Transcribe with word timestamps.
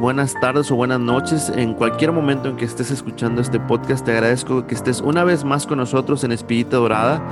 buenas 0.00 0.34
tardes 0.40 0.68
o 0.72 0.74
buenas 0.74 0.98
noches. 0.98 1.48
En 1.54 1.74
cualquier 1.74 2.10
momento 2.10 2.48
en 2.48 2.56
que 2.56 2.64
estés 2.64 2.90
escuchando 2.90 3.40
este 3.40 3.60
podcast, 3.60 4.04
te 4.04 4.10
agradezco 4.10 4.66
que 4.66 4.74
estés 4.74 5.00
una 5.00 5.22
vez 5.22 5.44
más 5.44 5.64
con 5.64 5.78
nosotros 5.78 6.24
en 6.24 6.32
Espírita 6.32 6.76
Dorada. 6.78 7.22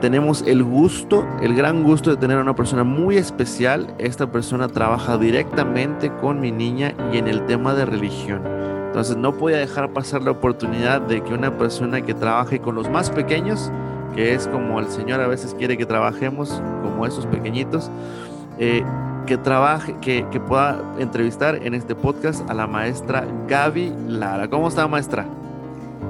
Tenemos 0.00 0.42
el 0.42 0.64
gusto, 0.64 1.24
el 1.40 1.54
gran 1.54 1.84
gusto 1.84 2.10
de 2.10 2.16
tener 2.16 2.38
a 2.38 2.40
una 2.40 2.56
persona 2.56 2.82
muy 2.82 3.18
especial. 3.18 3.94
Esta 3.98 4.32
persona 4.32 4.66
trabaja 4.66 5.16
directamente 5.16 6.12
con 6.16 6.40
mi 6.40 6.50
niña 6.50 6.92
y 7.12 7.18
en 7.18 7.28
el 7.28 7.46
tema 7.46 7.72
de 7.74 7.86
religión. 7.86 8.42
Entonces 8.88 9.16
no 9.16 9.32
podía 9.34 9.58
dejar 9.58 9.92
pasar 9.92 10.22
la 10.22 10.32
oportunidad 10.32 11.00
de 11.00 11.22
que 11.22 11.32
una 11.32 11.56
persona 11.56 12.00
que 12.00 12.14
trabaje 12.14 12.58
con 12.58 12.74
los 12.74 12.90
más 12.90 13.10
pequeños, 13.10 13.70
que 14.16 14.34
es 14.34 14.48
como 14.48 14.80
el 14.80 14.88
Señor 14.88 15.20
a 15.20 15.28
veces 15.28 15.54
quiere 15.54 15.78
que 15.78 15.86
trabajemos, 15.86 16.60
como 16.82 17.06
esos 17.06 17.26
pequeñitos, 17.26 17.92
eh, 18.58 18.82
que 19.30 19.38
trabaje, 19.38 19.94
que, 20.00 20.26
que, 20.32 20.40
pueda 20.40 20.82
entrevistar 20.98 21.64
en 21.64 21.72
este 21.72 21.94
podcast 21.94 22.50
a 22.50 22.52
la 22.52 22.66
maestra 22.66 23.24
Gaby 23.46 23.94
Lara. 24.08 24.50
¿Cómo 24.50 24.66
está, 24.66 24.88
maestra? 24.88 25.24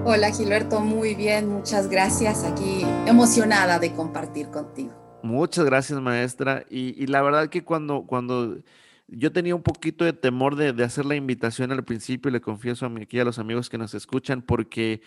Hola, 0.06 0.30
Gilberto, 0.30 0.80
muy 0.80 1.14
bien, 1.14 1.46
muchas 1.46 1.90
gracias. 1.90 2.44
Aquí 2.44 2.80
emocionada 3.06 3.78
de 3.78 3.92
compartir 3.92 4.48
contigo. 4.48 5.20
Muchas 5.22 5.66
gracias, 5.66 6.00
maestra. 6.00 6.64
Y, 6.70 6.94
y 6.96 7.08
la 7.08 7.20
verdad 7.20 7.50
que 7.50 7.62
cuando, 7.62 8.06
cuando 8.06 8.56
yo 9.06 9.30
tenía 9.30 9.54
un 9.54 9.62
poquito 9.62 10.06
de 10.06 10.14
temor 10.14 10.56
de, 10.56 10.72
de, 10.72 10.82
hacer 10.82 11.04
la 11.04 11.14
invitación 11.14 11.72
al 11.72 11.84
principio, 11.84 12.30
le 12.30 12.40
confieso 12.40 12.86
a 12.86 12.88
mí, 12.88 13.02
aquí 13.02 13.20
a 13.20 13.24
los 13.24 13.38
amigos 13.38 13.68
que 13.68 13.76
nos 13.76 13.92
escuchan, 13.92 14.40
porque 14.40 15.02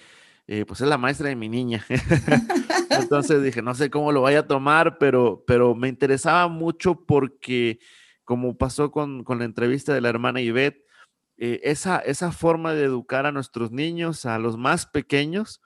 eh, 0.45 0.65
pues 0.67 0.81
es 0.81 0.87
la 0.87 0.99
maestra 0.99 1.29
de 1.29 1.35
mi 1.35 1.49
niña. 1.49 1.83
Entonces 2.91 3.41
dije, 3.41 3.63
no 3.63 3.73
sé 3.73 3.89
cómo 3.89 4.11
lo 4.11 4.21
vaya 4.21 4.39
a 4.39 4.47
tomar, 4.47 4.99
pero, 4.99 5.43
pero 5.47 5.73
me 5.73 5.87
interesaba 5.87 6.47
mucho 6.47 6.93
porque, 6.93 7.79
como 8.23 8.57
pasó 8.57 8.91
con, 8.91 9.23
con 9.23 9.39
la 9.39 9.45
entrevista 9.45 9.93
de 9.93 10.01
la 10.01 10.09
hermana 10.09 10.41
Ivette, 10.41 10.85
eh, 11.37 11.61
esa, 11.63 11.99
esa 11.99 12.31
forma 12.31 12.73
de 12.73 12.85
educar 12.85 13.25
a 13.25 13.31
nuestros 13.31 13.71
niños, 13.71 14.25
a 14.25 14.39
los 14.39 14.57
más 14.57 14.85
pequeños, 14.85 15.61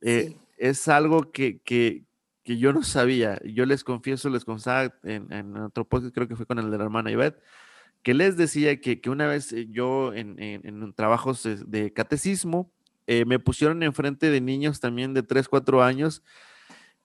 eh, 0.00 0.28
sí. 0.28 0.36
es 0.56 0.88
algo 0.88 1.30
que, 1.30 1.60
que, 1.60 2.04
que, 2.42 2.58
yo 2.58 2.72
no 2.72 2.82
sabía. 2.82 3.40
Yo 3.44 3.66
les 3.66 3.84
confieso, 3.84 4.30
les 4.30 4.44
contaba 4.44 4.94
en, 5.02 5.32
en, 5.32 5.56
otro 5.56 5.84
podcast, 5.86 6.14
creo 6.14 6.26
que 6.26 6.36
fue 6.36 6.46
con 6.46 6.58
el 6.58 6.70
de 6.70 6.78
la 6.78 6.84
hermana 6.84 7.10
Ivette, 7.10 7.40
que 8.02 8.14
les 8.14 8.36
decía 8.36 8.80
que, 8.80 9.00
que 9.00 9.10
una 9.10 9.26
vez 9.26 9.54
yo 9.68 10.14
en, 10.14 10.40
en, 10.40 10.66
en 10.66 10.92
trabajos 10.94 11.46
de 11.66 11.92
catecismo, 11.92 12.72
eh, 13.06 13.24
me 13.24 13.38
pusieron 13.38 13.82
enfrente 13.82 14.30
de 14.30 14.40
niños 14.40 14.80
también 14.80 15.14
de 15.14 15.22
3, 15.22 15.48
4 15.48 15.82
años 15.82 16.22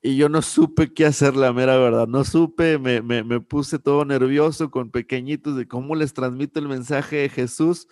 y 0.06 0.18
yo 0.18 0.30
no 0.30 0.44
supe 0.44 0.94
qué 0.94 1.08
hacer, 1.08 1.36
la 1.36 1.52
mera 1.52 1.78
verdad. 1.78 2.08
No 2.08 2.24
supe, 2.24 2.78
me, 2.78 3.02
me, 3.02 3.24
me, 3.24 3.42
puse 3.42 3.80
todo 3.80 4.06
nervioso 4.06 4.70
con 4.70 4.92
pequeñitos 4.92 5.58
de 5.58 5.68
cómo 5.68 5.96
les 5.96 6.14
transmito 6.14 6.60
el 6.60 6.68
mensaje 6.68 7.16
de 7.16 7.30
Jesús 7.30 7.88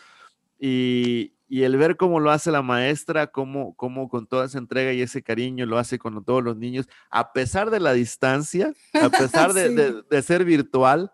y, 0.59 1.33
y 1.47 1.63
el 1.63 1.75
ver 1.75 1.97
cómo 1.97 2.19
lo 2.19 2.29
hace 2.29 2.51
la 2.51 2.61
maestra, 2.61 3.25
cómo, 3.31 3.75
cómo 3.75 4.09
con 4.09 4.27
toda 4.27 4.45
esa 4.45 4.59
entrega 4.59 4.93
y 4.93 5.01
ese 5.01 5.23
cariño 5.23 5.65
lo 5.65 5.79
hace 5.79 5.97
con 5.97 6.23
todos 6.23 6.43
los 6.43 6.55
niños, 6.55 6.87
a 7.09 7.33
pesar 7.33 7.71
de 7.71 7.79
la 7.79 7.93
distancia, 7.93 8.71
a 8.93 9.09
pesar 9.09 9.53
de, 9.53 9.69
sí. 9.69 9.73
de, 9.73 10.03
de 10.07 10.21
ser 10.21 10.45
virtual 10.45 11.11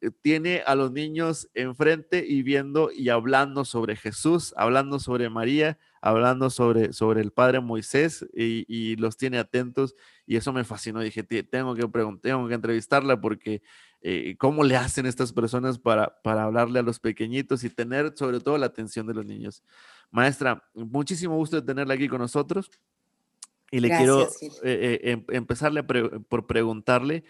eh, 0.00 0.10
tiene 0.22 0.62
a 0.64 0.74
los 0.76 0.92
niños 0.92 1.50
enfrente 1.52 2.24
y 2.26 2.42
viendo 2.42 2.90
y 2.90 3.10
hablando 3.10 3.66
sobre 3.66 3.96
Jesús, 3.96 4.54
hablando 4.56 4.98
sobre 4.98 5.28
María, 5.28 5.78
hablando 6.08 6.50
sobre, 6.50 6.92
sobre 6.92 7.20
el 7.20 7.32
padre 7.32 7.60
Moisés 7.60 8.24
y, 8.34 8.64
y, 8.68 8.96
los 8.96 9.16
tiene 9.16 9.38
atentos 9.38 9.94
y 10.26 10.36
eso 10.36 10.52
me 10.52 10.64
fascinó. 10.64 11.00
Dije, 11.00 11.22
tengo 11.22 11.74
que 11.74 11.88
preguntar, 11.88 12.22
tengo 12.22 12.46
que 12.46 12.54
entrevistarla 12.54 13.20
porque 13.20 13.62
eh, 14.02 14.36
cómo 14.38 14.62
le 14.62 14.76
hacen 14.76 15.06
estas 15.06 15.32
personas 15.32 15.78
para, 15.78 16.20
para 16.22 16.44
hablarle 16.44 16.78
a 16.78 16.82
los 16.82 17.00
pequeñitos 17.00 17.64
y 17.64 17.70
tener 17.70 18.12
sobre 18.16 18.40
todo 18.40 18.56
la 18.56 18.66
atención 18.66 19.06
de 19.06 19.14
los 19.14 19.26
niños. 19.26 19.64
Maestra, 20.10 20.62
muchísimo 20.74 21.36
gusto 21.36 21.56
de 21.56 21.62
tenerla 21.62 21.94
aquí 21.94 22.08
con 22.08 22.20
nosotros 22.20 22.70
y 23.70 23.80
le 23.80 23.88
Gracias, 23.88 24.36
quiero 24.38 24.62
eh, 24.62 25.00
eh, 25.02 25.24
empezarle 25.30 25.82
pre 25.82 26.20
por 26.20 26.46
preguntarle 26.46 27.24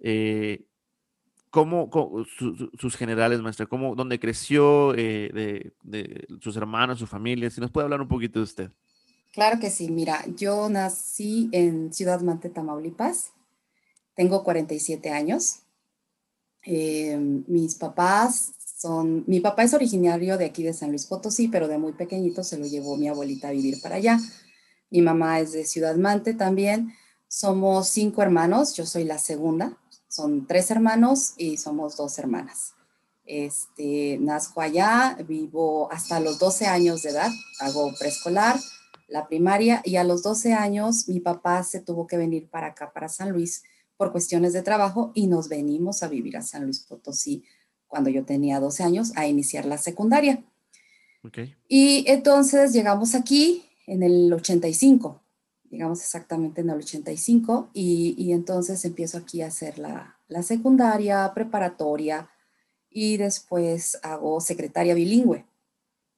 eh, 0.00 0.67
¿Cómo, 1.50 1.88
cómo 1.90 2.24
su, 2.24 2.70
sus 2.78 2.96
generales, 2.96 3.40
maestra? 3.40 3.66
¿Cómo, 3.66 3.94
¿Dónde 3.94 4.20
creció? 4.20 4.94
Eh, 4.94 5.30
de, 5.32 5.72
de, 5.82 6.26
sus 6.40 6.56
hermanos, 6.56 6.98
su 6.98 7.06
familia. 7.06 7.50
Si 7.50 7.60
nos 7.60 7.70
puede 7.70 7.84
hablar 7.84 8.00
un 8.00 8.08
poquito 8.08 8.38
de 8.38 8.44
usted. 8.44 8.70
Claro 9.32 9.58
que 9.60 9.70
sí. 9.70 9.90
Mira, 9.90 10.24
yo 10.36 10.68
nací 10.68 11.48
en 11.52 11.92
Ciudad 11.92 12.20
Mante, 12.20 12.50
Tamaulipas. 12.50 13.32
Tengo 14.14 14.44
47 14.44 15.10
años. 15.10 15.60
Eh, 16.64 17.16
mis 17.46 17.74
papás 17.76 18.52
son... 18.78 19.24
Mi 19.26 19.40
papá 19.40 19.62
es 19.62 19.74
originario 19.74 20.36
de 20.38 20.44
aquí 20.44 20.62
de 20.62 20.72
San 20.72 20.90
Luis 20.90 21.06
Potosí, 21.06 21.48
pero 21.48 21.68
de 21.68 21.78
muy 21.78 21.92
pequeñito 21.92 22.44
se 22.44 22.58
lo 22.58 22.66
llevó 22.66 22.96
mi 22.96 23.08
abuelita 23.08 23.48
a 23.48 23.52
vivir 23.52 23.80
para 23.80 23.96
allá. 23.96 24.18
Mi 24.90 25.02
mamá 25.02 25.40
es 25.40 25.52
de 25.52 25.64
Ciudad 25.64 25.96
Mante 25.96 26.34
también. 26.34 26.92
Somos 27.28 27.88
cinco 27.88 28.22
hermanos. 28.22 28.74
Yo 28.74 28.86
soy 28.86 29.04
la 29.04 29.18
segunda 29.18 29.78
son 30.18 30.48
tres 30.48 30.68
hermanos 30.72 31.34
y 31.36 31.58
somos 31.58 31.96
dos 31.96 32.18
hermanas. 32.18 32.74
Este, 33.24 34.18
nazco 34.20 34.60
allá, 34.60 35.16
vivo 35.28 35.88
hasta 35.92 36.18
los 36.18 36.40
12 36.40 36.66
años 36.66 37.02
de 37.02 37.10
edad, 37.10 37.30
hago 37.60 37.92
preescolar, 37.96 38.58
la 39.06 39.28
primaria 39.28 39.80
y 39.84 39.94
a 39.94 40.02
los 40.02 40.24
12 40.24 40.54
años 40.54 41.08
mi 41.08 41.20
papá 41.20 41.62
se 41.62 41.78
tuvo 41.78 42.08
que 42.08 42.16
venir 42.16 42.48
para 42.48 42.68
acá, 42.68 42.92
para 42.92 43.08
San 43.08 43.30
Luis, 43.30 43.62
por 43.96 44.10
cuestiones 44.10 44.52
de 44.54 44.62
trabajo 44.62 45.12
y 45.14 45.28
nos 45.28 45.48
venimos 45.48 46.02
a 46.02 46.08
vivir 46.08 46.36
a 46.36 46.42
San 46.42 46.64
Luis 46.64 46.80
Potosí 46.80 47.44
cuando 47.86 48.10
yo 48.10 48.24
tenía 48.24 48.58
12 48.58 48.82
años 48.82 49.12
a 49.14 49.28
iniciar 49.28 49.66
la 49.66 49.78
secundaria. 49.78 50.42
Okay. 51.22 51.54
Y 51.68 52.04
entonces 52.08 52.72
llegamos 52.72 53.14
aquí 53.14 53.64
en 53.86 54.02
el 54.02 54.32
85 54.32 55.22
llegamos 55.70 56.00
exactamente 56.00 56.60
en 56.60 56.70
el 56.70 56.78
85 56.78 57.70
y, 57.72 58.14
y 58.18 58.32
entonces 58.32 58.84
empiezo 58.84 59.18
aquí 59.18 59.42
a 59.42 59.48
hacer 59.48 59.78
la, 59.78 60.18
la, 60.28 60.42
secundaria, 60.42 61.30
preparatoria 61.34 62.30
y 62.90 63.16
después 63.16 63.98
hago 64.02 64.40
secretaria 64.40 64.94
bilingüe. 64.94 65.44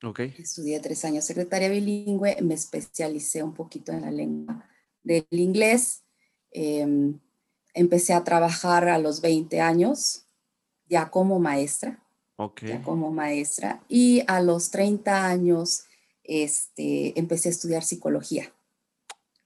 Okay. 0.03 0.35
Estudié 0.39 0.81
tres 0.81 1.05
años 1.05 1.25
secretaria 1.25 1.69
bilingüe, 1.69 2.41
me 2.43 2.55
especialicé 2.55 3.43
un 3.43 3.55
poquito 3.55 3.93
en 3.93 4.03
la 4.03 4.11
lengua 4.11 4.69
del 5.03 5.27
inglés. 5.31 6.05
Eh, 6.53 7.15
empecé 7.75 8.15
a 8.15 8.25
trabajar 8.25 8.89
a 8.89 8.99
los 8.99 9.21
20 9.21 9.61
años, 9.61 10.27
ya 10.89 11.11
como 11.11 11.39
maestra. 11.39 12.03
Okay. 12.37 12.71
Ya 12.71 12.83
como 12.83 13.11
maestra. 13.11 13.85
Y 13.89 14.23
a 14.27 14.41
los 14.41 14.71
30 14.71 15.27
años 15.27 15.85
este, 16.25 17.19
empecé 17.19 17.49
a 17.49 17.53
estudiar 17.53 17.83
psicología. 17.83 18.53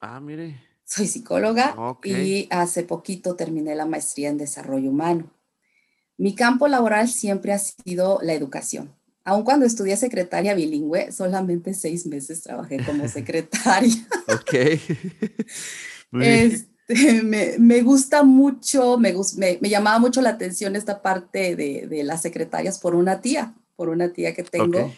Ah, 0.06 0.20
mire. 0.20 0.60
Soy 0.84 1.06
psicóloga 1.06 1.75
okay. 1.78 2.12
y 2.12 2.48
hace 2.50 2.82
poquito 2.82 3.37
terminé 3.37 3.75
la 3.75 3.87
maestría 3.87 4.28
en 4.28 4.37
desarrollo 4.37 4.91
humano. 4.91 5.32
Mi 6.19 6.34
campo 6.34 6.68
laboral 6.68 7.09
siempre 7.09 7.54
ha 7.54 7.59
sido 7.59 8.18
la 8.22 8.34
educación. 8.34 8.95
Aun 9.24 9.45
cuando 9.45 9.65
estudié 9.65 9.97
secretaria 9.97 10.54
bilingüe, 10.54 11.10
solamente 11.10 11.72
seis 11.72 12.04
meses 12.04 12.42
trabajé 12.42 12.84
como 12.84 13.09
secretaria. 13.09 14.06
ok. 14.28 14.54
este, 16.21 17.22
me, 17.22 17.59
me, 17.59 17.80
gusta 17.80 18.24
mucho, 18.24 18.98
me, 18.98 19.15
me, 19.39 19.59
me, 19.62 19.68
llamaba 19.71 19.98
mucho 19.98 20.21
la 20.21 20.30
atención 20.30 20.77
esta 20.77 21.01
parte 21.01 21.56
de, 21.56 21.86
de, 21.89 22.04
las 22.04 22.21
secretarias 22.21 22.78
por 22.78 22.95
una 22.95 23.22
tía, 23.22 23.54
por 23.74 23.89
una 23.89 24.12
tía 24.12 24.34
que 24.34 24.42
tengo. 24.42 24.80
Okay 24.80 24.95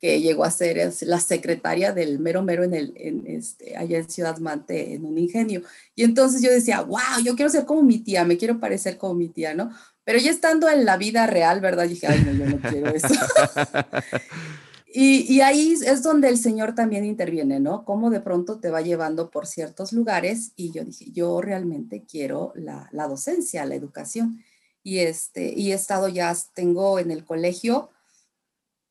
que 0.00 0.20
llegó 0.20 0.44
a 0.44 0.50
ser 0.50 0.92
la 1.02 1.20
secretaria 1.20 1.92
del 1.92 2.20
mero 2.20 2.42
mero 2.42 2.62
en 2.62 2.74
el, 2.74 2.92
en 2.96 3.26
este, 3.26 3.76
allá 3.76 3.98
en 3.98 4.08
Ciudad 4.08 4.38
Mante, 4.38 4.94
en 4.94 5.04
un 5.04 5.18
ingenio. 5.18 5.62
Y 5.96 6.04
entonces 6.04 6.40
yo 6.40 6.50
decía, 6.50 6.82
wow, 6.82 7.22
yo 7.24 7.34
quiero 7.34 7.50
ser 7.50 7.64
como 7.64 7.82
mi 7.82 7.98
tía, 7.98 8.24
me 8.24 8.36
quiero 8.36 8.60
parecer 8.60 8.96
como 8.96 9.14
mi 9.14 9.28
tía, 9.28 9.54
¿no? 9.54 9.70
Pero 10.04 10.20
ya 10.20 10.30
estando 10.30 10.68
en 10.68 10.84
la 10.84 10.96
vida 10.96 11.26
real, 11.26 11.60
¿verdad? 11.60 11.88
Dije, 11.88 12.06
ay, 12.06 12.24
no, 12.24 12.32
yo 12.32 12.46
no 12.46 12.60
quiero 12.60 12.94
eso. 12.94 13.08
y, 14.86 15.34
y, 15.34 15.40
ahí 15.40 15.74
es 15.84 16.02
donde 16.02 16.28
el 16.28 16.38
Señor 16.38 16.74
también 16.74 17.04
interviene, 17.04 17.58
¿no? 17.58 17.84
Cómo 17.84 18.08
de 18.08 18.20
pronto 18.20 18.60
te 18.60 18.70
va 18.70 18.80
llevando 18.80 19.30
por 19.30 19.46
ciertos 19.46 19.92
lugares 19.92 20.52
y 20.54 20.70
yo 20.70 20.84
dije, 20.84 21.10
yo 21.10 21.40
realmente 21.40 22.04
quiero 22.08 22.52
la, 22.54 22.88
la 22.92 23.08
docencia, 23.08 23.66
la 23.66 23.74
educación. 23.74 24.44
Y, 24.84 25.00
este, 25.00 25.52
y 25.54 25.72
he 25.72 25.74
estado 25.74 26.08
ya, 26.08 26.34
tengo 26.54 27.00
en 27.00 27.10
el 27.10 27.24
colegio, 27.24 27.90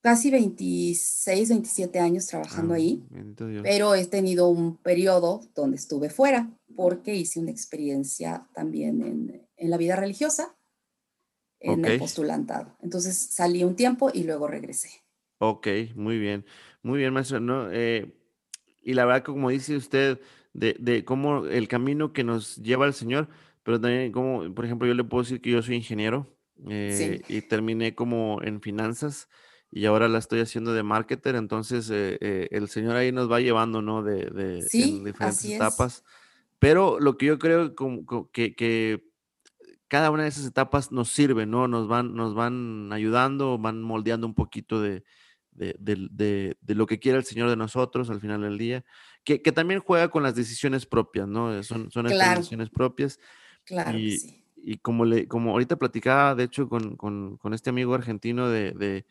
casi 0.02 0.32
26, 0.32 1.50
27 1.50 2.00
años 2.00 2.28
trabajando 2.28 2.74
ah, 2.74 2.78
ahí, 2.78 3.04
pero 3.64 3.96
he 3.96 4.06
tenido 4.06 4.48
un 4.48 4.78
periodo 4.78 5.42
donde 5.56 5.78
estuve 5.78 6.10
fuera 6.10 6.50
porque 6.76 7.16
hice 7.16 7.40
una 7.40 7.52
experiencia 7.52 8.48
también 8.54 9.02
en, 9.02 9.48
en 9.58 9.70
la 9.70 9.78
vida 9.78 9.96
religiosa, 9.96 10.56
en 11.60 11.80
okay. 11.80 11.94
el 11.94 12.00
postulantado. 12.00 12.78
Entonces 12.82 13.16
salí 13.18 13.64
un 13.64 13.76
tiempo 13.76 14.12
y 14.14 14.24
luego 14.24 14.48
regresé. 14.48 14.90
Ok, 15.40 15.68
muy 15.96 16.18
bien, 16.20 16.46
muy 16.82 17.00
bien, 17.00 17.14
maestro. 17.14 17.40
¿no? 17.40 17.70
Eh, 17.72 18.14
y 18.82 18.94
la 18.94 19.06
verdad, 19.06 19.24
como 19.24 19.50
dice 19.50 19.76
usted, 19.76 20.20
de, 20.54 20.76
de 20.80 21.04
cómo 21.04 21.46
el 21.46 21.68
camino 21.68 22.14
que 22.14 22.24
nos 22.24 22.58
lleva 22.58 22.86
al 22.86 22.94
Señor, 22.94 23.30
pero 23.64 23.80
también 23.82 24.12
como, 24.12 24.54
por 24.54 24.66
ejemplo, 24.66 24.88
yo 24.88 24.94
le 24.94 25.04
puedo 25.04 25.24
decir 25.24 25.42
que 25.42 25.52
yo 25.52 25.62
soy 25.62 25.76
ingeniero, 25.76 26.28
eh, 26.70 27.22
y 27.28 27.42
terminé 27.42 27.94
como 27.94 28.42
en 28.42 28.62
finanzas 28.62 29.30
y 29.72 29.86
ahora 29.86 30.08
la 30.08 30.20
estoy 30.20 30.40
haciendo 30.40 30.74
de 30.74 30.84
marketer, 30.84 31.36
entonces 31.36 31.90
eh, 31.90 32.18
eh, 32.22 32.48
el 32.52 32.70
Señor 32.70 32.96
ahí 32.96 33.12
nos 33.12 33.30
va 33.30 33.42
llevando, 33.42 33.82
¿no? 33.82 34.02
De, 34.02 34.26
de 34.30 34.60
en 34.72 35.04
diferentes 35.04 35.46
etapas. 35.46 36.04
Pero 36.60 37.00
lo 37.00 37.18
que 37.18 37.28
yo 37.28 37.38
creo 37.38 37.76
que, 38.32 38.56
que, 38.56 39.04
cada 39.88 40.10
una 40.10 40.24
de 40.24 40.30
esas 40.30 40.46
etapas 40.46 40.92
nos 40.92 41.10
sirve, 41.10 41.46
¿no? 41.46 41.68
Nos 41.68 41.88
van, 41.88 42.16
nos 42.16 42.34
van 42.34 42.92
ayudando, 42.92 43.58
van 43.58 43.82
moldeando 43.82 44.26
un 44.26 44.34
poquito 44.34 44.82
de, 44.82 45.04
de, 45.52 46.56
lo 46.68 46.86
que 46.88 47.00
quiere 47.00 47.18
el 47.18 47.26
Señor 47.26 47.50
de 47.50 47.56
nosotros 47.56 48.10
al 48.10 48.20
final 48.20 48.42
del 48.42 48.58
día, 48.58 48.86
que, 49.24 49.42
que 49.42 49.52
también 49.52 49.82
juega 49.82 50.10
con 50.10 50.24
las 50.24 50.36
decisiones 50.36 50.86
propias, 50.86 51.28
¿no? 51.28 51.62
Son, 51.64 51.92
son 51.92 52.08
decisiones 52.08 52.70
propias. 52.70 53.20
Claro. 53.66 53.98
Y, 53.98 54.44
y 54.56 54.78
como, 54.78 55.06
le, 55.06 55.28
como 55.28 55.52
ahorita 55.52 55.76
platicaba, 55.76 56.36
de 56.36 56.46
hecho, 56.46 56.70
con, 56.70 56.96
con, 56.96 57.38
con 57.38 57.54
este 57.54 57.70
amigo 57.70 57.94
argentino 57.94 58.50
de 58.50 59.06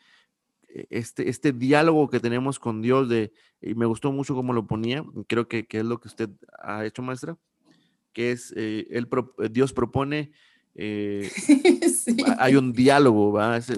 este, 0.69 1.29
este 1.29 1.53
diálogo 1.53 2.09
que 2.09 2.21
tenemos 2.21 2.59
con 2.59 2.83
Dios, 2.83 3.09
de, 3.09 3.33
y 3.61 3.75
me 3.75 3.87
gustó 3.87 4.13
mucho 4.13 4.35
cómo 4.35 4.53
lo 4.53 4.67
ponía, 4.67 5.05
creo 5.27 5.49
que, 5.49 5.67
que 5.67 5.79
es 5.79 5.85
lo 5.85 6.01
que 6.01 6.09
usted 6.09 6.31
ha 6.63 6.85
hecho, 6.85 7.03
maestra, 7.03 7.37
que 8.13 8.33
es, 8.33 8.53
eh, 8.57 8.87
él, 8.91 9.09
eh, 9.39 9.49
Dios 9.51 9.73
propone, 9.73 10.33
eh, 10.75 11.31
hay 12.39 12.57
un 12.57 12.73
diálogo, 12.73 13.33
¿va? 13.33 13.57
Así 13.57 13.73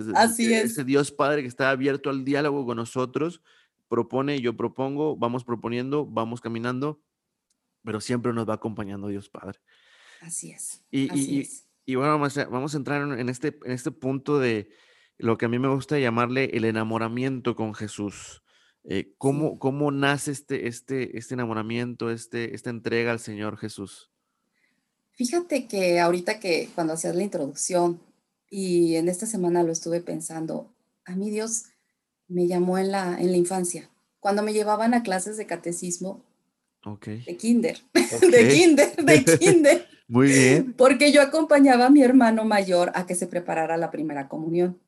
es. 0.52 0.72
Ese 0.72 0.84
Dios 0.84 1.12
Padre 1.12 1.42
que 1.42 1.48
está 1.48 1.70
abierto 1.70 2.10
al 2.10 2.24
diálogo 2.24 2.66
con 2.66 2.76
nosotros, 2.76 3.42
propone, 3.88 4.40
yo 4.40 4.56
propongo, 4.56 5.16
vamos 5.16 5.44
proponiendo, 5.44 6.06
vamos 6.06 6.40
caminando, 6.40 7.00
pero 7.84 8.00
siempre 8.00 8.32
nos 8.32 8.48
va 8.48 8.54
acompañando 8.54 9.08
Dios 9.08 9.28
Padre. 9.28 9.60
Así 10.20 10.50
es. 10.50 10.82
Y, 10.90 11.12
y, 11.16 11.48
y 11.86 11.94
bueno, 11.94 12.18
vamos 12.18 12.74
a 12.74 12.76
entrar 12.76 13.18
en 13.18 13.28
este, 13.28 13.58
en 13.64 13.72
este 13.72 13.92
punto 13.92 14.38
de, 14.38 14.68
lo 15.18 15.36
que 15.36 15.46
a 15.46 15.48
mí 15.48 15.58
me 15.58 15.68
gusta 15.68 15.98
llamarle 15.98 16.50
el 16.54 16.64
enamoramiento 16.64 17.56
con 17.56 17.74
Jesús. 17.74 18.42
Eh, 18.84 19.12
¿cómo, 19.18 19.58
¿Cómo 19.58 19.90
nace 19.90 20.30
este, 20.30 20.68
este, 20.68 21.18
este 21.18 21.34
enamoramiento, 21.34 22.10
este, 22.10 22.54
esta 22.54 22.70
entrega 22.70 23.12
al 23.12 23.20
Señor 23.20 23.58
Jesús? 23.58 24.10
Fíjate 25.12 25.66
que 25.66 25.98
ahorita 25.98 26.38
que 26.38 26.70
cuando 26.74 26.92
hacías 26.92 27.16
la 27.16 27.24
introducción 27.24 28.00
y 28.48 28.94
en 28.94 29.08
esta 29.08 29.26
semana 29.26 29.62
lo 29.62 29.72
estuve 29.72 30.00
pensando, 30.00 30.72
a 31.04 31.16
mí 31.16 31.30
Dios 31.30 31.64
me 32.28 32.46
llamó 32.46 32.78
en 32.78 32.92
la, 32.92 33.18
en 33.20 33.32
la 33.32 33.36
infancia, 33.36 33.90
cuando 34.20 34.42
me 34.42 34.52
llevaban 34.52 34.94
a 34.94 35.02
clases 35.02 35.36
de 35.36 35.46
catecismo 35.46 36.24
de 37.04 37.36
kinder, 37.38 37.78
de 37.92 38.48
kinder, 38.48 38.96
de 38.96 39.24
kinder. 39.38 39.88
Muy 40.06 40.28
bien. 40.28 40.72
Porque 40.72 41.12
yo 41.12 41.20
acompañaba 41.20 41.86
a 41.86 41.90
mi 41.90 42.02
hermano 42.02 42.44
mayor 42.44 42.92
a 42.94 43.06
que 43.06 43.14
se 43.14 43.26
preparara 43.26 43.76
la 43.76 43.90
primera 43.90 44.28
comunión. 44.28 44.78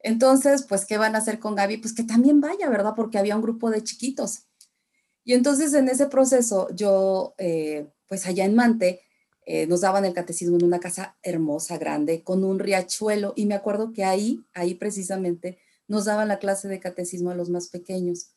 Entonces, 0.00 0.62
pues, 0.62 0.86
¿qué 0.86 0.98
van 0.98 1.14
a 1.14 1.18
hacer 1.18 1.38
con 1.38 1.54
Gaby? 1.54 1.78
Pues 1.78 1.94
que 1.94 2.04
también 2.04 2.40
vaya, 2.40 2.68
¿verdad? 2.68 2.94
Porque 2.96 3.18
había 3.18 3.36
un 3.36 3.42
grupo 3.42 3.70
de 3.70 3.82
chiquitos. 3.82 4.44
Y 5.24 5.34
entonces 5.34 5.74
en 5.74 5.88
ese 5.88 6.06
proceso, 6.06 6.68
yo, 6.74 7.34
eh, 7.38 7.88
pues 8.06 8.26
allá 8.26 8.44
en 8.44 8.54
Mante, 8.54 9.02
eh, 9.44 9.66
nos 9.66 9.80
daban 9.82 10.04
el 10.04 10.14
catecismo 10.14 10.56
en 10.56 10.64
una 10.64 10.80
casa 10.80 11.16
hermosa, 11.22 11.78
grande, 11.78 12.22
con 12.22 12.44
un 12.44 12.58
riachuelo. 12.58 13.32
Y 13.36 13.46
me 13.46 13.54
acuerdo 13.54 13.92
que 13.92 14.04
ahí, 14.04 14.44
ahí 14.54 14.74
precisamente, 14.74 15.58
nos 15.86 16.04
daban 16.04 16.28
la 16.28 16.38
clase 16.38 16.68
de 16.68 16.80
catecismo 16.80 17.30
a 17.30 17.34
los 17.34 17.50
más 17.50 17.68
pequeños. 17.68 18.32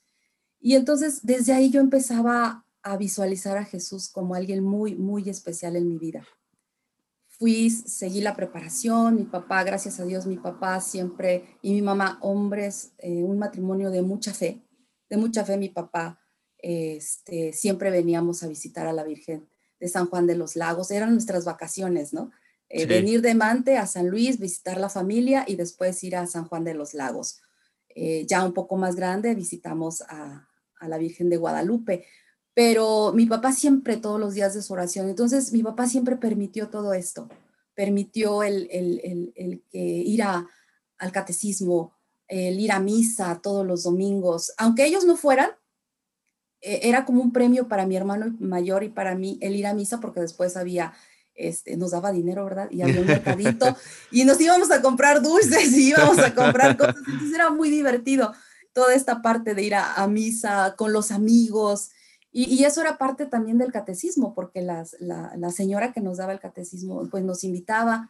Y 0.59 0.75
entonces 0.75 1.21
desde 1.23 1.53
ahí 1.53 1.69
yo 1.69 1.81
empezaba 1.81 2.65
a 2.83 2.97
visualizar 2.97 3.57
a 3.57 3.65
Jesús 3.65 4.09
como 4.09 4.35
alguien 4.35 4.63
muy, 4.63 4.95
muy 4.95 5.29
especial 5.29 5.75
en 5.75 5.87
mi 5.87 5.97
vida 5.97 6.25
fui, 7.41 7.71
seguí 7.71 8.21
la 8.21 8.35
preparación, 8.35 9.15
mi 9.15 9.23
papá, 9.23 9.63
gracias 9.63 9.99
a 9.99 10.05
Dios, 10.05 10.27
mi 10.27 10.37
papá 10.37 10.79
siempre, 10.79 11.57
y 11.63 11.73
mi 11.73 11.81
mamá, 11.81 12.19
hombres, 12.21 12.91
eh, 12.99 13.23
un 13.23 13.39
matrimonio 13.39 13.89
de 13.89 14.03
mucha 14.03 14.31
fe, 14.31 14.61
de 15.09 15.17
mucha 15.17 15.43
fe, 15.43 15.57
mi 15.57 15.69
papá, 15.69 16.19
este, 16.59 17.51
siempre 17.51 17.89
veníamos 17.89 18.43
a 18.43 18.47
visitar 18.47 18.85
a 18.85 18.93
la 18.93 19.03
Virgen 19.03 19.49
de 19.79 19.87
San 19.87 20.05
Juan 20.05 20.27
de 20.27 20.35
los 20.35 20.55
Lagos, 20.55 20.91
eran 20.91 21.13
nuestras 21.13 21.43
vacaciones, 21.43 22.13
¿no? 22.13 22.29
Eh, 22.69 22.85
venir 22.85 23.23
de 23.23 23.33
Mante 23.33 23.75
a 23.75 23.87
San 23.87 24.07
Luis, 24.07 24.39
visitar 24.39 24.79
la 24.79 24.89
familia 24.89 25.43
y 25.47 25.55
después 25.55 26.03
ir 26.03 26.17
a 26.17 26.27
San 26.27 26.45
Juan 26.45 26.63
de 26.63 26.75
los 26.75 26.93
Lagos. 26.93 27.41
Eh, 27.89 28.27
ya 28.27 28.45
un 28.45 28.53
poco 28.53 28.77
más 28.77 28.95
grande 28.95 29.33
visitamos 29.33 30.03
a, 30.03 30.47
a 30.79 30.87
la 30.87 30.99
Virgen 30.99 31.31
de 31.31 31.37
Guadalupe, 31.37 32.05
pero 32.53 33.13
mi 33.13 33.25
papá 33.25 33.53
siempre, 33.53 33.97
todos 33.97 34.19
los 34.19 34.33
días 34.33 34.53
de 34.53 34.61
su 34.61 34.73
oración, 34.73 35.09
entonces 35.09 35.53
mi 35.53 35.63
papá 35.63 35.87
siempre 35.87 36.17
permitió 36.17 36.69
todo 36.69 36.93
esto, 36.93 37.29
permitió 37.73 38.43
el, 38.43 38.67
que 39.71 39.79
ir 39.79 40.21
al 40.23 41.11
catecismo, 41.11 41.97
el 42.27 42.59
ir 42.59 42.71
a 42.71 42.79
misa 42.79 43.39
todos 43.41 43.65
los 43.65 43.83
domingos, 43.83 44.53
aunque 44.57 44.85
ellos 44.85 45.05
no 45.05 45.15
fueran, 45.15 45.51
e, 46.59 46.89
era 46.89 47.05
como 47.05 47.21
un 47.21 47.31
premio 47.31 47.67
para 47.67 47.85
mi 47.85 47.95
hermano 47.95 48.35
mayor 48.39 48.83
y 48.83 48.89
para 48.89 49.15
mí 49.15 49.37
el 49.41 49.55
ir 49.55 49.65
a 49.65 49.73
misa, 49.73 50.01
porque 50.01 50.19
después 50.19 50.57
había, 50.57 50.93
este, 51.33 51.77
nos 51.77 51.91
daba 51.91 52.11
dinero, 52.11 52.43
¿verdad? 52.43 52.69
Y 52.69 52.81
había 52.81 52.99
un 52.99 53.07
mercadito 53.07 53.77
y 54.11 54.25
nos 54.25 54.39
íbamos 54.41 54.71
a 54.71 54.81
comprar 54.81 55.21
dulces 55.21 55.71
y 55.71 55.89
íbamos 55.89 56.19
a 56.19 56.35
comprar 56.35 56.75
cosas, 56.75 56.95
entonces 57.07 57.33
era 57.33 57.49
muy 57.49 57.69
divertido 57.69 58.33
toda 58.73 58.93
esta 58.93 59.21
parte 59.21 59.55
de 59.55 59.63
ir 59.63 59.75
a 59.75 60.07
misa 60.07 60.75
con 60.77 60.93
los 60.93 61.11
amigos 61.11 61.91
y, 62.33 62.63
eso 62.63 62.81
era 62.81 62.97
parte 62.97 63.25
también 63.25 63.57
del 63.57 63.73
catecismo, 63.73 64.33
porque 64.33 64.61
la, 64.61 64.85
señora 65.51 65.91
que 65.91 65.99
nos 65.99 66.17
daba 66.17 66.31
el 66.31 66.39
catecismo, 66.39 67.07
pues 67.09 67.25
nos 67.25 67.43
invitaba. 67.43 68.09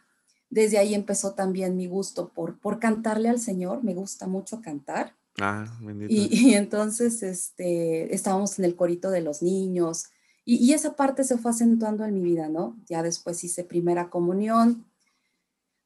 Desde 0.50 0.78
ahí 0.78 0.94
empezó 0.94 1.34
también 1.34 1.76
mi 1.76 1.88
gusto 1.88 2.30
por, 2.30 2.60
por 2.60 2.78
cantarle 2.78 3.30
al 3.30 3.40
Señor. 3.40 3.84
Me 3.84 3.96
gusta 3.96 4.28
mucho 4.28 4.62
cantar. 4.62 5.16
Ah, 5.40 5.66
y, 6.08 6.54
entonces 6.54 7.24
este, 7.24 8.14
estábamos 8.14 8.60
en 8.60 8.66
el 8.66 8.76
corito 8.76 9.10
de 9.10 9.22
los 9.22 9.42
niños. 9.42 10.06
Y, 10.46 10.58
y, 10.58 10.74
esa 10.74 10.96
parte 10.96 11.24
se 11.24 11.40
fue 11.40 11.50
acentuando 11.50 12.06
en 12.06 12.14
mi 12.14 12.22
vida, 12.22 12.48
¿no? 12.48 12.78
Ya 12.86 13.02
después 13.02 13.44
hice 13.44 13.64
primera 13.64 14.12
comunión. 14.12 14.86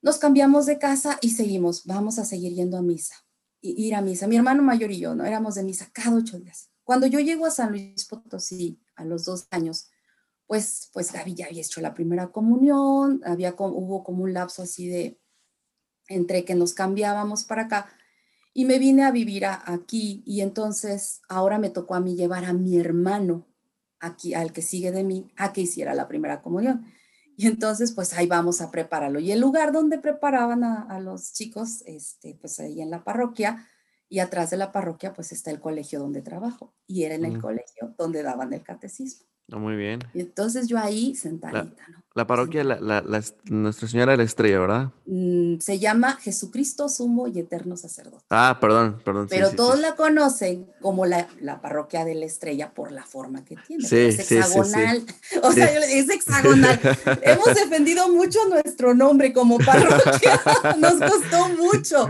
Nos 0.02 0.18
cambiamos 0.18 0.66
de 0.66 0.78
casa 0.78 1.20
y 1.22 1.30
seguimos. 1.30 1.86
Vamos 1.86 2.20
a 2.20 2.26
seguir 2.26 2.54
yendo 2.54 2.78
a 2.78 2.82
misa. 2.82 3.16
Y, 3.62 3.82
ir 3.82 3.96
a 3.96 4.02
misa. 4.02 4.28
Mi 4.28 4.36
hermano 4.36 4.62
mayor 4.62 4.92
y 4.92 5.00
yo, 5.00 5.16
¿no? 5.16 5.24
Éramos 5.24 5.56
de 5.56 5.64
misa 5.64 5.90
cada 5.94 6.18
ocho 6.18 6.38
días 6.38 6.70
cuando 6.86 7.08
yo 7.08 7.20
llego 7.20 7.46
a 7.46 7.52
San 7.52 7.72
Luis 7.72 8.06
Potosí 8.06 8.80
a 8.96 9.04
los 9.04 9.26
dos 9.26 9.48
años, 9.52 9.90
pues, 10.48 10.90
pues 10.94 11.12
ya 11.12 11.22
había 11.22 11.50
hecho 11.50 11.82
la 11.82 11.94
primera 11.94 12.32
comunión, 12.32 13.22
había, 13.26 13.56
hubo 13.58 14.04
como 14.04 14.24
un 14.24 14.34
lapso 14.34 14.62
así 14.62 14.88
de 14.88 15.20
entre 16.08 16.46
que 16.46 16.56
nos 16.56 16.74
cambiábamos 16.74 17.44
para 17.44 17.64
acá 17.64 17.90
y 18.54 18.66
me 18.66 18.80
vine 18.80 19.04
a 19.04 19.12
vivir 19.12 19.46
aquí 19.46 20.24
y 20.26 20.42
entonces 20.42 21.22
ahora 21.28 21.58
me 21.58 21.72
tocó 21.72 21.96
a 21.96 22.00
mí 22.00 22.16
llevar 22.16 22.46
a 22.46 22.54
mi 22.54 22.78
hermano 22.78 23.48
aquí, 24.00 24.34
al 24.36 24.54
que 24.54 24.62
sigue 24.62 24.92
de 24.92 25.04
mí, 25.04 25.32
a 25.36 25.52
que 25.52 25.62
hiciera 25.62 25.96
la 25.96 26.08
primera 26.08 26.42
comunión. 26.42 26.86
Y 27.36 27.48
entonces, 27.48 27.92
pues 27.92 28.14
ahí 28.14 28.28
vamos 28.28 28.62
a 28.62 28.72
prepararlo. 28.72 29.20
Y 29.20 29.32
el 29.32 29.42
lugar 29.42 29.74
donde 29.74 29.98
preparaban 30.00 30.64
a, 30.64 30.84
a 30.84 31.02
los 31.02 31.34
chicos, 31.34 31.84
este, 31.86 32.36
pues 32.40 32.60
ahí 32.62 32.82
en 32.82 32.92
la 32.92 33.04
parroquia, 33.04 33.68
y 34.16 34.20
atrás 34.20 34.50
de 34.50 34.56
la 34.56 34.72
parroquia 34.72 35.14
pues 35.14 35.34
está 35.34 35.52
el 35.52 35.60
colegio 35.60 36.00
donde 36.00 36.22
trabajo 36.22 36.74
y 36.88 37.04
era 37.04 37.16
en 37.16 37.26
el 37.26 37.42
colegio 37.42 37.94
donde 37.98 38.24
daban 38.24 38.54
el 38.54 38.64
catecismo. 38.64 39.26
Ah, 39.52 39.58
muy 39.58 39.76
bien. 39.76 40.00
Y 40.14 40.22
entonces 40.22 40.68
yo 40.68 40.80
ahí 40.80 41.16
sentadita, 41.16 41.84
la, 41.88 41.88
¿no? 41.90 42.04
La 42.16 42.26
parroquia, 42.26 42.64
la, 42.64 43.04
Nuestra 43.44 43.88
Señora 43.90 44.14
de 44.14 44.18
la 44.20 44.24
Estrella, 44.24 44.60
¿verdad? 44.60 44.92
Mm, 45.06 45.60
se 45.60 45.80
llama 45.80 46.14
Jesucristo 46.14 46.88
Sumo 46.88 47.28
y 47.28 47.40
Eterno 47.40 47.76
Sacerdote. 47.76 48.24
Ah, 48.30 48.58
perdón, 48.62 49.02
perdón. 49.04 49.28
Pero 49.30 49.52
todos 49.52 49.78
la 49.80 49.96
conocen 49.96 50.66
como 50.82 51.06
la, 51.06 51.28
parroquia 51.62 52.06
de 52.06 52.16
la 52.16 52.26
Estrella 52.26 52.74
por 52.74 52.94
la 52.94 53.04
forma 53.04 53.44
que 53.44 53.58
tiene. 53.68 53.86
Sí, 53.86 53.98
es 53.98 54.32
hexagonal. 54.32 55.04
O 55.44 55.52
sea, 55.52 55.74
yo 55.74 55.80
le 55.82 55.88
digo, 55.88 56.00
es 56.00 56.10
hexagonal. 56.10 56.80
Hemos 57.22 57.54
defendido 57.54 58.10
mucho 58.10 58.40
nuestro 58.48 58.94
nombre 58.94 59.34
como 59.34 59.58
parroquia. 59.58 60.42
Nos 60.80 60.94
costó 60.94 61.50
mucho 61.50 62.10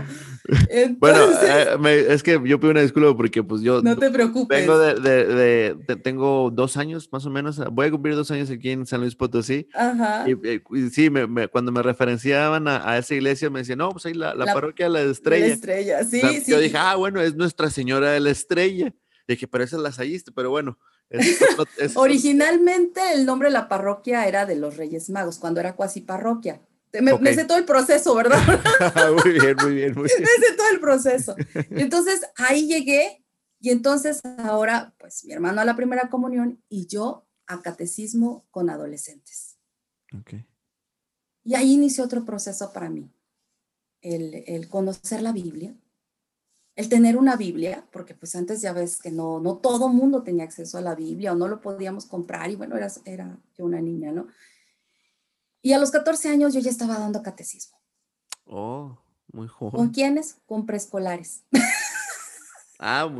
bueno, 0.98 1.18
eh, 1.42 2.06
es 2.10 2.22
que 2.22 2.40
yo 2.44 2.60
pido 2.60 2.70
una 2.70 2.82
disculpa 2.82 3.16
porque 3.16 3.42
pues 3.42 3.62
yo... 3.62 3.82
No 3.82 3.96
te 3.96 4.10
preocupes. 4.10 4.58
Vengo 4.60 4.78
de, 4.78 5.76
tengo 6.02 6.50
dos 6.52 6.76
años 6.76 7.08
más 7.12 7.26
o 7.26 7.30
menos, 7.30 7.60
voy 7.72 7.86
a 7.86 7.90
cumplir 7.90 8.14
dos 8.14 8.30
años 8.30 8.50
aquí 8.50 8.70
en 8.70 8.86
San 8.86 9.00
Luis 9.00 9.14
Potosí. 9.14 9.68
Ajá. 9.74 10.24
Y, 10.28 10.32
eh, 10.44 10.62
sí, 10.92 11.10
cuando 11.50 11.72
me 11.72 11.82
referenciaban 11.82 12.68
a, 12.68 12.98
esa 12.98 13.14
iglesia 13.14 13.50
me 13.50 13.60
decían, 13.60 13.78
no, 13.78 13.90
pues 13.90 14.06
ahí 14.06 14.14
la, 14.14 14.34
la, 14.34 14.52
parroquia 14.52 14.88
La 14.88 15.00
Estrella. 15.02 15.48
La 15.48 15.54
Estrella, 15.54 16.04
sí, 16.04 16.20
sí. 16.44 16.50
Yo 16.50 16.58
dije, 16.58 16.76
ah, 16.78 16.96
bueno, 16.96 17.20
es 17.20 17.34
Nuestra 17.34 17.70
Señora 17.70 18.12
de 18.12 18.20
la 18.20 18.30
Estrella. 18.30 18.94
dije, 19.26 19.48
pero 19.48 19.64
esa 19.64 19.76
la 19.76 19.84
lasalliste, 19.84 20.32
pero 20.32 20.50
bueno. 20.50 20.78
Originalmente 21.94 23.00
el 23.12 23.26
nombre 23.26 23.48
de 23.48 23.52
la 23.52 23.68
parroquia 23.68 24.26
era 24.26 24.46
de 24.46 24.56
los 24.56 24.76
Reyes 24.76 25.08
Magos, 25.10 25.38
cuando 25.38 25.60
era 25.60 25.76
cuasi 25.76 26.00
parroquia. 26.00 26.60
Me, 27.00 27.34
sé 27.34 27.44
todo 27.44 27.58
el 27.58 27.64
proceso, 27.64 28.14
¿verdad? 28.14 28.38
muy 29.24 29.32
bien, 29.32 29.56
muy 29.62 29.74
bien, 29.74 29.94
muy 29.94 30.04
bien. 30.08 30.20
Me 30.20 30.46
sé 30.46 30.54
todo 30.56 30.68
el 30.70 30.80
proceso. 30.80 31.36
Entonces 31.70 32.22
ahí 32.36 32.66
llegué 32.66 33.24
y 33.60 33.70
entonces 33.70 34.20
ahora, 34.38 34.94
pues 34.98 35.24
mi 35.24 35.32
hermano 35.32 35.60
a 35.60 35.64
la 35.64 35.76
primera 35.76 36.08
comunión 36.08 36.62
y 36.68 36.86
yo 36.86 37.26
a 37.46 37.62
catecismo 37.62 38.46
con 38.50 38.70
adolescentes. 38.70 39.58
Okay. 40.20 40.46
Y 41.44 41.54
ahí 41.54 41.72
inició 41.72 42.04
otro 42.04 42.24
proceso 42.24 42.72
para 42.72 42.90
mí. 42.90 43.10
el, 44.02 44.68
conocer 44.68 45.22
la 45.22 45.32
Biblia, 45.32 45.74
el 46.76 46.90
tener 46.90 47.16
una 47.16 47.36
Biblia, 47.36 47.88
porque 47.90 48.14
pues 48.14 48.36
antes 48.36 48.60
ya 48.60 48.72
ves 48.74 48.98
que 48.98 49.10
no, 49.10 49.40
no 49.40 49.56
todo 49.56 49.88
mundo 49.88 50.22
tenía 50.22 50.44
acceso 50.44 50.76
a 50.76 50.82
la 50.82 50.94
Biblia 50.94 51.32
o 51.32 51.34
no 51.34 51.48
lo 51.48 51.60
podíamos 51.60 52.04
comprar 52.04 52.50
y 52.50 52.56
bueno, 52.56 52.76
era, 52.76 52.88
era 53.06 53.38
yo 53.56 53.64
una 53.64 53.80
niña, 53.80 54.12
¿no? 54.12 54.28
Y 55.66 55.72
a 55.72 55.78
los 55.78 55.90
14 55.90 56.28
años 56.28 56.54
yo 56.54 56.60
ya 56.60 56.70
estaba 56.70 56.96
dando 56.96 57.24
catecismo. 57.24 57.76
Oh, 58.44 58.96
muy 59.32 59.48
joven. 59.48 59.72
¿Con 59.72 59.88
quiénes? 59.88 60.36
Con 60.46 60.64
preescolares. 60.64 61.42
Ah, 62.78 63.10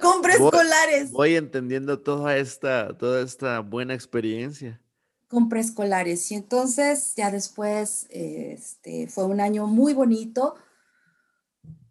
con 0.00 0.22
preescolares. 0.22 1.10
Voy, 1.10 1.34
entendiendo 1.34 1.98
toda 1.98 2.36
esta, 2.36 2.96
toda 2.96 3.22
esta 3.22 3.58
buena 3.58 3.94
experiencia. 3.94 4.80
Con 5.26 5.48
preescolares. 5.48 6.30
Y 6.30 6.36
entonces 6.36 7.14
ya 7.16 7.32
después 7.32 8.06
este, 8.10 9.08
fue 9.08 9.24
un 9.24 9.40
año 9.40 9.66
muy 9.66 9.92
bonito, 9.92 10.54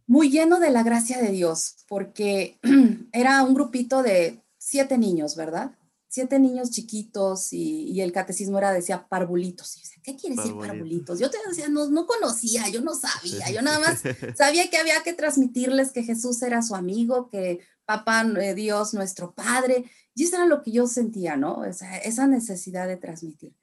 muy 0.07 0.29
lleno 0.29 0.59
de 0.59 0.69
la 0.69 0.83
gracia 0.83 1.17
de 1.17 1.31
Dios, 1.31 1.75
porque 1.89 2.57
era 3.11 3.43
un 3.43 3.53
grupito 3.53 4.01
de 4.01 4.39
siete 4.59 4.97
niños, 4.97 5.35
¿verdad? 5.35 5.71
Siete 6.11 6.39
niños 6.39 6.71
chiquitos 6.71 7.53
y, 7.53 8.01
el 8.01 8.11
catecismo 8.11 8.57
era, 8.57 8.73
decía, 8.73 9.07
parvulitos. 9.07 9.79
¿qué 10.03 10.15
quiere 10.15 10.35
decir 10.35 10.57
parvulitos? 10.57 11.19
Yo 11.19 11.29
te 11.29 11.37
decía, 11.47 11.69
no, 11.69 11.87
no 11.89 12.07
conocía, 12.07 12.67
yo 12.69 12.81
no 12.81 12.95
sabía, 12.95 13.51
yo 13.51 13.61
nada 13.61 13.79
más 13.79 14.01
sabía 14.37 14.69
que 14.69 14.77
había 14.77 15.03
que 15.03 15.13
transmitirles 15.13 15.91
que 15.91 16.03
Jesús 16.03 16.41
era 16.41 16.61
su 16.61 16.75
amigo, 16.75 17.29
que 17.29 17.59
papá 17.85 18.23
eh, 18.41 18.55
Dios, 18.55 18.93
nuestro 18.93 19.33
Padre, 19.33 19.85
y 20.15 20.23
eso 20.23 20.37
era 20.37 20.45
lo 20.45 20.63
que 20.63 20.71
yo 20.71 20.87
sentía, 20.87 21.37
¿no? 21.37 21.63
esa 21.63 22.27
necesidad 22.27 22.87
de 22.87 22.97
transmitir. 22.97 23.53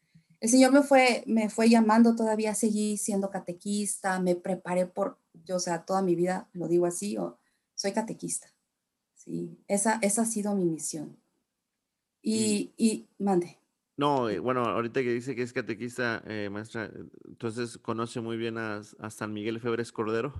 El 0.41 0.51
Señor 0.51 0.73
me 0.73 0.83
fue, 0.83 1.25
me 1.27 1.49
fue 1.49 1.69
llamando, 1.69 2.15
todavía 2.15 2.55
seguí 2.55 2.99
siendo 2.99 3.31
catequista, 3.31 4.21
me 4.21 4.37
preparé 4.37 4.87
por, 4.87 5.19
yo, 5.45 5.57
o 5.57 5.61
sea, 5.61 5.85
toda 5.85 6.03
mi 6.03 6.15
vida, 6.15 6.49
lo 6.53 6.69
digo 6.69 6.87
así, 6.87 7.17
soy 7.75 7.93
catequista. 7.93 8.49
Sí, 9.15 9.59
esa, 9.67 9.99
esa 10.03 10.23
ha 10.23 10.27
sido 10.27 10.55
mi 10.55 10.65
misión. 10.67 11.17
Y, 12.29 12.73
y 12.77 13.07
mande. 13.21 13.57
No, 13.97 14.29
eh, 14.29 14.41
bueno, 14.41 14.65
ahorita 14.65 15.01
que 15.01 15.13
dice 15.13 15.37
que 15.37 15.43
es 15.43 15.53
catequista, 15.53 16.25
eh, 16.27 16.51
maestra, 16.51 16.91
entonces 17.25 17.79
conoce 17.79 18.21
muy 18.21 18.37
bien 18.37 18.59
a, 18.59 18.83
San 18.83 19.33
Miguel 19.33 19.61
Febres 19.61 19.93
Cordero. 19.93 20.35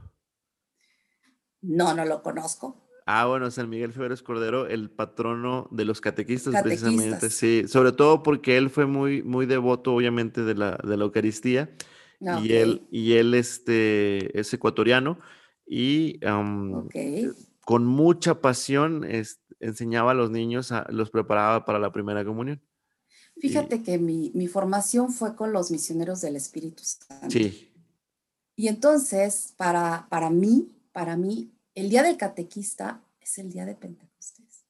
No, 1.63 1.95
no 1.95 2.05
lo 2.05 2.23
conozco. 2.23 2.89
Ah, 3.07 3.27
bueno, 3.27 3.49
San 3.53 3.71
Miguel 3.71 3.93
Febres 3.93 4.21
Cordero, 4.25 4.67
el 4.67 4.91
patrono 4.91 5.69
de 5.71 5.85
los 5.85 6.01
catequistas, 6.01 6.61
precisamente, 6.61 7.31
sí, 7.31 7.69
sobre 7.69 7.93
todo 7.93 8.25
porque 8.25 8.57
él 8.57 8.69
fue 8.69 8.87
muy, 8.87 9.23
muy 9.23 9.47
devoto, 9.47 9.95
obviamente, 9.95 10.43
de 10.43 10.57
la, 10.57 10.81
de 10.83 10.97
la 10.97 11.05
Eucaristía, 11.05 11.71
ah, 12.27 12.41
y 12.43 12.53
él, 12.53 12.89
y 12.91 13.13
él 13.13 13.33
este, 13.35 14.39
es 14.39 14.53
ecuatoriano, 14.53 15.21
y 15.65 16.19
con 17.61 17.87
mucha 17.87 18.41
pasión 18.41 19.05
enseñaba 19.61 20.13
a 20.13 20.15
los 20.15 20.31
niños, 20.31 20.73
los 20.89 21.11
preparaba 21.11 21.65
para 21.65 21.79
la 21.79 21.93
primera 21.93 22.25
comunión. 22.25 22.61
Fíjate 23.39 23.83
que 23.83 23.99
mi, 23.99 24.49
formación 24.49 25.13
fue 25.13 25.37
con 25.37 25.53
los 25.53 25.71
misioneros 25.71 26.21
del 26.23 26.37
Espíritu 26.37 26.83
Santo. 26.85 27.31
Sí. 27.31 27.73
Y 28.57 28.69
entonces, 28.69 29.53
para, 29.57 30.07
para 30.09 30.31
mí, 30.31 30.73
para 30.93 31.17
mí, 31.17 31.53
el 31.75 31.91
día 31.91 32.03
del 32.03 32.17
catequista 32.17 33.03
es 33.21 33.37
el 33.37 33.51
día 33.51 33.67
de 33.67 33.75
Pentecostés, 33.75 34.65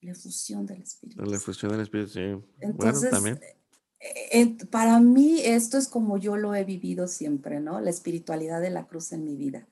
la 0.00 0.14
fusión 0.14 0.66
del 0.66 0.82
Espíritu. 0.82 1.24
La 1.24 1.38
fusión 1.38 1.70
del 1.70 1.82
Espíritu, 1.82 2.10
sí. 2.10 2.44
Entonces, 2.60 3.10
también. 3.10 3.38
Eh, 4.00 4.40
eh, 4.40 4.56
para 4.70 4.98
mí 5.00 5.40
esto 5.44 5.76
es 5.78 5.88
como 5.88 6.18
yo 6.18 6.36
lo 6.36 6.54
he 6.54 6.64
vivido 6.64 7.06
siempre, 7.06 7.60
¿no? 7.60 7.80
La 7.80 7.90
espiritualidad 7.90 8.60
de 8.60 8.70
la 8.70 8.86
cruz 8.86 9.12
en 9.12 9.24
mi 9.24 9.36
vida. 9.36 9.66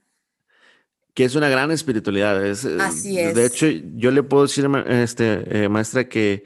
Que 1.17 1.25
es 1.25 1.35
una 1.35 1.49
gran 1.49 1.73
espiritualidad. 1.73 2.47
Es, 2.47 2.65
eh, 2.65 2.77
Así 2.79 3.19
es. 3.19 3.35
De 3.35 3.45
hecho, 3.45 3.67
yo 3.67 4.13
le 4.13 4.23
puedo 4.23 4.45
decir, 4.45 4.69
este, 4.87 5.69
maestra, 5.69 6.09
que 6.09 6.45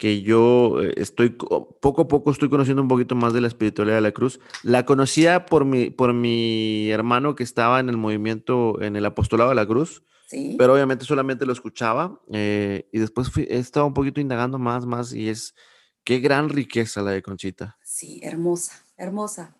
que 0.00 0.22
yo 0.22 0.82
eh, 0.82 0.94
estoy 0.96 1.28
poco 1.28 2.00
a 2.00 2.08
poco 2.08 2.30
estoy 2.30 2.48
conociendo 2.48 2.80
un 2.80 2.88
poquito 2.88 3.14
más 3.14 3.34
de 3.34 3.42
la 3.42 3.48
espiritualidad 3.48 3.96
de 3.98 4.00
la 4.00 4.12
cruz. 4.12 4.40
La 4.62 4.86
conocía 4.86 5.44
por 5.44 5.66
mi, 5.66 5.90
por 5.90 6.14
mi 6.14 6.90
hermano 6.90 7.34
que 7.34 7.42
estaba 7.42 7.80
en 7.80 7.90
el 7.90 7.98
movimiento, 7.98 8.80
en 8.80 8.96
el 8.96 9.04
apostolado 9.04 9.50
de 9.50 9.56
la 9.56 9.66
cruz, 9.66 10.02
¿Sí? 10.26 10.56
pero 10.58 10.72
obviamente 10.72 11.04
solamente 11.04 11.44
lo 11.44 11.52
escuchaba 11.52 12.18
eh, 12.32 12.88
y 12.92 12.98
después 12.98 13.30
he 13.36 13.58
estado 13.58 13.84
un 13.84 13.92
poquito 13.92 14.22
indagando 14.22 14.58
más, 14.58 14.86
más 14.86 15.12
y 15.12 15.28
es 15.28 15.54
qué 16.02 16.18
gran 16.18 16.48
riqueza 16.48 17.02
la 17.02 17.10
de 17.10 17.20
Conchita. 17.20 17.76
Sí, 17.82 18.20
hermosa, 18.22 18.82
hermosa, 18.96 19.54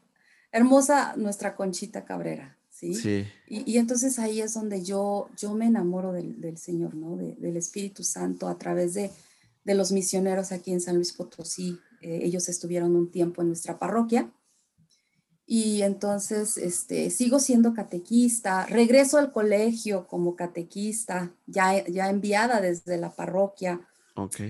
hermosa 0.53 1.17
nuestra 1.19 1.55
Conchita 1.55 2.07
Cabrera. 2.07 2.57
¿Sí? 2.81 2.95
sí. 2.95 3.25
Y, 3.47 3.71
y, 3.71 3.79
entonces 3.79 4.19
ahí 4.19 4.41
es 4.41 4.55
donde 4.55 4.83
yo, 4.83 5.29
yo 5.37 5.55
me 5.55 5.67
enamoro 5.67 6.13
del, 6.13 6.41
del 6.41 6.57
Señor, 6.57 6.95
¿no? 6.95 7.17
del 7.17 7.57
Espíritu 7.57 8.03
Santo 8.03 8.49
a 8.49 8.59
través 8.59 8.95
de 8.95 9.11
de 9.65 9.75
los 9.75 9.93
misioneros 9.93 10.53
aquí 10.53 10.73
en 10.73 10.81
San 10.81 10.97
Luis 10.97 11.13
Potosí. 11.13 11.79
Eh, 12.01 12.21
ellos 12.23 12.49
estuvieron 12.49 12.97
un 12.97 13.11
tiempo 13.11 13.43
en 13.43 13.49
nuestra 13.49 13.79
parroquia. 13.79 14.31
Y 15.47 15.83
entonces 15.83 16.57
este, 16.57 17.11
sigo 17.11 17.41
siendo 17.41 17.75
catequista, 17.75 18.67
regreso 18.67 19.19
al 19.19 19.33
colegio 19.33 20.07
como 20.07 20.37
catequista, 20.37 21.35
ya, 21.47 21.85
ya 21.87 22.09
enviada 22.09 22.61
desde 22.61 22.97
la 22.99 23.11
parroquia. 23.11 23.81
Ok. 24.15 24.41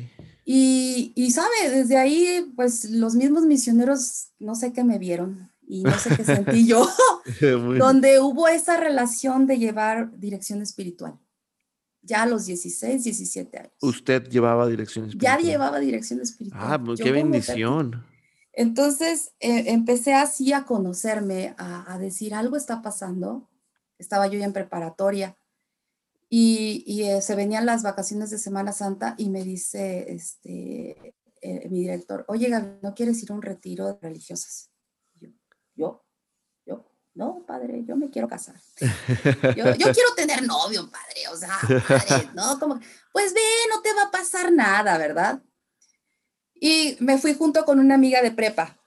Y, 0.44 1.12
y, 1.14 1.30
sabe, 1.30 1.70
desde 1.70 1.96
ahí, 1.96 2.52
pues 2.54 2.90
los 2.90 3.14
mismos 3.14 3.44
misioneros, 3.44 4.28
no 4.38 4.54
sé 4.54 4.72
qué 4.72 4.84
me 4.84 4.98
vieron 4.98 5.50
y 5.70 5.82
no 5.82 5.96
sé 5.98 6.16
qué 6.16 6.24
sentí 6.24 6.66
yo, 6.66 6.88
donde 7.78 8.20
hubo 8.20 8.48
esa 8.48 8.76
relación 8.76 9.46
de 9.46 9.58
llevar 9.58 10.18
dirección 10.18 10.62
espiritual 10.62 11.18
ya 12.02 12.22
a 12.22 12.26
los 12.26 12.46
16, 12.46 13.04
17 13.04 13.58
años. 13.58 13.72
¿Usted 13.82 14.24
llevaba 14.28 14.66
dirección 14.66 15.06
espiritual? 15.06 15.38
Ya 15.38 15.44
llevaba 15.44 15.78
dirección 15.78 16.20
espiritual. 16.20 16.62
Ah, 16.64 16.82
pues, 16.82 17.00
qué 17.00 17.12
bendición. 17.12 18.04
Entonces 18.52 19.32
eh, 19.40 19.64
empecé 19.68 20.14
así 20.14 20.52
a 20.52 20.64
conocerme, 20.64 21.54
a, 21.56 21.98
decir 21.98 22.34
algo 22.34 22.56
está 22.56 22.82
pasando. 22.82 23.48
Estaba 23.98 24.26
yo 24.26 24.38
ya 24.38 24.46
en 24.46 24.52
preparatoria 24.52 25.36
y, 26.28 27.02
eh, 27.02 27.20
se 27.22 27.34
venían 27.34 27.66
las 27.66 27.82
vacaciones 27.82 28.30
de 28.30 28.38
Semana 28.38 28.72
Santa 28.72 29.14
y 29.18 29.30
me 29.30 29.44
dice 29.44 30.12
este, 30.12 31.14
eh, 31.42 31.68
mi 31.68 31.80
director, 31.80 32.24
oye 32.28 32.48
Gaby, 32.48 32.78
¿no 32.82 32.94
quieres 32.94 33.22
ir 33.22 33.30
a 33.30 33.34
un 33.34 33.42
retiro 33.42 33.86
de 33.86 33.98
religiosas? 34.00 34.69
Yo, 37.20 37.26
yo, 37.26 37.38
no, 37.38 37.42
padre, 37.46 37.84
yo 37.86 37.96
me 37.96 38.10
quiero 38.10 38.28
casar. 38.28 38.54
Yo, 39.56 39.64
quiero 39.76 40.14
tener 40.16 40.42
novio, 40.46 40.90
padre, 40.90 41.28
o 41.30 41.36
sea, 41.36 41.58
padre, 41.86 42.30
¿no? 42.34 42.58
Como, 42.58 42.80
pues 43.12 43.34
ve, 43.34 43.40
no 43.68 43.80
te 43.82 43.92
va 43.94 44.04
a 44.04 44.10
pasar 44.10 44.50
nada, 44.52 44.96
¿verdad? 44.98 45.42
Y 46.54 46.96
me 47.00 47.18
fui 47.18 47.34
junto 47.34 47.64
con 47.64 47.78
una 47.78 47.94
amiga 47.94 48.22
de 48.22 48.30
prepa 48.30 48.78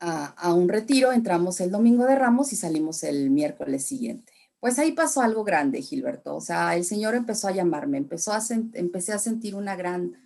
a, 0.00 0.26
a, 0.26 0.54
un 0.54 0.68
retiro, 0.68 1.12
entramos 1.12 1.60
el 1.60 1.70
domingo 1.70 2.04
de 2.04 2.16
Ramos 2.16 2.52
y 2.52 2.56
salimos 2.56 3.02
el 3.04 3.30
miércoles 3.30 3.84
siguiente. 3.84 4.32
Pues 4.60 4.78
ahí 4.78 4.92
pasó 4.92 5.22
algo 5.22 5.42
grande, 5.42 5.82
Gilberto. 5.82 6.36
O 6.36 6.40
sea, 6.40 6.76
el 6.76 6.84
Señor 6.84 7.14
empezó 7.14 7.48
a 7.48 7.52
llamarme, 7.52 7.98
empezó 7.98 8.32
a 8.32 8.40
empecé 8.74 9.12
a 9.12 9.18
sentir 9.18 9.54
una 9.54 9.74
gran, 9.74 10.16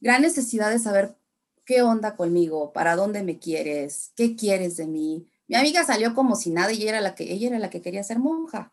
gran 0.00 0.22
necesidad 0.22 0.70
de 0.70 0.78
saber 0.78 1.16
qué 1.64 1.82
onda 1.82 2.16
conmigo, 2.16 2.72
para 2.72 2.96
dónde 2.96 3.22
me 3.22 3.38
quieres, 3.38 4.12
qué 4.16 4.36
quieres 4.36 4.76
de 4.76 4.86
mí, 4.86 5.29
mi 5.50 5.56
amiga 5.56 5.84
salió 5.84 6.14
como 6.14 6.36
si 6.36 6.50
nada 6.50 6.70
y 6.72 6.76
ella 6.76 6.90
era 6.90 7.00
la 7.00 7.16
que, 7.16 7.24
ella 7.24 7.48
era 7.48 7.58
la 7.58 7.70
que 7.70 7.82
quería 7.82 8.04
ser 8.04 8.20
monja. 8.20 8.72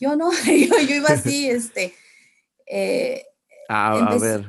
yo 0.00 0.16
no, 0.16 0.32
yo, 0.44 0.78
iba 0.80 1.10
así, 1.10 1.48
este... 1.48 1.94
Eh, 2.66 3.24
a, 3.68 4.16
ver. 4.18 4.44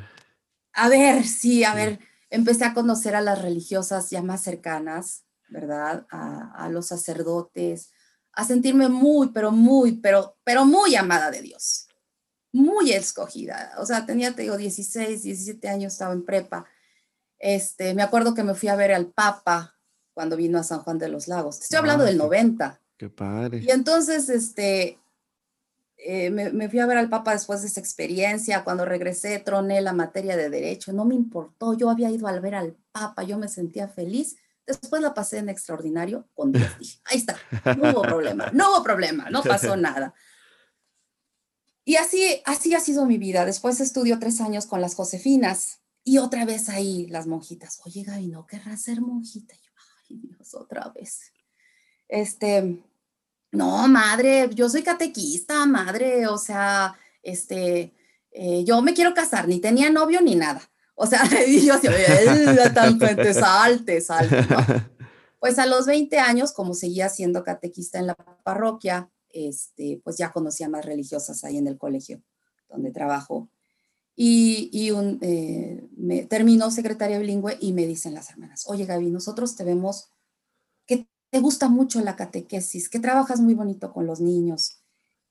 A 0.74 0.90
ver, 0.90 1.28
sí, 1.28 1.64
a 1.64 1.76
ver, 1.76 2.00
empecé 2.32 2.66
a 2.66 2.74
conocer 2.74 3.16
a 3.16 3.22
las 3.22 3.44
religiosas 3.44 4.10
ya 4.10 4.24
más 4.24 4.42
cercanas, 4.42 5.26
¿verdad? 5.48 6.08
A, 6.10 6.70
los 6.70 6.88
sacerdotes, 6.88 7.92
a 8.34 8.46
sentirme 8.46 8.90
muy, 8.90 9.28
pero 9.28 9.52
muy, 9.52 9.98
pero, 9.98 10.38
pero 10.44 10.66
muy 10.66 10.96
amada 10.96 11.30
de 11.30 11.44
Dios, 11.44 11.88
muy 12.52 12.94
escogida. 12.94 13.76
O 13.78 13.86
sea, 13.86 14.08
tenía, 14.08 14.34
te 14.34 14.42
digo, 14.42 14.58
16, 14.58 15.22
17 15.22 15.70
años, 15.70 15.94
estaba 15.94 16.14
en 16.14 16.26
prepa. 16.26 16.66
Este, 17.38 17.94
me 17.94 18.02
acuerdo 18.02 18.34
que 18.34 18.44
me 18.44 18.56
fui 18.56 18.70
a 18.70 18.76
ver 18.76 18.92
al 18.92 19.12
Papa 19.12 19.79
cuando 20.20 20.36
vino 20.36 20.60
a 20.60 20.64
San 20.64 20.82
Juan 20.82 20.98
de 20.98 21.08
los 21.08 21.30
Lagos. 21.30 21.62
estoy 21.62 21.78
hablando 21.78 22.04
del 22.04 22.18
90. 22.18 22.78
Qué 22.98 23.08
padre. 23.08 23.60
Y 23.66 23.72
entonces, 23.72 24.28
este, 24.28 25.00
eh, 25.96 26.30
me, 26.30 26.68
fui 26.68 26.80
a 26.80 26.86
ver 26.86 26.98
al 26.98 27.08
Papa 27.08 27.32
después 27.32 27.62
de 27.62 27.68
esa 27.68 27.80
experiencia. 27.80 28.66
Cuando 28.66 28.84
regresé, 28.84 29.40
troné 29.40 29.80
la 29.80 29.94
materia 29.94 30.36
de 30.36 30.50
Derecho. 30.50 30.92
No 30.92 31.06
me 31.06 31.16
importó. 31.16 31.74
Yo 31.74 31.90
había 31.90 32.10
ido 32.10 32.28
al 32.28 32.42
ver 32.42 32.56
al 32.56 32.76
Papa. 32.92 33.24
Yo 33.24 33.38
me 33.38 33.48
sentía 33.48 33.88
feliz. 33.88 34.36
Después 34.68 35.02
la 35.02 35.14
pasé 35.14 35.38
en 35.38 35.48
extraordinario 35.48 36.28
con 36.36 36.52
Dios. 36.52 36.70
ahí 37.06 37.20
está. 37.20 37.38
No 37.78 37.92
hubo 37.92 38.02
problema. 38.02 38.52
No 38.52 38.72
hubo 38.72 38.84
problema. 38.84 39.30
No 39.30 39.42
pasó 39.42 39.78
nada. 39.78 40.14
Y 41.86 41.96
así, 41.96 42.42
así 42.44 42.76
ha 42.76 42.82
sido 42.82 43.06
mi 43.06 43.18
vida. 43.18 43.46
Después 43.46 43.80
estudio 43.80 44.20
tres 44.20 44.42
años 44.42 44.66
con 44.66 44.82
las 44.82 44.96
Josefinas. 44.96 45.80
Y 46.04 46.18
otra 46.18 46.44
vez 46.44 46.68
ahí 46.68 47.08
las 47.08 47.26
monjitas. 47.26 47.80
Oye, 47.86 48.04
Gaby, 48.04 48.28
¿no 48.28 48.46
querrás 48.46 48.82
ser 48.82 49.00
monjita? 49.00 49.56
Dios, 50.18 50.54
otra 50.54 50.92
vez. 50.96 51.32
Este, 52.08 52.84
no, 53.52 53.88
madre, 53.88 54.50
yo 54.54 54.70
soy 54.70 54.84
catequista, 54.84 55.66
madre, 55.66 56.28
o 56.28 56.38
sea, 56.38 56.96
este, 57.24 57.94
eh, 58.32 58.64
yo 58.64 58.82
me 58.82 58.94
quiero 58.94 59.14
casar, 59.14 59.48
ni 59.48 59.60
tenía 59.60 59.90
novio 59.90 60.22
ni 60.22 60.36
nada. 60.36 60.62
O 60.96 61.06
sea, 61.08 61.24
y 61.48 61.66
yo 61.66 61.80
tan 62.74 63.00
salte, 63.34 64.02
salte. 64.02 64.38
Pues 65.40 65.58
a 65.58 65.66
los 65.66 65.86
20 65.86 66.20
años, 66.20 66.52
como 66.52 66.74
seguía 66.74 67.08
siendo 67.08 67.46
catequista 67.46 67.98
en 67.98 68.08
la 68.08 68.16
parroquia, 68.16 69.10
este, 69.30 70.02
pues 70.04 70.18
ya 70.18 70.34
conocía 70.34 70.68
más 70.68 70.84
religiosas 70.84 71.46
ahí 71.46 71.56
en 71.56 71.68
el 71.68 71.78
colegio 71.78 72.22
donde 72.68 72.92
trabajo. 72.92 73.50
Y, 74.22 74.92
un, 74.92 75.18
eh, 75.22 75.88
me, 75.96 76.26
terminó 76.26 76.72
secretaria 76.72 77.20
bilingüe 77.20 77.58
y 77.62 77.72
me 77.72 77.88
dicen 77.88 78.14
las 78.14 78.30
hermanas, 78.30 78.66
oye 78.68 78.86
Gaby, 78.86 79.10
nosotros 79.12 79.56
te 79.56 79.64
vemos 79.64 80.12
que 80.86 81.08
te 81.30 81.40
gusta 81.40 81.70
mucho 81.70 82.02
la 82.02 82.18
catequesis, 82.18 82.90
que 82.90 83.00
trabajas 83.00 83.40
muy 83.40 83.54
bonito 83.54 83.94
con 83.94 84.06
los 84.06 84.20
niños. 84.20 84.84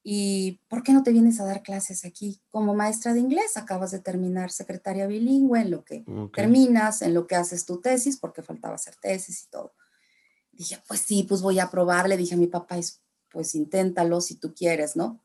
¿Y 0.03 0.63
por 0.69 0.83
qué 0.83 0.95
no 0.95 1.03
te 1.03 1.13
vienes 1.13 1.39
a 1.39 1.45
dar 1.45 1.63
clases 1.63 2.07
aquí 2.07 2.41
como 2.49 2.75
maestra 2.75 3.13
de 3.13 3.21
inglés? 3.21 3.59
Acabas 3.59 3.91
de 3.91 3.99
terminar 3.99 4.51
secretaria 4.51 5.07
bilingüe, 5.07 5.61
en 5.61 5.71
lo 5.71 5.85
que 5.85 6.07
terminas, 6.33 7.03
en 7.03 7.13
lo 7.13 7.27
que 7.27 7.37
haces 7.37 7.67
tu 7.67 7.83
tesis, 7.83 8.17
porque 8.17 8.41
faltaba 8.41 8.77
hacer 8.77 8.97
tesis 8.97 9.45
y 9.45 9.51
todo. 9.51 9.75
Dije, 10.51 10.83
pues 10.89 11.01
sí, 11.01 11.27
pues 11.29 11.43
voy 11.43 11.59
a 11.59 11.71
probar. 11.71 12.09
Le 12.09 12.17
dije 12.17 12.37
a 12.37 12.39
mi 12.39 12.47
papá, 12.47 12.77
pues 13.31 13.55
inténtalo 13.55 14.23
si 14.23 14.37
tú 14.37 14.55
quieres, 14.55 14.97
¿no? 14.97 15.21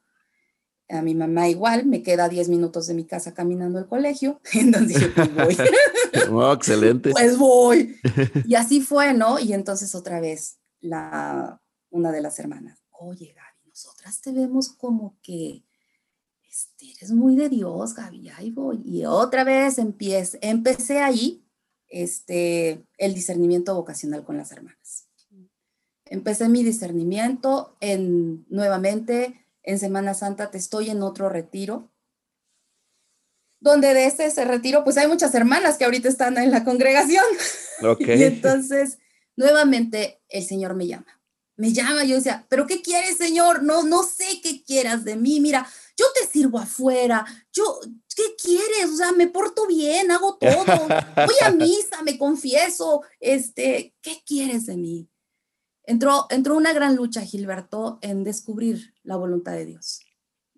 A 0.89 1.01
mi 1.01 1.15
mamá 1.15 1.47
igual, 1.49 1.85
me 1.85 2.03
queda 2.03 2.29
10 2.29 2.49
minutos 2.49 2.87
de 2.87 2.93
mi 2.93 3.05
casa 3.05 3.33
caminando 3.33 3.79
al 3.79 3.87
colegio, 3.87 4.39
entonces 4.53 4.99
dije, 4.99 5.09
pues 5.09 5.33
voy. 5.33 5.57
oh, 6.31 6.53
excelente. 6.53 7.11
pues 7.11 7.37
voy. 7.37 7.95
Y 8.45 8.55
así 8.55 8.81
fue, 8.81 9.13
¿no? 9.13 9.39
Y 9.39 9.53
entonces 9.53 9.95
otra 9.95 10.19
vez, 10.19 10.57
la, 10.81 11.61
una 11.89 12.11
de 12.11 12.21
las 12.21 12.37
hermanas, 12.39 12.83
oye, 12.91 13.33
Gaby, 13.35 13.69
nosotras 13.69 14.21
te 14.21 14.31
vemos 14.31 14.69
como 14.69 15.17
que 15.21 15.63
este, 16.53 16.91
eres 16.91 17.11
muy 17.11 17.35
de 17.35 17.49
Dios, 17.49 17.95
Gaby, 17.95 18.29
ahí 18.29 18.51
voy. 18.51 18.81
Y 18.85 19.05
otra 19.05 19.43
vez 19.43 19.79
empecé, 19.79 20.37
empecé 20.41 20.99
ahí 20.99 21.43
este, 21.87 22.85
el 22.97 23.13
discernimiento 23.13 23.73
vocacional 23.73 24.23
con 24.23 24.37
las 24.37 24.51
hermanas. 24.51 25.07
Empecé 26.05 26.49
mi 26.49 26.63
discernimiento 26.63 27.75
en, 27.79 28.45
nuevamente, 28.49 29.42
en 29.63 29.79
Semana 29.79 30.13
Santa 30.13 30.51
te 30.51 30.57
estoy 30.57 30.89
en 30.89 31.01
otro 31.01 31.29
retiro, 31.29 31.91
donde 33.59 33.93
de 33.93 34.05
ese, 34.05 34.25
ese 34.25 34.43
retiro, 34.43 34.83
pues 34.83 34.97
hay 34.97 35.07
muchas 35.07 35.33
hermanas 35.33 35.77
que 35.77 35.85
ahorita 35.85 36.09
están 36.09 36.37
en 36.37 36.51
la 36.51 36.63
congregación. 36.63 37.25
Okay. 37.81 38.17
y 38.17 38.23
entonces, 38.23 38.99
nuevamente, 39.35 40.21
el 40.29 40.45
Señor 40.45 40.73
me 40.73 40.87
llama. 40.87 41.21
Me 41.57 41.73
llama, 41.73 42.05
yo 42.05 42.15
decía, 42.15 42.45
pero 42.47 42.65
¿qué 42.65 42.81
quieres, 42.81 43.17
Señor? 43.17 43.61
No, 43.61 43.83
no 43.83 44.03
sé 44.03 44.39
qué 44.41 44.63
quieras 44.63 45.03
de 45.03 45.17
mí. 45.17 45.41
Mira, 45.41 45.67
yo 45.97 46.05
te 46.13 46.25
sirvo 46.25 46.59
afuera. 46.59 47.25
Yo, 47.51 47.81
¿qué 48.15 48.35
quieres? 48.41 48.91
O 48.93 48.95
sea, 48.95 49.11
me 49.11 49.27
porto 49.27 49.67
bien, 49.67 50.11
hago 50.11 50.37
todo. 50.37 50.87
Voy 51.15 51.35
a 51.41 51.51
misa, 51.57 52.01
me 52.03 52.17
confieso. 52.17 53.01
Este, 53.19 53.93
¿qué 54.01 54.21
quieres 54.25 54.65
de 54.65 54.77
mí? 54.77 55.09
Entró, 55.85 56.27
entró 56.29 56.55
una 56.55 56.73
gran 56.73 56.95
lucha, 56.95 57.21
Gilberto, 57.21 57.99
en 58.01 58.23
descubrir 58.23 58.93
la 59.03 59.17
voluntad 59.17 59.53
de 59.53 59.65
Dios. 59.65 59.99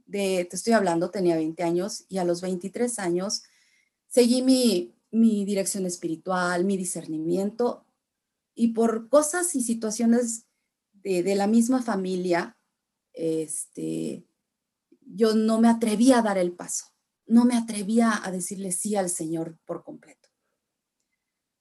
De, 0.05 0.45
te 0.49 0.55
estoy 0.55 0.73
hablando, 0.73 1.09
tenía 1.09 1.35
20 1.35 1.63
años 1.63 2.05
y 2.09 2.19
a 2.19 2.23
los 2.23 2.41
23 2.41 2.99
años 2.99 3.43
seguí 4.07 4.43
mi, 4.43 4.95
mi 5.09 5.45
dirección 5.45 5.85
espiritual, 5.85 6.63
mi 6.63 6.77
discernimiento 6.77 7.85
y 8.53 8.69
por 8.69 9.09
cosas 9.09 9.53
y 9.55 9.61
situaciones 9.61 10.45
de, 10.93 11.23
de, 11.23 11.35
la 11.35 11.47
misma 11.47 11.81
familia, 11.81 12.57
este, 13.13 14.25
yo 15.01 15.35
no 15.35 15.59
me 15.59 15.67
atrevía 15.67 16.19
a 16.19 16.21
dar 16.21 16.37
el 16.37 16.53
paso, 16.53 16.85
no 17.25 17.45
me 17.45 17.55
atrevía 17.55 18.21
a 18.23 18.31
decirle 18.31 18.71
sí 18.71 18.95
al 18.95 19.09
Señor 19.09 19.57
por 19.65 19.83
completo. 19.83 20.24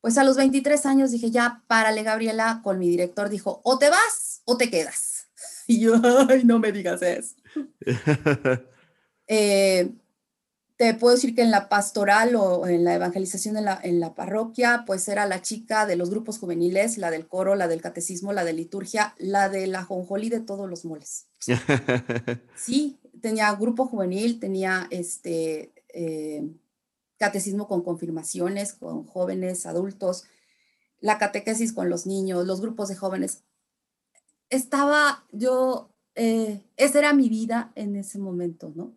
Pues 0.05 0.19
a 0.19 0.23
los 0.23 0.37
23 0.37 0.85
años 0.85 1.13
dije, 1.13 1.31
ya, 1.31 1.63
párale, 1.67 2.03
Gabriela, 2.03 2.61
con 2.63 2.79
mi 2.79 2.91
director 2.91 3.31
dijo, 3.31 3.63
o 3.65 3.79
te 3.79 3.89
vas 3.89 4.43
o 4.45 4.59
te 4.59 4.69
quedas. 4.69 5.29
Y 5.67 5.81
yo, 5.81 5.95
ay, 6.29 6.45
no 6.45 6.59
me 6.59 6.73
digas 6.73 7.01
eso. 7.01 7.37
Eh, 9.27 9.91
te 10.77 10.93
puedo 10.93 11.15
decir 11.15 11.35
que 11.35 11.41
en 11.41 11.51
la 11.51 11.71
pastoral 11.71 12.37
o 12.37 12.67
en 12.67 12.85
la 12.85 12.95
evangelización 12.95 13.57
en 13.57 13.65
la, 13.65 13.81
en 13.83 13.99
la 13.99 14.15
parroquia, 14.15 14.85
pues 14.87 15.09
era 15.09 15.25
la 15.25 15.41
chica 15.41 15.87
de 15.87 15.97
los 15.97 16.11
grupos 16.11 16.39
juveniles, 16.39 16.99
la 16.99 17.11
del 17.11 17.27
coro, 17.27 17.55
la 17.55 17.67
del 17.67 17.81
catecismo, 17.81 18.35
la 18.35 18.45
de 18.45 18.53
liturgia, 18.53 19.15
la 19.17 19.49
de 19.49 19.67
la 19.67 19.85
jonjolí 19.85 20.29
de 20.29 20.41
todos 20.41 20.69
los 20.69 20.85
moles. 20.85 21.29
Sí, 22.57 22.99
tenía 23.23 23.51
grupo 23.55 23.87
juvenil, 23.87 24.39
tenía 24.39 24.87
este... 24.91 25.73
Eh, 25.89 26.47
catecismo 27.19 27.69
con 27.69 27.83
confirmaciones, 27.83 28.75
con 28.75 29.05
jóvenes, 29.07 29.67
adultos, 29.67 30.25
la 31.01 31.19
catequesis 31.19 31.73
con 31.73 31.91
los 31.91 32.07
niños, 32.07 32.47
los 32.47 32.61
grupos 32.61 32.89
de 32.89 32.97
jóvenes. 32.97 33.43
Estaba 34.51 35.25
yo, 35.33 35.91
eh, 36.15 36.63
esa 36.77 36.99
era 36.99 37.13
mi 37.13 37.29
vida 37.29 37.73
en 37.75 37.97
ese 37.97 38.19
momento, 38.19 38.73
¿no? 38.75 38.97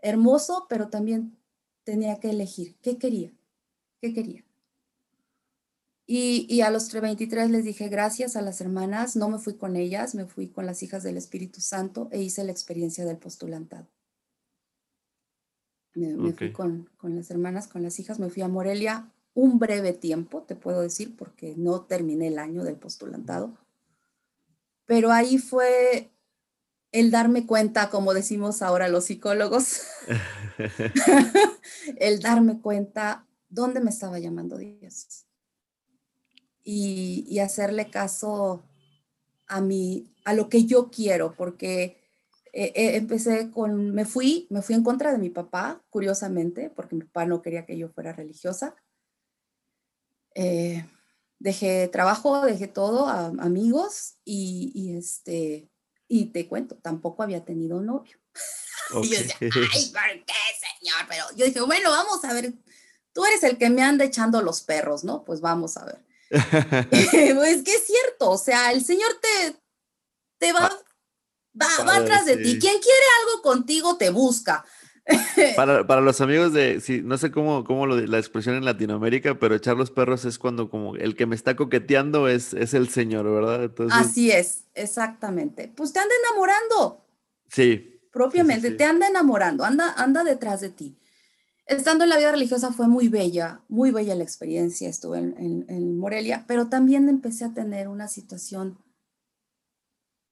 Hermoso, 0.00 0.66
pero 0.68 0.88
también 0.88 1.36
tenía 1.84 2.20
que 2.20 2.30
elegir 2.30 2.76
qué 2.82 2.98
quería, 2.98 3.32
qué 4.00 4.12
quería. 4.12 4.44
Y, 6.06 6.46
y, 6.50 6.60
a 6.60 6.68
los 6.68 6.92
23 6.92 7.50
les 7.50 7.64
dije 7.64 7.88
gracias 7.88 8.36
a 8.36 8.42
las 8.42 8.60
hermanas, 8.60 9.16
no 9.16 9.30
me 9.30 9.38
fui 9.38 9.54
con 9.54 9.74
ellas, 9.74 10.14
me 10.14 10.26
fui 10.26 10.50
con 10.50 10.66
las 10.66 10.82
hijas 10.82 11.02
del 11.02 11.16
Espíritu 11.16 11.62
Santo 11.62 12.08
e 12.10 12.20
hice 12.20 12.44
la 12.44 12.52
experiencia 12.52 13.06
del 13.06 13.16
postulantado. 13.16 13.88
Me, 15.94 16.32
fui 16.32 16.52
con, 16.52 16.90
con, 16.96 17.14
las 17.14 17.30
hermanas, 17.30 17.68
con 17.68 17.82
las 17.82 17.98
hijas, 18.00 18.18
me 18.18 18.30
fui 18.30 18.42
a 18.42 18.48
Morelia 18.48 19.12
un 19.34 19.58
breve 19.58 19.92
tiempo, 19.92 20.42
te 20.42 20.56
puedo 20.56 20.80
decir, 20.80 21.16
porque 21.16 21.54
no 21.56 21.82
terminé 21.82 22.28
el 22.28 22.38
año 22.38 22.64
del 22.64 22.76
postulantado. 22.76 23.56
Pero 24.86 25.12
ahí 25.12 25.38
fue 25.38 26.10
el 26.92 27.10
darme 27.10 27.46
cuenta, 27.46 27.90
como 27.90 28.14
decimos 28.14 28.62
ahora 28.62 28.88
los 28.88 29.06
psicólogos, 29.06 29.82
el 31.96 32.20
darme 32.20 32.60
cuenta 32.60 33.26
dónde 33.48 33.80
me 33.80 33.90
estaba 33.90 34.18
llamando 34.18 34.56
Dios. 34.56 35.26
Y, 36.62 37.24
y 37.28 37.40
hacerle 37.40 37.90
caso 37.90 38.64
a 39.46 39.60
mí, 39.60 40.14
a 40.24 40.32
lo 40.34 40.48
que 40.48 40.64
yo 40.64 40.90
quiero, 40.90 41.34
porque 41.36 42.03
eh, 42.56 42.72
eh, 42.76 42.96
empecé 42.96 43.50
con, 43.50 43.90
me 43.90 44.04
fui, 44.04 44.46
me 44.48 44.62
fui 44.62 44.76
en 44.76 44.84
contra 44.84 45.10
de 45.10 45.18
mi 45.18 45.28
papá, 45.28 45.82
curiosamente, 45.90 46.70
porque 46.70 46.94
mi 46.94 47.02
papá 47.02 47.26
no 47.26 47.42
quería 47.42 47.66
que 47.66 47.76
yo 47.76 47.88
fuera 47.88 48.12
religiosa. 48.12 48.76
Eh, 50.36 50.86
dejé 51.40 51.88
trabajo, 51.88 52.46
dejé 52.46 52.68
todo, 52.68 53.08
a, 53.08 53.26
amigos, 53.26 54.18
y, 54.24 54.70
y, 54.72 54.96
este, 54.96 55.68
y 56.06 56.26
te 56.26 56.46
cuento, 56.46 56.76
tampoco 56.76 57.24
había 57.24 57.44
tenido 57.44 57.80
novio. 57.80 58.18
y 59.02 59.08
yo 59.08 59.18
decía, 59.18 59.36
ay, 59.40 59.92
¿por 59.92 60.24
qué, 60.24 60.34
señor? 60.78 61.06
Pero 61.08 61.24
yo 61.34 61.46
dije, 61.46 61.60
bueno, 61.60 61.90
vamos 61.90 62.24
a 62.24 62.32
ver, 62.34 62.54
tú 63.12 63.24
eres 63.24 63.42
el 63.42 63.58
que 63.58 63.68
me 63.68 63.82
anda 63.82 64.04
echando 64.04 64.40
los 64.42 64.62
perros, 64.62 65.02
¿no? 65.02 65.24
Pues 65.24 65.40
vamos 65.40 65.76
a 65.76 65.86
ver. 65.86 66.04
pues 67.34 67.64
que 67.64 67.74
es 67.74 67.84
cierto, 67.84 68.30
o 68.30 68.38
sea, 68.38 68.70
el 68.70 68.84
Señor 68.84 69.10
te, 69.20 69.56
te 70.38 70.52
va, 70.52 70.70
va, 71.60 71.84
va 71.84 71.96
atrás 71.96 72.24
de 72.26 72.36
ti. 72.36 72.58
Quien 72.58 72.78
quiere 72.78 73.06
algo 73.22 73.42
contigo 73.42 73.96
te 73.96 74.10
busca. 74.10 74.64
Para, 75.56 75.86
para, 75.86 76.00
los 76.00 76.22
amigos 76.22 76.54
de, 76.54 76.80
sí, 76.80 77.02
no 77.04 77.18
sé 77.18 77.30
cómo, 77.30 77.62
cómo 77.64 77.86
lo, 77.86 78.00
la 78.00 78.18
expresión 78.18 78.54
en 78.54 78.64
Latinoamérica, 78.64 79.38
pero 79.38 79.54
echar 79.54 79.76
los 79.76 79.90
perros 79.90 80.24
es 80.24 80.38
cuando 80.38 80.70
como 80.70 80.96
el 80.96 81.14
que 81.14 81.26
me 81.26 81.34
está 81.34 81.56
coqueteando 81.56 82.26
es, 82.26 82.54
es 82.54 82.72
el 82.72 82.88
señor, 82.88 83.30
¿verdad? 83.30 83.70
Así 83.90 84.30
es, 84.30 84.64
exactamente. 84.74 85.70
Pues 85.74 85.92
te 85.92 85.98
anda 85.98 86.14
enamorando. 86.26 87.04
Sí. 87.50 88.00
Propiamente, 88.12 88.70
te 88.70 88.84
anda 88.84 89.06
enamorando, 89.06 89.64
anda, 89.64 89.92
anda 89.94 90.24
detrás 90.24 90.62
de 90.62 90.70
ti. 90.70 90.96
Estando 91.66 92.04
en 92.04 92.10
la 92.10 92.16
vida 92.16 92.32
religiosa 92.32 92.72
fue 92.72 92.88
muy 92.88 93.08
bella, 93.08 93.60
muy 93.68 93.90
bella 93.90 94.14
la 94.14 94.24
experiencia, 94.24 94.88
estuve 94.88 95.18
en, 95.18 95.34
en, 95.38 95.66
en 95.68 95.98
Morelia, 95.98 96.44
pero 96.46 96.68
también 96.68 97.10
empecé 97.10 97.44
a 97.44 97.52
tener 97.52 97.88
una 97.88 98.08
situación 98.08 98.78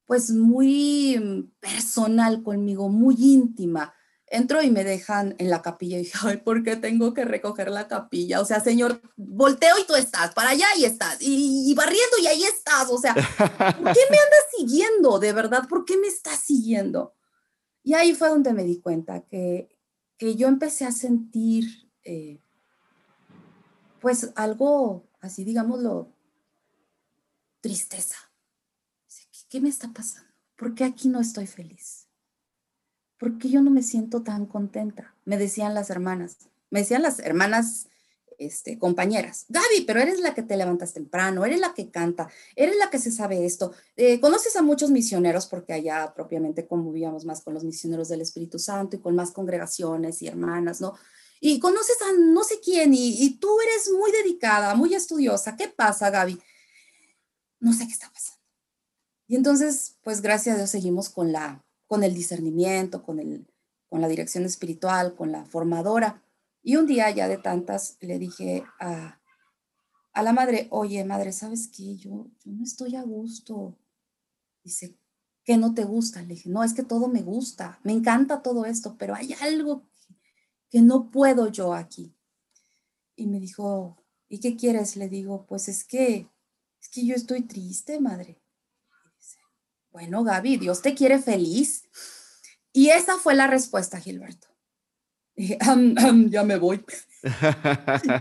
pues 0.05 0.31
muy 0.31 1.17
mm, 1.17 1.51
personal 1.59 2.43
conmigo, 2.43 2.89
muy 2.89 3.15
íntima. 3.17 3.93
Entro 4.27 4.63
y 4.63 4.71
me 4.71 4.83
dejan 4.83 5.35
en 5.37 5.49
la 5.49 5.61
capilla 5.61 5.97
y 5.97 6.03
dije, 6.03 6.17
ay, 6.23 6.37
¿por 6.37 6.63
qué 6.63 6.75
tengo 6.75 7.13
que 7.13 7.23
recoger 7.23 7.69
la 7.69 7.87
capilla? 7.87 8.41
O 8.41 8.45
sea, 8.45 8.59
señor, 8.59 8.99
volteo 9.15 9.77
y 9.79 9.85
tú 9.85 9.95
estás, 9.95 10.33
para 10.33 10.49
allá 10.51 10.65
y 10.77 10.85
estás, 10.85 11.17
y, 11.19 11.71
barriendo 11.75 12.17
y 12.19 12.27
ahí 12.27 12.43
estás. 12.43 12.89
O 12.89 12.97
sea, 12.97 13.13
¿por 13.13 13.93
qué 13.93 14.01
me 14.09 14.17
andas 14.17 14.45
siguiendo? 14.57 15.19
De 15.19 15.33
verdad, 15.33 15.67
¿por 15.67 15.85
qué 15.85 15.97
me 15.97 16.07
estás 16.07 16.39
siguiendo? 16.39 17.13
Y 17.83 17.93
ahí 17.93 18.13
fue 18.15 18.29
donde 18.29 18.53
me 18.53 18.63
di 18.63 18.79
cuenta 18.79 19.21
que, 19.21 19.69
que 20.17 20.35
yo 20.35 20.47
empecé 20.47 20.85
a 20.85 20.91
sentir, 20.91 21.91
eh, 22.03 22.39
pues 23.99 24.31
algo 24.35 25.05
así, 25.21 25.43
digámoslo, 25.43 26.11
tristeza 27.61 28.32
¿qué 29.53 29.61
me 29.61 29.69
está 29.69 29.93
pasando? 29.93 30.27
¿por 30.55 30.73
qué 30.73 30.83
aquí 30.83 31.09
no 31.09 31.21
estoy 31.21 31.45
feliz? 31.45 32.07
¿Por 33.19 33.37
qué 33.37 33.49
yo 33.49 33.61
no 33.61 33.69
me 33.69 33.83
siento 33.83 34.23
tan 34.23 34.47
contenta? 34.47 35.13
Me 35.25 35.37
decían 35.37 35.75
las 35.75 35.91
hermanas, 35.91 36.37
me 36.71 36.79
decían 36.79 37.03
las 37.03 37.19
hermanas 37.19 37.85
este, 38.39 38.79
compañeras, 38.79 39.45
Gaby, 39.49 39.81
pero 39.85 39.99
eres 39.99 40.19
la 40.21 40.33
que 40.33 40.41
te 40.41 40.57
levantas 40.57 40.93
temprano, 40.93 41.45
eres 41.45 41.59
la 41.59 41.75
que 41.75 41.91
canta, 41.91 42.31
eres 42.55 42.77
la 42.77 42.89
que 42.89 42.97
se 42.97 43.11
sabe 43.11 43.45
esto. 43.45 43.73
Eh, 43.95 44.19
conoces 44.19 44.55
a 44.55 44.63
muchos 44.63 44.89
misioneros 44.89 45.45
porque 45.45 45.73
allá 45.73 46.11
propiamente 46.15 46.65
convivíamos 46.65 47.23
más 47.23 47.41
con 47.41 47.53
los 47.53 47.63
misioneros 47.63 48.09
del 48.09 48.21
Espíritu 48.21 48.57
Santo 48.57 48.95
y 48.95 49.01
con 49.01 49.13
más 49.13 49.29
congregaciones 49.29 50.19
y 50.23 50.27
hermanas, 50.27 50.81
¿no? 50.81 50.95
Y 51.39 51.59
conoces 51.59 52.01
a 52.01 52.11
no 52.17 52.43
sé 52.43 52.59
quién 52.59 52.95
y, 52.95 53.23
y 53.23 53.37
tú 53.37 53.55
eres 53.61 53.91
muy 53.91 54.11
dedicada, 54.11 54.73
muy 54.73 54.95
estudiosa. 54.95 55.55
¿Qué 55.55 55.67
pasa, 55.67 56.09
Gaby? 56.09 56.41
No 57.59 57.71
sé 57.71 57.85
qué 57.85 57.93
está 57.93 58.09
pasando. 58.11 58.32
Y 59.27 59.35
entonces, 59.35 59.97
pues 60.03 60.21
gracias 60.21 60.55
a 60.55 60.57
Dios 60.57 60.69
seguimos 60.69 61.09
con, 61.09 61.31
la, 61.31 61.63
con 61.87 62.03
el 62.03 62.13
discernimiento, 62.13 63.03
con, 63.03 63.19
el, 63.19 63.47
con 63.89 64.01
la 64.01 64.07
dirección 64.07 64.45
espiritual, 64.45 65.15
con 65.15 65.31
la 65.31 65.45
formadora 65.45 66.23
y 66.63 66.77
un 66.77 66.87
día 66.87 67.11
ya 67.11 67.27
de 67.27 67.37
tantas 67.37 67.97
le 67.99 68.17
dije 68.17 68.63
a, 68.79 69.19
a 70.13 70.23
la 70.23 70.31
madre, 70.31 70.67
oye, 70.71 71.03
madre, 71.03 71.33
¿sabes 71.33 71.67
qué? 71.67 71.97
Yo, 71.97 72.27
yo 72.43 72.51
no 72.53 72.63
estoy 72.63 72.95
a 72.95 73.03
gusto. 73.03 73.77
Dice, 74.63 74.97
¿qué 75.43 75.57
no 75.57 75.73
te 75.73 75.83
gusta? 75.83 76.21
Le 76.21 76.35
dije, 76.35 76.49
no, 76.49 76.63
es 76.63 76.73
que 76.73 76.83
todo 76.83 77.09
me 77.09 77.21
gusta, 77.21 77.79
me 77.83 77.91
encanta 77.91 78.41
todo 78.41 78.65
esto, 78.65 78.95
pero 78.97 79.13
hay 79.13 79.35
algo 79.41 79.83
que, 80.69 80.81
no 80.81 81.11
puedo 81.11 81.49
yo 81.49 81.73
aquí. 81.73 82.15
Y 83.15 83.27
me 83.27 83.41
dijo, 83.41 83.97
¿y 84.29 84.39
qué 84.39 84.55
quieres? 84.55 84.95
Le 84.95 85.09
digo, 85.09 85.45
pues 85.45 85.67
es 85.67 85.83
que, 85.83 86.29
es 86.81 86.87
que 86.89 87.05
yo 87.05 87.13
estoy 87.13 87.41
triste, 87.41 87.99
madre. 87.99 88.41
Bueno, 89.93 90.23
Gaby, 90.25 90.57
Dios 90.57 90.81
te 90.81 90.93
quiere 90.93 91.19
feliz. 91.19 91.83
Y 92.73 92.89
esa 92.89 93.17
fue 93.17 93.35
la 93.35 93.47
respuesta, 93.47 94.01
Gilberto 94.01 94.53
ya 95.35 96.43
me 96.43 96.57
voy. 96.57 96.83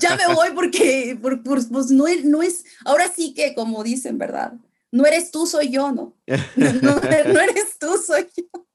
ya 0.00 0.16
me 0.16 0.35
voy 0.35 0.50
porque 0.54 1.18
pues 1.20 1.90
no, 1.90 2.06
es, 2.06 2.64
ahora 2.85 3.11
sí 3.14 3.35
que 3.35 3.54
como 3.54 3.82
dicen, 3.82 4.18
¿verdad? 4.18 4.54
No 4.90 5.06
eres 5.06 5.30
tú, 5.30 5.46
soy 5.46 5.70
yo. 5.70 5.92
No, 5.92 6.14
no 6.26 7.40
eres 7.40 7.78
tú, 7.78 7.96
soy 8.04 8.28
yo. 8.37 8.66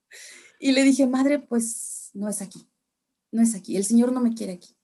Y 0.60 0.72
le 0.72 0.84
dije, 0.84 1.06
madre, 1.06 1.40
pues 1.40 2.10
no 2.14 2.28
es 2.30 2.42
aquí, 2.42 2.68
no 3.32 3.42
es 3.44 3.54
aquí, 3.54 3.78
el 3.78 3.86
Señor 3.86 4.12
no 4.12 4.22
me 4.22 4.34
quiere 4.34 4.54
aquí. 4.54 4.76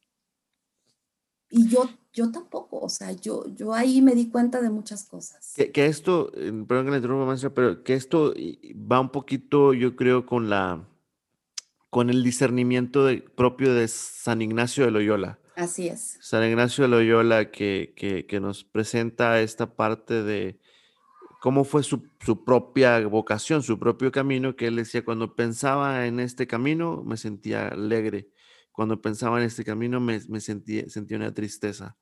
Y 1.49 1.67
yo, 1.67 1.89
yo 2.13 2.31
tampoco, 2.31 2.79
o 2.79 2.89
sea, 2.89 3.11
yo, 3.11 3.45
yo 3.55 3.73
ahí 3.73 4.01
me 4.01 4.13
di 4.13 4.29
cuenta 4.29 4.61
de 4.61 4.69
muchas 4.69 5.03
cosas. 5.05 5.53
Que, 5.55 5.71
que 5.71 5.87
esto, 5.87 6.31
perdón 6.31 6.85
que 6.85 6.91
le 6.91 6.97
interrumpa, 6.97 7.49
pero 7.49 7.83
que 7.83 7.95
esto 7.95 8.33
va 8.91 8.99
un 8.99 9.09
poquito, 9.09 9.73
yo 9.73 9.95
creo, 9.95 10.25
con 10.27 10.47
la, 10.47 10.87
con 11.89 12.11
el 12.11 12.23
discernimiento 12.23 13.07
propio 13.35 13.73
de 13.73 13.87
San 13.87 14.43
Ignacio 14.43 14.85
de 14.85 14.91
Loyola. 14.91 15.39
Así 15.55 15.87
es. 15.87 16.19
San 16.21 16.43
Ignacio 16.43 16.83
de 16.83 16.89
Loyola 16.89 17.49
que, 17.49 17.93
que, 17.95 18.39
nos 18.39 18.63
presenta 18.63 19.41
esta 19.41 19.75
parte 19.75 20.21
de 20.21 20.59
cómo 21.41 21.63
fue 21.63 21.81
su, 21.81 22.03
propia 22.45 23.05
vocación, 23.07 23.63
su 23.63 23.79
propio 23.79 24.11
camino, 24.11 24.55
que 24.55 24.67
él 24.67 24.75
decía, 24.75 25.03
cuando 25.03 25.35
pensaba 25.35 26.05
en 26.05 26.19
este 26.19 26.45
camino 26.45 27.03
me 27.03 27.17
sentía 27.17 27.69
alegre, 27.69 28.29
cuando 28.71 29.01
pensaba 29.01 29.39
en 29.39 29.45
este 29.45 29.63
camino 29.63 29.99
me, 29.99 30.21
me 30.29 30.41
sentía, 30.41 30.87
sentía 30.89 31.17
una 31.17 31.33
tristeza. 31.33 31.97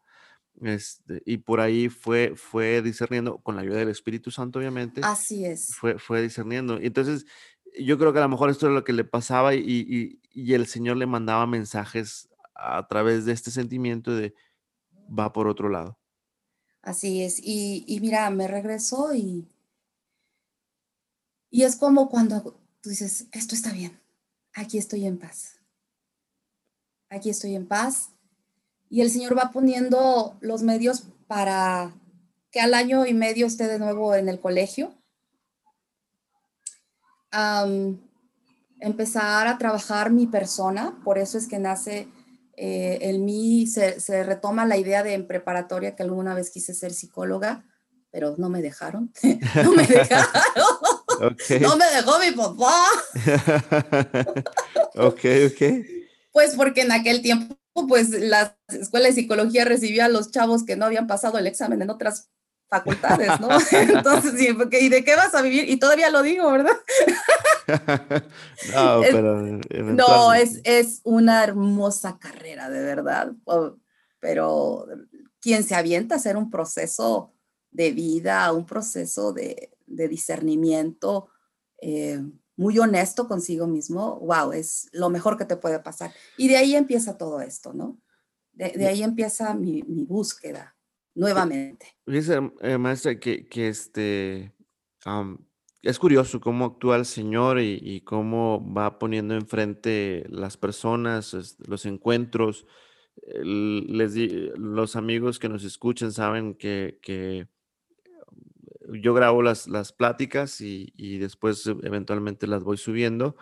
Este, 0.60 1.24
y 1.26 1.38
por 1.38 1.60
ahí 1.60 1.90
fue, 1.90 2.34
fue 2.36 2.82
discerniendo, 2.82 3.38
con 3.40 3.56
la 3.56 3.62
ayuda 3.62 3.78
del 3.78 3.90
Espíritu 3.90 4.32
Santo, 4.32 4.60
obviamente. 4.60 5.02
Así 5.04 5.46
es. 5.46 5.76
Fue, 5.76 5.98
fue 5.98 6.22
discerniendo. 6.22 6.78
Entonces, 6.78 7.26
yo 7.80 7.98
creo 7.98 8.14
que 8.14 8.20
a 8.20 8.24
lo 8.24 8.30
mejor 8.30 8.50
esto 8.50 8.68
es 8.68 8.74
lo 8.74 8.84
que 8.84 8.94
le 8.94 9.04
pasaba 9.04 9.54
y, 9.56 10.20
el 10.34 10.68
Señor 10.68 10.98
le 10.98 11.06
mandaba 11.06 11.48
mensajes 11.48 12.30
a 12.54 12.88
través 12.88 13.26
de 13.26 13.34
este 13.34 13.52
sentimiento 13.52 14.14
de 14.16 14.34
va 15.08 15.34
por 15.34 15.48
otro 15.48 15.70
lado. 15.70 15.98
Así 16.82 17.22
es. 17.22 17.40
Y, 17.44 18.00
mira, 18.02 18.30
me 18.30 18.48
regresó 18.48 19.14
y, 19.14 19.48
y 21.50 21.64
es 21.64 21.76
como 21.76 22.10
cuando 22.10 22.60
tú 22.82 22.90
dices, 22.90 23.28
esto 23.32 23.56
está 23.56 23.72
bien, 23.72 24.00
aquí 24.54 24.78
estoy 24.78 25.06
en 25.06 25.18
paz. 25.18 25.58
Aquí 27.10 27.30
estoy 27.30 27.56
en 27.56 27.68
paz. 27.68 28.12
Y 28.92 29.02
el 29.02 29.10
Señor 29.10 29.36
va 29.36 29.50
poniendo 29.52 30.38
los 30.42 30.62
medios 30.62 31.06
para 31.26 31.96
que 32.52 32.60
al 32.60 32.76
año 32.76 33.08
y 33.08 33.14
medio 33.16 33.48
esté 33.48 33.68
de 33.68 33.80
nuevo 33.80 34.14
en 34.14 34.30
el 34.30 34.40
colegio 34.40 34.94
empezar 38.82 39.48
a 39.48 39.58
trabajar 39.58 40.12
mi 40.12 40.28
persona, 40.28 41.00
por 41.04 41.18
eso 41.18 41.38
es 41.38 41.48
que 41.48 41.60
nace 41.60 42.08
eh, 42.58 42.98
en 43.02 43.24
mí, 43.24 43.68
se, 43.68 44.24
retoma 44.24 44.66
la 44.66 44.78
idea 44.78 45.04
de 45.04 45.14
en 45.14 45.28
preparatoria 45.28 45.96
que 45.96 46.04
alguna 46.04 46.34
vez 46.34 46.50
quise 46.52 46.74
ser 46.74 46.94
psicóloga, 46.94 47.64
pero 48.12 48.36
no 48.38 48.50
me 48.50 48.62
dejaron, 48.62 49.14
no 49.64 49.72
me 49.72 49.88
dejaron, 49.88 50.28
no 51.62 51.78
me 51.78 51.86
dejó 51.86 52.20
mi 52.20 52.32
papá. 52.32 52.86
ok, 54.96 55.26
ok. 55.48 55.86
Pues 56.34 56.56
porque 56.56 56.82
en 56.82 56.92
aquel 56.92 57.22
tiempo, 57.22 57.58
pues 57.74 58.10
la 58.10 58.58
escuela 58.68 59.08
de 59.08 59.14
psicología 59.14 59.66
recibía 59.66 60.06
a 60.06 60.10
los 60.10 60.32
chavos 60.32 60.64
que 60.64 60.76
no 60.76 60.86
habían 60.86 61.08
pasado 61.08 61.38
el 61.38 61.48
examen 61.48 61.82
en 61.82 61.90
otras 61.90 62.30
facultades, 62.70 63.40
¿no? 63.40 63.50
Entonces, 63.72 64.34
¿y 64.40 64.90
de 64.90 65.04
qué 65.04 65.16
vas 65.16 65.36
a 65.36 65.42
vivir? 65.42 65.70
Y 65.70 65.78
todavía 65.78 66.10
lo 66.10 66.22
digo, 66.22 66.50
¿verdad? 66.52 66.78
no, 68.74 69.02
pero... 69.02 69.42
No, 69.94 70.34
es, 70.34 70.62
es 70.64 71.02
una 71.04 71.44
hermosa 71.44 72.18
carrera, 72.18 72.70
de 72.70 72.82
verdad. 72.82 73.34
Pero 74.20 74.86
quien 75.42 75.64
se 75.64 75.76
avienta 75.76 76.16
a 76.16 76.18
hacer 76.18 76.38
un 76.38 76.50
proceso 76.50 77.34
de 77.72 77.92
vida, 77.92 78.52
un 78.54 78.66
proceso 78.66 79.34
de, 79.34 79.72
de 79.86 80.08
discernimiento 80.08 81.30
eh, 81.82 82.22
muy 82.56 82.78
honesto 82.80 83.28
consigo 83.28 83.68
mismo, 83.68 84.20
wow, 84.20 84.52
es 84.52 84.90
lo 84.92 85.10
mejor 85.10 85.38
que 85.38 85.46
te 85.46 85.58
puede 85.58 85.80
pasar. 85.80 86.12
Y 86.38 86.48
de 86.48 86.58
ahí 86.58 86.76
empieza 86.76 87.18
todo 87.18 87.42
esto, 87.42 87.74
¿no? 87.74 88.00
De, 88.54 88.72
de 88.72 88.88
ahí 88.88 89.04
empieza 89.04 89.54
mi, 89.54 89.82
mi 89.84 90.04
búsqueda 90.04 90.76
nuevamente. 91.16 91.88
Dice, 92.06 92.52
eh, 92.62 92.78
maestra, 92.78 93.20
que, 93.20 93.48
que 93.48 93.68
este, 93.68 94.54
es 95.82 96.00
curioso 96.00 96.40
cómo 96.40 96.66
actúa 96.66 96.98
el 96.98 97.06
Señor 97.06 97.60
y, 97.60 98.02
cómo 98.02 98.74
va 98.74 99.00
poniendo 99.00 99.36
enfrente 99.36 100.26
las 100.30 100.58
personas, 100.58 101.58
los 101.60 101.86
encuentros. 101.86 102.68
Les 103.44 104.16
los 104.58 104.96
amigos 104.96 105.38
que 105.38 105.50
nos 105.50 105.64
escuchan 105.64 106.12
saben 106.12 106.56
que, 106.56 107.00
que 107.02 107.48
yo 109.00 109.14
grabo 109.14 109.42
las, 109.42 109.68
las 109.68 109.94
pláticas 109.94 110.62
y, 110.62 110.94
y, 110.96 111.18
después 111.18 111.66
eventualmente 111.84 112.48
las 112.48 112.64
voy 112.64 112.78
subiendo. 112.78 113.36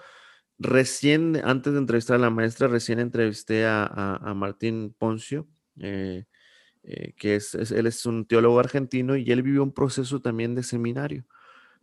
Recién, 0.58 1.42
antes 1.44 1.74
de 1.74 1.80
entrevistar 1.80 2.18
a 2.18 2.20
la 2.20 2.30
maestra, 2.30 2.68
recién 2.68 3.00
entrevisté 3.00 3.66
a, 3.66 3.86
a, 3.86 4.34
Martín 4.34 4.94
Poncio. 4.98 5.48
Eh, 5.80 6.26
eh, 6.84 7.14
que 7.18 7.36
es, 7.36 7.54
él 7.54 7.88
es 7.88 8.06
un 8.06 8.26
teólogo 8.26 8.60
argentino 8.60 9.18
y 9.18 9.30
él 9.32 9.44
vivió 9.44 9.64
un 9.64 9.74
proceso 9.74 10.22
también 10.22 10.56
de 10.56 10.64
seminario. 10.64 11.26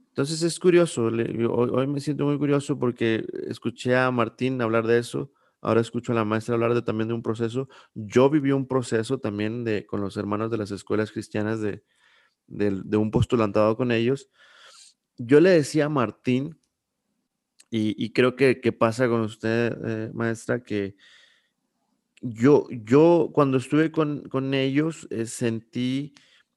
Entonces 0.09 0.43
es 0.43 0.59
curioso, 0.59 1.05
hoy, 1.05 1.87
me 1.87 2.01
siento 2.01 2.25
muy 2.25 2.39
curioso 2.39 2.79
porque 2.79 3.27
escuché 3.49 3.95
a 3.95 4.11
Martín 4.11 4.63
hablar 4.63 4.87
de 4.87 4.99
eso, 4.99 5.31
ahora 5.61 5.83
escucho 5.83 6.13
a 6.13 6.15
la 6.15 6.25
maestra 6.25 6.55
hablar 6.55 6.75
de, 6.75 6.81
también 6.83 7.09
de 7.09 7.15
un 7.15 7.23
proceso. 7.23 7.69
Yo 7.95 8.31
viví 8.31 8.53
un 8.53 8.67
proceso 8.67 9.19
también 9.19 9.65
de, 9.65 9.85
con 9.85 10.01
los 10.01 10.17
hermanos 10.17 10.51
de 10.51 10.57
las 10.57 10.71
escuelas 10.71 11.13
cristianas 11.13 11.61
de, 11.61 11.85
de, 12.47 12.97
un 12.97 13.11
postulantado 13.11 13.77
con 13.77 13.93
ellos. 13.93 14.31
Yo 15.19 15.41
le 15.41 15.51
decía 15.51 15.87
a 15.87 15.91
Martín, 15.91 16.59
y, 17.69 18.13
creo 18.13 18.37
que, 18.37 18.61
que, 18.61 18.73
pasa 18.73 19.07
con 19.07 19.21
usted, 19.21 19.77
eh, 19.85 20.11
maestra, 20.15 20.63
que 20.63 20.97
yo, 22.23 22.67
yo 22.71 23.31
cuando 23.33 23.59
estuve 23.59 23.91
con, 23.91 24.55
ellos 24.55 25.07
eh, 25.11 25.27
sentí 25.27 26.15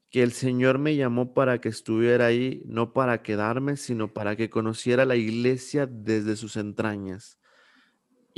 que 0.09 0.23
el 0.23 0.31
Señor 0.31 0.79
me 0.79 0.95
llamó 0.95 1.33
para 1.33 1.61
que 1.61 1.69
estuviera 1.69 2.27
ahí, 2.27 2.63
no 2.65 2.93
para 2.93 3.21
quedarme, 3.21 3.77
sino 3.77 4.11
para 4.13 4.35
que 4.35 4.49
conociera 4.49 5.05
la 5.05 5.15
iglesia 5.15 5.87
desde 5.87 6.35
sus 6.35 6.55
entrañas. 6.55 7.37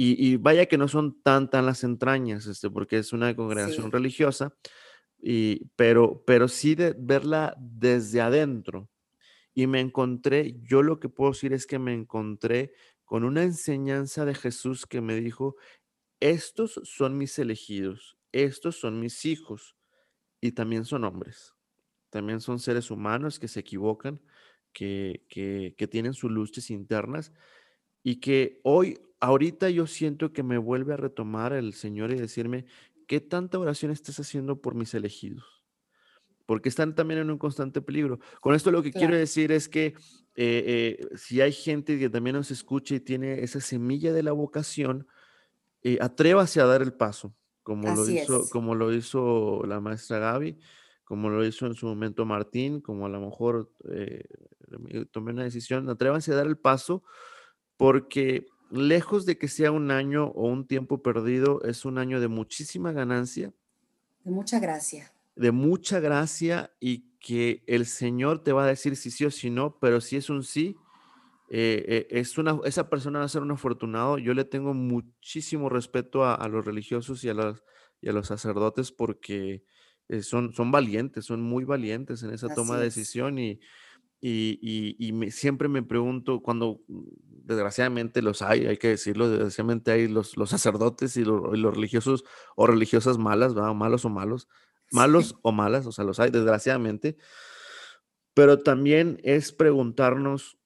Y, 0.04 0.38
vaya 0.38 0.66
que 0.66 0.80
no 0.80 0.88
son 0.88 1.22
tan 1.22 1.48
tan 1.52 1.68
las 1.68 1.84
entrañas, 1.84 2.48
este, 2.48 2.72
porque 2.72 2.98
es 2.98 3.14
una 3.14 3.36
congregación 3.36 3.92
religiosa, 3.92 4.52
pero, 5.76 6.24
pero 6.26 6.48
sí 6.48 6.76
de 6.76 6.96
verla 6.98 7.56
desde 7.60 8.22
adentro. 8.22 8.90
Y 9.54 9.68
me 9.68 9.80
encontré, 9.82 10.56
yo 10.64 10.82
lo 10.82 11.00
que 11.00 11.10
puedo 11.10 11.32
decir 11.32 11.54
es 11.54 11.68
que 11.68 11.80
me 11.80 11.94
encontré 11.94 12.74
con 13.04 13.24
una 13.26 13.44
enseñanza 13.44 14.24
de 14.26 14.34
Jesús 14.34 14.86
que 14.86 15.02
me 15.02 15.16
dijo, 15.16 15.58
estos 16.22 16.80
son 16.84 17.18
mis 17.18 17.38
elegidos, 17.40 18.18
estos 18.32 18.78
son 18.78 19.00
mis 19.00 19.26
hijos 19.26 19.76
y 20.40 20.54
también 20.54 20.86
son 20.86 21.04
hombres, 21.04 21.54
también 22.10 22.40
son 22.40 22.60
seres 22.60 22.90
humanos 22.90 23.40
que 23.40 23.50
se 23.50 23.60
equivocan 23.60 24.22
que, 24.72 25.26
que, 25.28 25.76
que 25.78 25.88
tienen 25.88 26.14
sus 26.14 26.32
luchas 26.32 26.70
internas 26.70 27.34
y 28.04 28.20
que 28.20 28.62
hoy, 28.64 29.00
ahorita 29.20 29.70
yo 29.70 29.88
siento 29.88 30.32
que 30.32 30.44
me 30.44 30.58
vuelve 30.58 30.94
a 30.94 30.98
retomar 30.98 31.54
el 31.54 31.74
Señor 31.74 32.12
y 32.12 32.16
decirme, 32.16 32.66
¿qué 33.12 33.19
tanta 33.19 33.60
oración 33.60 33.91
estás 33.91 34.21
haciendo 34.21 34.62
por 34.62 34.74
mis 34.74 34.93
elegidos? 34.93 35.43
Porque 36.45 36.69
están 36.69 36.95
también 36.95 37.19
en 37.19 37.30
un 37.30 37.38
constante 37.38 37.82
peligro. 37.82 38.21
Con 38.39 38.56
esto 38.56 38.71
lo 38.71 38.82
que 38.82 38.93
quiero 38.93 39.17
decir 39.17 39.52
es 39.52 39.67
que 39.67 39.88
eh, 39.88 39.93
eh, 40.38 41.08
si 41.17 41.41
hay 41.41 41.52
gente 41.52 42.00
que 42.00 42.10
también 42.10 42.38
nos 42.38 42.52
escucha 42.52 42.95
y 42.95 43.02
tiene 43.02 43.43
esa 43.43 43.60
semilla 43.60 44.13
de 44.13 44.24
la 44.24 44.32
vocación, 44.32 45.10
eh, 45.84 45.97
atrévase 46.00 46.62
a 46.62 46.65
dar 46.65 46.82
el 46.82 46.93
paso, 46.93 47.36
como 47.63 47.93
lo, 47.93 48.10
hizo, 48.10 48.47
como 48.50 48.76
lo 48.76 48.93
hizo 48.93 49.62
la 49.65 49.82
maestra 49.82 50.19
Gaby, 50.19 50.58
como 51.04 51.30
lo 51.30 51.45
hizo 51.45 51.65
en 51.65 51.74
su 51.74 51.88
momento 51.88 52.26
Martín, 52.26 52.80
como 52.80 53.08
a 53.08 53.10
lo 53.10 53.19
mejor 53.19 53.74
eh, 53.89 54.24
tomé 55.12 55.34
una 55.34 55.43
decisión, 55.43 55.89
atrévanse 55.89 56.32
a 56.32 56.36
dar 56.36 56.47
el 56.47 56.58
paso 56.58 57.04
porque 57.76 58.45
lejos 58.72 59.26
de 59.26 59.38
que 59.38 59.48
sea 59.48 59.72
un 59.72 59.92
año 59.92 60.28
o 60.28 60.48
un 60.48 60.66
tiempo 60.66 61.02
perdido, 61.02 61.62
es 61.64 61.86
un 61.86 61.98
año 61.98 62.20
de 62.20 62.28
muchísima 62.28 62.92
ganancia. 62.92 63.54
De 64.24 64.32
mucha 64.32 64.60
gracia. 64.60 65.12
De 65.36 65.52
mucha 65.52 66.00
gracia 66.00 66.72
y 66.80 67.10
que 67.20 67.64
el 67.68 67.86
Señor 67.86 68.44
te 68.44 68.52
va 68.52 68.64
a 68.64 68.68
decir 68.68 68.96
si 68.96 69.12
sí 69.12 69.26
o 69.26 69.32
si 69.32 69.50
no, 69.50 69.78
pero 69.80 70.02
si 70.02 70.16
es 70.16 70.30
un 70.30 70.44
sí, 70.44 70.78
eh, 71.50 71.84
eh, 71.88 72.08
es 72.10 72.38
una, 72.38 72.60
esa 72.64 72.90
persona 72.90 73.20
va 73.20 73.26
a 73.26 73.30
ser 73.30 73.42
un 73.42 73.52
afortunado. 73.52 74.18
Yo 74.18 74.34
le 74.34 74.46
tengo 74.46 74.74
muchísimo 74.74 75.70
respeto 75.70 76.26
a, 76.26 76.48
los 76.48 76.66
religiosos 76.66 77.24
y 77.24 77.30
a, 77.30 77.34
los, 77.34 77.64
y 78.02 78.10
a 78.10 78.14
los 78.14 78.28
sacerdotes 78.28 78.92
porque 78.92 79.64
eh, 80.08 80.22
son, 80.24 80.54
son 80.54 80.72
valientes, 80.72 81.26
son 81.26 81.42
muy 81.42 81.66
valientes 81.66 82.24
en 82.24 82.34
esa 82.34 82.48
toma 82.54 82.78
de 82.78 82.86
decisión 82.86 83.38
y, 83.38 83.60
y, 84.24 84.96
y, 85.00 85.32
siempre 85.32 85.68
me 85.68 85.82
pregunto, 85.82 86.42
cuando 86.42 86.82
mm, 86.88 87.02
desgraciadamente 87.44 88.22
los 88.22 88.44
hay, 88.44 88.68
hay 88.68 88.78
que 88.78 88.90
decirlo, 88.90 89.28
desgraciadamente 89.28 89.92
hay 89.92 90.08
los, 90.08 90.38
los 90.38 90.52
sacerdotes 90.52 91.18
y 91.18 91.24
los, 91.24 91.76
religiosos 91.76 92.24
o 92.56 92.68
religiosas 92.68 93.18
malas, 93.18 93.56
malos 93.56 94.06
o 94.06 94.10
malos, 94.10 94.48
malos 94.92 95.36
o 95.42 95.52
malas, 95.52 95.88
o 95.88 95.92
sea, 95.92 96.06
los 96.06 96.20
hay, 96.20 96.30
desgraciadamente. 96.30 97.18
Pero 98.36 98.60
también 98.60 99.20
es 99.24 99.52
preguntarnos, 99.52 100.60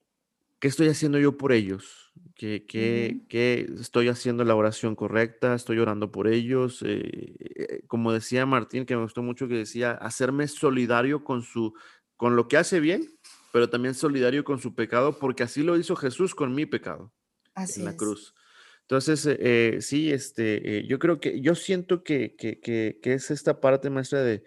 ¿qué 0.60 0.68
estoy 0.68 0.90
haciendo 0.90 1.18
yo 1.18 1.38
por 1.38 1.54
ellos? 1.54 2.12
¿Qué, 2.36 2.66
qué, 2.68 3.70
estoy 3.80 4.10
haciendo 4.10 4.44
la 4.44 4.56
oración 4.56 4.96
correcta? 4.96 5.56
¿Estoy 5.56 5.80
orando 5.80 6.12
por 6.12 6.28
ellos? 6.28 6.84
Eh, 6.86 7.36
eh, 7.40 7.84
como 7.88 8.12
decía 8.12 8.46
Martín, 8.46 8.86
que 8.86 8.98
me 8.98 9.04
gustó 9.04 9.24
mucho, 9.24 9.48
que 9.48 9.56
decía, 9.56 9.92
hacerme 9.92 10.50
solidario 10.50 11.24
con, 11.24 11.42
su, 11.42 11.74
con 12.18 12.36
lo 12.36 12.50
que 12.50 12.58
hace 12.58 12.82
bien 12.82 13.08
pero 13.56 13.70
también 13.70 13.96
solidario 13.96 14.44
con 14.44 14.60
su 14.60 14.76
pecado, 14.76 15.18
porque 15.18 15.44
así 15.44 15.64
lo 15.64 15.78
hizo 15.78 15.96
Jesús 15.96 16.36
con 16.36 16.54
mi 16.54 16.66
pecado 16.66 17.14
en 17.56 17.86
la 17.86 17.96
cruz. 17.96 18.36
Entonces, 18.82 19.26
eh, 19.26 19.78
sí, 19.80 20.12
este, 20.12 20.80
eh, 20.80 20.88
yo 20.90 21.00
creo 21.00 21.22
que, 21.22 21.40
yo 21.40 21.56
siento 21.56 22.04
que, 22.04 22.36
que, 22.36 22.60
que, 22.60 23.00
es 23.14 23.32
esta 23.32 23.62
parte 23.62 23.90
maestra 23.90 24.24
de, 24.24 24.44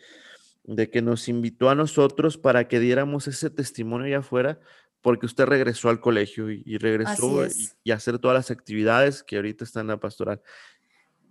de 0.65 0.91
que 0.91 1.01
nos 1.01 1.27
invitó 1.31 1.71
a 1.71 1.75
nosotros 1.75 2.37
para 2.37 2.69
que 2.69 2.81
diéramos 2.81 3.29
ese 3.29 3.49
testimonio 3.49 4.09
allá 4.09 4.19
afuera, 4.19 4.61
porque 5.01 5.25
usted 5.25 5.47
regresó 5.47 5.89
al 5.89 6.01
colegio 6.01 6.51
y, 6.51 6.77
regresó 6.77 7.47
y, 7.85 7.91
a 7.91 7.95
hacer 7.95 8.19
todas 8.19 8.35
las 8.35 8.51
actividades 8.51 9.23
que 9.23 9.37
ahorita 9.37 9.65
están 9.65 9.87
en 9.87 9.93
la 9.93 10.01
pastoral. 10.01 10.43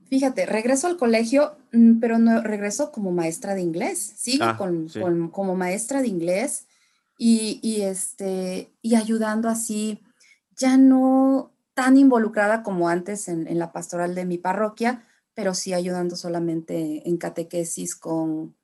Fíjate, 0.10 0.48
regreso 0.48 0.88
al 0.88 0.98
colegio, 0.98 1.60
mm, 1.74 2.00
pero 2.00 2.18
no 2.18 2.42
regreso 2.42 2.92
como 2.92 3.12
maestra 3.12 3.54
de 3.54 3.62
inglés. 3.62 4.00
Sigo 4.18 4.46
ah, 4.46 4.58
con, 4.58 4.88
con, 4.90 5.30
como 5.30 5.56
maestra 5.56 6.02
de 6.02 6.08
inglés 6.08 6.66
y, 7.17 7.82
este, 7.82 8.71
y 8.82 8.95
ayudando 8.95 9.49
así, 9.49 10.03
ya 10.56 10.77
no 10.77 11.51
tan 11.73 11.97
involucrada 11.97 12.63
como 12.63 12.89
antes 12.89 13.27
en, 13.27 13.58
la 13.58 13.71
pastoral 13.71 14.15
de 14.15 14.25
mi 14.25 14.38
parroquia, 14.38 15.06
pero 15.34 15.53
sí 15.53 15.73
ayudando 15.73 16.15
solamente 16.15 17.08
en 17.08 17.17
catequesis 17.17 17.95
con, 17.95 18.56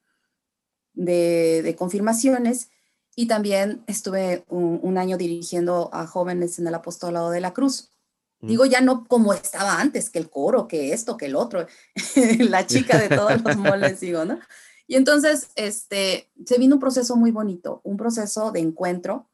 de, 0.93 1.75
confirmaciones. 1.77 2.69
Y 3.15 3.27
también 3.27 3.83
estuve 3.85 4.45
un, 4.49 4.97
año 4.97 5.17
dirigiendo 5.17 5.89
a 5.93 6.07
jóvenes 6.07 6.57
en 6.57 6.67
el 6.67 6.73
apostolado 6.73 7.29
de 7.29 7.41
la 7.41 7.53
cruz. 7.53 7.91
Mm. 8.39 8.47
Digo, 8.47 8.65
ya 8.65 8.81
no 8.81 9.05
como 9.05 9.33
estaba 9.33 9.79
antes, 9.79 10.09
que 10.09 10.17
el 10.19 10.29
coro, 10.29 10.67
que 10.67 10.93
esto, 10.93 11.17
que 11.17 11.27
el 11.27 11.35
otro, 11.35 11.67
la 12.39 12.65
chica 12.65 12.97
de 12.97 13.15
todos 13.15 13.41
los 13.41 13.57
moles, 13.57 13.99
digo, 13.99 14.25
¿no? 14.25 14.39
Y 14.87 14.95
entonces, 14.95 15.49
este, 15.55 16.29
se 16.45 16.57
vino 16.57 16.75
un 16.75 16.81
proceso 16.81 17.15
muy 17.15 17.31
bonito, 17.31 17.81
un 17.83 17.97
proceso 17.97 18.51
de 18.51 18.59
encuentro, 18.59 19.29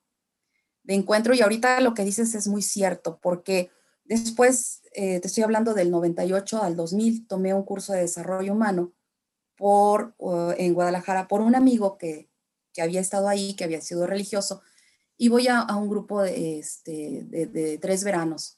de 0.84 0.94
encuentro, 0.94 1.34
y 1.34 1.42
ahorita 1.42 1.82
lo 1.82 1.94
que 1.94 2.06
dices 2.06 2.36
es 2.36 2.48
muy 2.48 2.62
cierto, 2.62 3.20
porque 3.22 3.72
después, 4.04 4.82
eh, 4.94 5.20
te 5.20 5.28
estoy 5.28 5.44
hablando 5.44 5.74
del 5.74 5.92
98 5.92 6.62
al 6.62 6.76
2000, 6.76 7.28
tomé 7.28 7.54
un 7.54 7.64
curso 7.64 7.94
de 7.94 8.02
desarrollo 8.02 8.54
humano 8.54 8.94
por, 9.56 10.16
en 10.58 10.74
Guadalajara 10.74 11.28
por 11.28 11.42
un 11.42 11.56
amigo 11.56 11.98
que, 11.98 12.30
que, 12.74 12.82
había 12.82 13.02
estado 13.02 13.28
ahí, 13.28 13.56
que 13.56 13.66
había 13.66 13.82
sido 13.82 14.08
religioso, 14.08 14.62
y 15.18 15.30
voy 15.30 15.48
a, 15.48 15.66
un 15.76 15.90
grupo 15.90 16.22
de, 16.22 16.60
este, 16.60 17.24
de, 17.26 17.78
tres 17.80 18.04
veranos. 18.04 18.58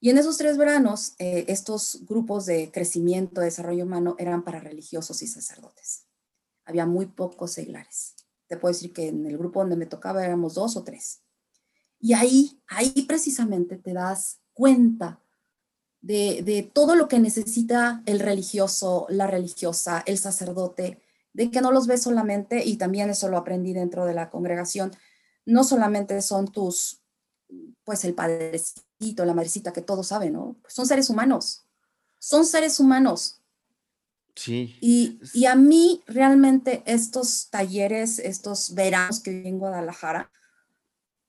Y 0.00 0.10
en 0.10 0.18
esos 0.18 0.38
tres 0.38 0.56
veranos, 0.56 1.14
eh, 1.18 1.44
estos 1.48 2.04
grupos 2.06 2.46
de 2.46 2.70
crecimiento, 2.72 3.40
de 3.40 3.46
desarrollo 3.46 3.84
humano 3.84 4.16
eran 4.18 4.42
para 4.42 4.60
religiosos 4.60 5.22
y 5.22 5.26
sacerdotes 5.26 6.06
había 6.64 6.86
muy 6.86 7.06
pocos 7.06 7.52
seglares. 7.52 8.14
Te 8.46 8.56
puedo 8.56 8.72
decir 8.72 8.92
que 8.92 9.08
en 9.08 9.26
el 9.26 9.38
grupo 9.38 9.60
donde 9.60 9.76
me 9.76 9.86
tocaba 9.86 10.24
éramos 10.24 10.54
dos 10.54 10.76
o 10.76 10.84
tres. 10.84 11.22
Y 11.98 12.14
ahí, 12.14 12.60
ahí 12.68 13.04
precisamente 13.06 13.76
te 13.76 13.92
das 13.92 14.40
cuenta 14.52 15.20
de, 16.00 16.42
de, 16.42 16.62
todo 16.62 16.96
lo 16.96 17.06
que 17.08 17.20
necesita 17.20 18.02
el 18.06 18.18
religioso, 18.18 19.06
la 19.08 19.28
religiosa, 19.28 20.02
el 20.06 20.18
sacerdote, 20.18 21.00
de 21.32 21.50
que 21.50 21.60
no 21.60 21.70
los 21.70 21.86
ves 21.86 22.02
solamente, 22.02 22.64
y 22.64 22.76
también 22.76 23.08
eso 23.08 23.28
lo 23.28 23.38
aprendí 23.38 23.72
dentro 23.72 24.04
de 24.04 24.14
la 24.14 24.28
congregación, 24.28 24.92
no 25.46 25.64
solamente 25.64 26.20
son 26.22 26.48
tus, 26.48 27.02
pues 27.84 28.04
el 28.04 28.14
padrecito, 28.14 29.24
la 29.24 29.34
madrecita, 29.34 29.72
que 29.72 29.80
todos 29.80 30.08
saben, 30.08 30.34
¿no? 30.34 30.56
son 30.66 30.86
seres 30.86 31.08
humanos, 31.08 31.66
son 32.18 32.44
seres 32.44 32.80
humanos 32.80 33.41
Sí. 34.34 34.76
Y, 34.80 35.44
a 35.46 35.54
mí 35.54 36.02
realmente 36.06 36.82
estos 36.86 37.48
talleres, 37.50 38.18
estos 38.18 38.74
veranos 38.74 39.20
que 39.20 39.30
viví 39.30 39.48
en 39.48 39.58
Guadalajara, 39.58 40.30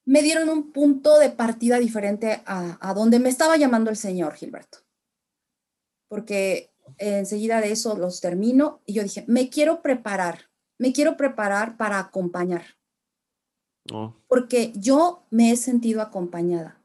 me 0.05 0.21
dieron 0.21 0.49
un 0.49 0.71
punto 0.71 1.19
de 1.19 1.29
partida 1.29 1.79
diferente 1.79 2.41
a, 2.45 2.77
a 2.81 2.93
donde 2.93 3.19
me 3.19 3.29
estaba 3.29 3.57
llamando 3.57 3.89
el 3.89 3.97
Señor, 3.97 4.35
Gilberto. 4.35 4.79
Porque 6.07 6.73
enseguida 6.97 7.61
de 7.61 7.71
eso 7.71 7.95
los 7.97 8.21
termino 8.21 8.81
y 8.85 8.93
yo 8.93 9.03
dije, 9.03 9.25
me 9.27 9.49
quiero 9.49 9.81
preparar, 9.81 10.49
me 10.77 10.93
quiero 10.93 11.17
preparar 11.17 11.77
para 11.77 11.99
acompañar. 11.99 12.63
Oh. 13.91 14.15
Porque 14.27 14.71
yo 14.75 15.25
me 15.29 15.51
he 15.51 15.57
sentido 15.57 16.01
acompañada. 16.01 16.81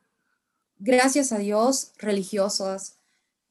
Gracias 0.79 1.33
a 1.33 1.39
Dios, 1.39 1.93
religiosas, 1.99 2.98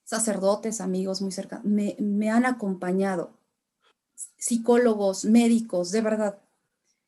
sacerdotes, 0.07 0.79
amigos 0.79 1.21
muy 1.21 1.33
cercanos, 1.33 1.65
me, 1.65 2.31
han 2.31 2.45
acompañado, 2.45 3.37
psicólogos, 4.37 5.25
médicos, 5.25 5.91
de 5.91 5.99
verdad. 5.99 6.39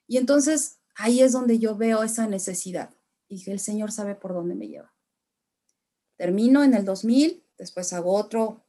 Y 0.06 0.18
entonces 0.18 0.80
ahí 0.96 1.22
es 1.22 1.32
donde 1.32 1.60
yo 1.60 1.78
veo 1.78 2.04
esa 2.04 2.28
necesidad 2.28 2.90
y 3.30 3.42
que 3.42 3.54
el 3.54 3.62
Señor 3.62 3.94
sabe 3.94 4.16
por 4.16 4.34
dónde 4.34 4.54
me 4.54 4.68
lleva. 4.68 4.94
Termino 6.18 6.62
en 6.62 6.74
el 6.74 6.84
2000, 6.84 7.42
después 7.58 7.94
hago 7.94 8.14
otro, 8.14 8.66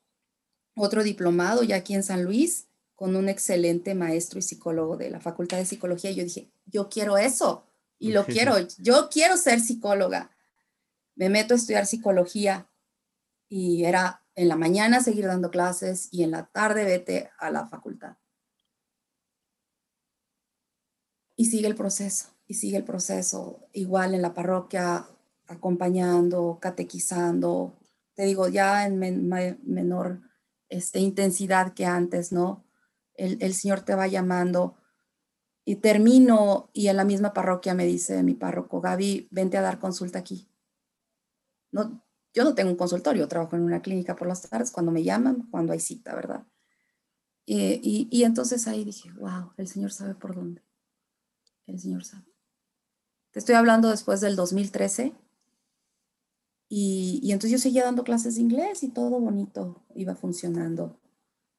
otro 0.76 1.02
diplomado 1.02 1.64
ya 1.64 1.74
aquí 1.74 1.94
en 1.94 2.04
San 2.04 2.22
Luis 2.22 2.68
con 2.94 3.16
un 3.16 3.28
excelente 3.28 3.96
maestro 3.96 4.38
y 4.38 4.42
psicólogo 4.42 4.96
de 4.96 5.10
la 5.10 5.18
Facultad 5.18 5.56
de 5.56 5.66
Psicología. 5.66 6.12
Y 6.12 6.14
yo 6.14 6.22
dije, 6.22 6.52
yo 6.66 6.88
quiero 6.88 7.18
eso 7.18 7.66
y 7.98 8.12
lo 8.12 8.24
quiero, 8.26 8.54
yo 8.78 9.08
quiero 9.10 9.36
ser 9.36 9.58
psicóloga. 9.58 10.30
Me 11.16 11.28
meto 11.28 11.54
a 11.54 11.56
estudiar 11.56 11.86
psicología 11.86 12.69
y 13.50 13.84
era 13.84 14.24
en 14.36 14.48
la 14.48 14.56
mañana 14.56 15.02
seguir 15.02 15.26
dando 15.26 15.50
clases 15.50 16.08
y 16.12 16.22
en 16.22 16.30
la 16.30 16.46
tarde 16.46 16.84
vete 16.84 17.30
a 17.38 17.50
la 17.50 17.66
facultad. 17.66 18.16
Y 21.36 21.46
sigue 21.46 21.66
el 21.66 21.74
proceso, 21.74 22.28
y 22.46 22.54
sigue 22.54 22.76
el 22.76 22.84
proceso, 22.84 23.68
igual 23.72 24.14
en 24.14 24.22
la 24.22 24.32
parroquia, 24.32 25.04
acompañando, 25.48 26.58
catequizando, 26.62 27.76
te 28.14 28.22
digo, 28.22 28.48
ya 28.48 28.86
en 28.86 28.98
menor 28.98 30.20
este, 30.68 31.00
intensidad 31.00 31.74
que 31.74 31.86
antes, 31.86 32.30
¿no? 32.30 32.64
El, 33.14 33.42
el 33.42 33.54
Señor 33.54 33.80
te 33.80 33.96
va 33.96 34.06
llamando 34.06 34.76
y 35.64 35.76
termino 35.76 36.70
y 36.72 36.86
en 36.86 36.96
la 36.96 37.04
misma 37.04 37.32
parroquia 37.32 37.74
me 37.74 37.84
dice 37.84 38.22
mi 38.22 38.34
párroco, 38.34 38.80
Gaby, 38.80 39.28
vente 39.32 39.58
a 39.58 39.62
dar 39.62 39.80
consulta 39.80 40.20
aquí. 40.20 40.48
No, 41.72 42.02
yo 42.32 42.44
no 42.44 42.54
tengo 42.54 42.70
un 42.70 42.76
consultorio, 42.76 43.28
trabajo 43.28 43.56
en 43.56 43.62
una 43.62 43.82
clínica 43.82 44.16
por 44.16 44.28
las 44.28 44.48
tardes, 44.48 44.70
cuando 44.70 44.92
me 44.92 45.02
llaman, 45.02 45.48
cuando 45.50 45.72
hay 45.72 45.80
cita, 45.80 46.14
¿verdad? 46.14 46.46
Y, 47.46 48.08
y, 48.12 48.22
entonces 48.22 48.68
ahí 48.68 48.84
dije, 48.84 49.10
wow, 49.12 49.52
el 49.56 49.66
Señor 49.66 49.90
sabe 49.90 50.14
por 50.14 50.36
dónde. 50.36 50.62
El 51.66 51.80
Señor 51.80 52.04
sabe. 52.04 52.26
Te 53.32 53.40
estoy 53.40 53.56
hablando 53.56 53.90
después 53.90 54.20
del 54.20 54.36
2013. 54.36 55.14
Y, 56.68 57.18
y 57.24 57.32
entonces 57.32 57.50
yo 57.50 57.58
seguía 57.58 57.82
dando 57.82 58.04
clases 58.04 58.36
de 58.36 58.42
inglés 58.42 58.84
y 58.84 58.88
todo 58.90 59.18
bonito 59.18 59.84
iba 59.96 60.14
funcionando 60.14 61.00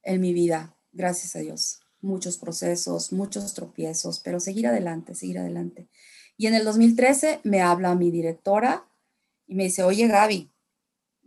en 0.03 0.21
mi 0.21 0.33
vida, 0.33 0.77
gracias 0.93 1.35
a 1.35 1.39
Dios. 1.39 1.81
Muchos 1.99 2.37
procesos, 2.37 3.11
muchos 3.11 3.53
tropiezos, 3.53 4.21
pero 4.21 4.39
seguir 4.39 4.67
adelante, 4.67 5.13
seguir 5.13 5.39
adelante. 5.39 5.89
Y 6.37 6.47
en 6.47 6.55
el 6.55 6.63
2013 6.63 7.41
me 7.43 7.61
habla 7.61 7.95
mi 7.95 8.11
directora 8.11 8.89
y 9.45 9.55
me 9.55 9.65
dice, 9.65 9.83
oye 9.83 10.07
Gaby, 10.07 10.50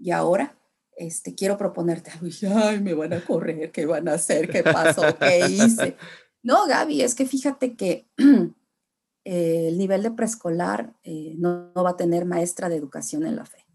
¿y 0.05 0.11
ahora? 0.11 0.55
Este, 0.99 1.35
quiero 1.35 1.57
proponerte 1.57 2.11
algo. 2.11 2.27
ay, 2.57 2.79
me 2.81 2.93
van 2.93 3.14
a 3.14 3.25
correr, 3.25 3.73
¿qué 3.73 3.87
van 3.87 4.07
a 4.07 4.12
hacer? 4.12 4.51
¿Qué 4.51 4.62
pasó? 4.62 5.03
¿Qué 5.19 5.49
hice? 5.49 5.97
No, 6.43 6.67
Gaby, 6.67 7.01
es 7.01 7.14
que 7.14 7.25
fíjate 7.25 7.75
que 7.75 8.07
eh, 9.25 9.69
el 9.69 9.79
nivel 9.79 10.03
de 10.03 10.11
preescolar 10.11 10.95
eh, 11.05 11.35
no, 11.38 11.73
no 11.75 11.83
va 11.83 11.90
a 11.90 11.97
tener 11.97 12.27
maestra 12.27 12.69
de 12.69 12.77
educación 12.77 13.25
en 13.25 13.37
la 13.37 13.47
fe. 13.47 13.67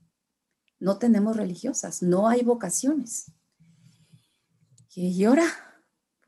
No 0.79 0.99
tenemos 0.99 1.35
religiosas, 1.35 2.03
no 2.03 2.27
hay 2.27 2.43
vocaciones. 2.43 3.31
Y 4.93 5.23
ahora, 5.23 5.45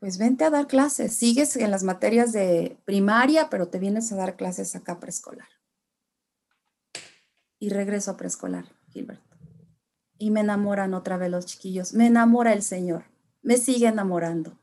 pues 0.00 0.18
vente 0.18 0.42
a 0.42 0.50
dar 0.50 0.66
clases. 0.66 1.14
Sigues 1.14 1.54
en 1.54 1.70
las 1.70 1.84
materias 1.84 2.32
de 2.32 2.76
primaria, 2.84 3.50
pero 3.50 3.68
te 3.68 3.78
vienes 3.78 4.10
a 4.10 4.16
dar 4.16 4.34
clases 4.34 4.74
acá 4.74 4.98
preescolar. 4.98 5.48
Y 7.60 7.68
regreso 7.68 8.10
a 8.10 8.16
preescolar, 8.16 8.64
Gilberto. 8.88 9.31
Y 10.22 10.30
me 10.30 10.38
enamoran 10.38 10.94
otra 10.94 11.16
vez 11.16 11.32
los 11.32 11.46
chiquillos. 11.46 11.94
Me 11.94 12.06
enamora 12.06 12.52
el 12.52 12.62
Señor. 12.62 13.06
Me 13.42 13.56
sigue 13.56 13.88
enamorando. 13.88 14.56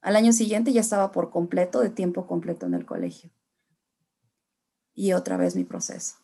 Al 0.00 0.16
año 0.16 0.32
siguiente 0.32 0.72
ya 0.72 0.80
estaba 0.80 1.12
por 1.12 1.28
completo, 1.28 1.80
de 1.80 1.90
tiempo 1.90 2.26
completo 2.26 2.64
en 2.64 2.72
el 2.72 2.86
colegio. 2.86 3.30
Y 4.94 5.12
otra 5.12 5.36
vez 5.36 5.54
mi 5.54 5.64
proceso. 5.64 6.16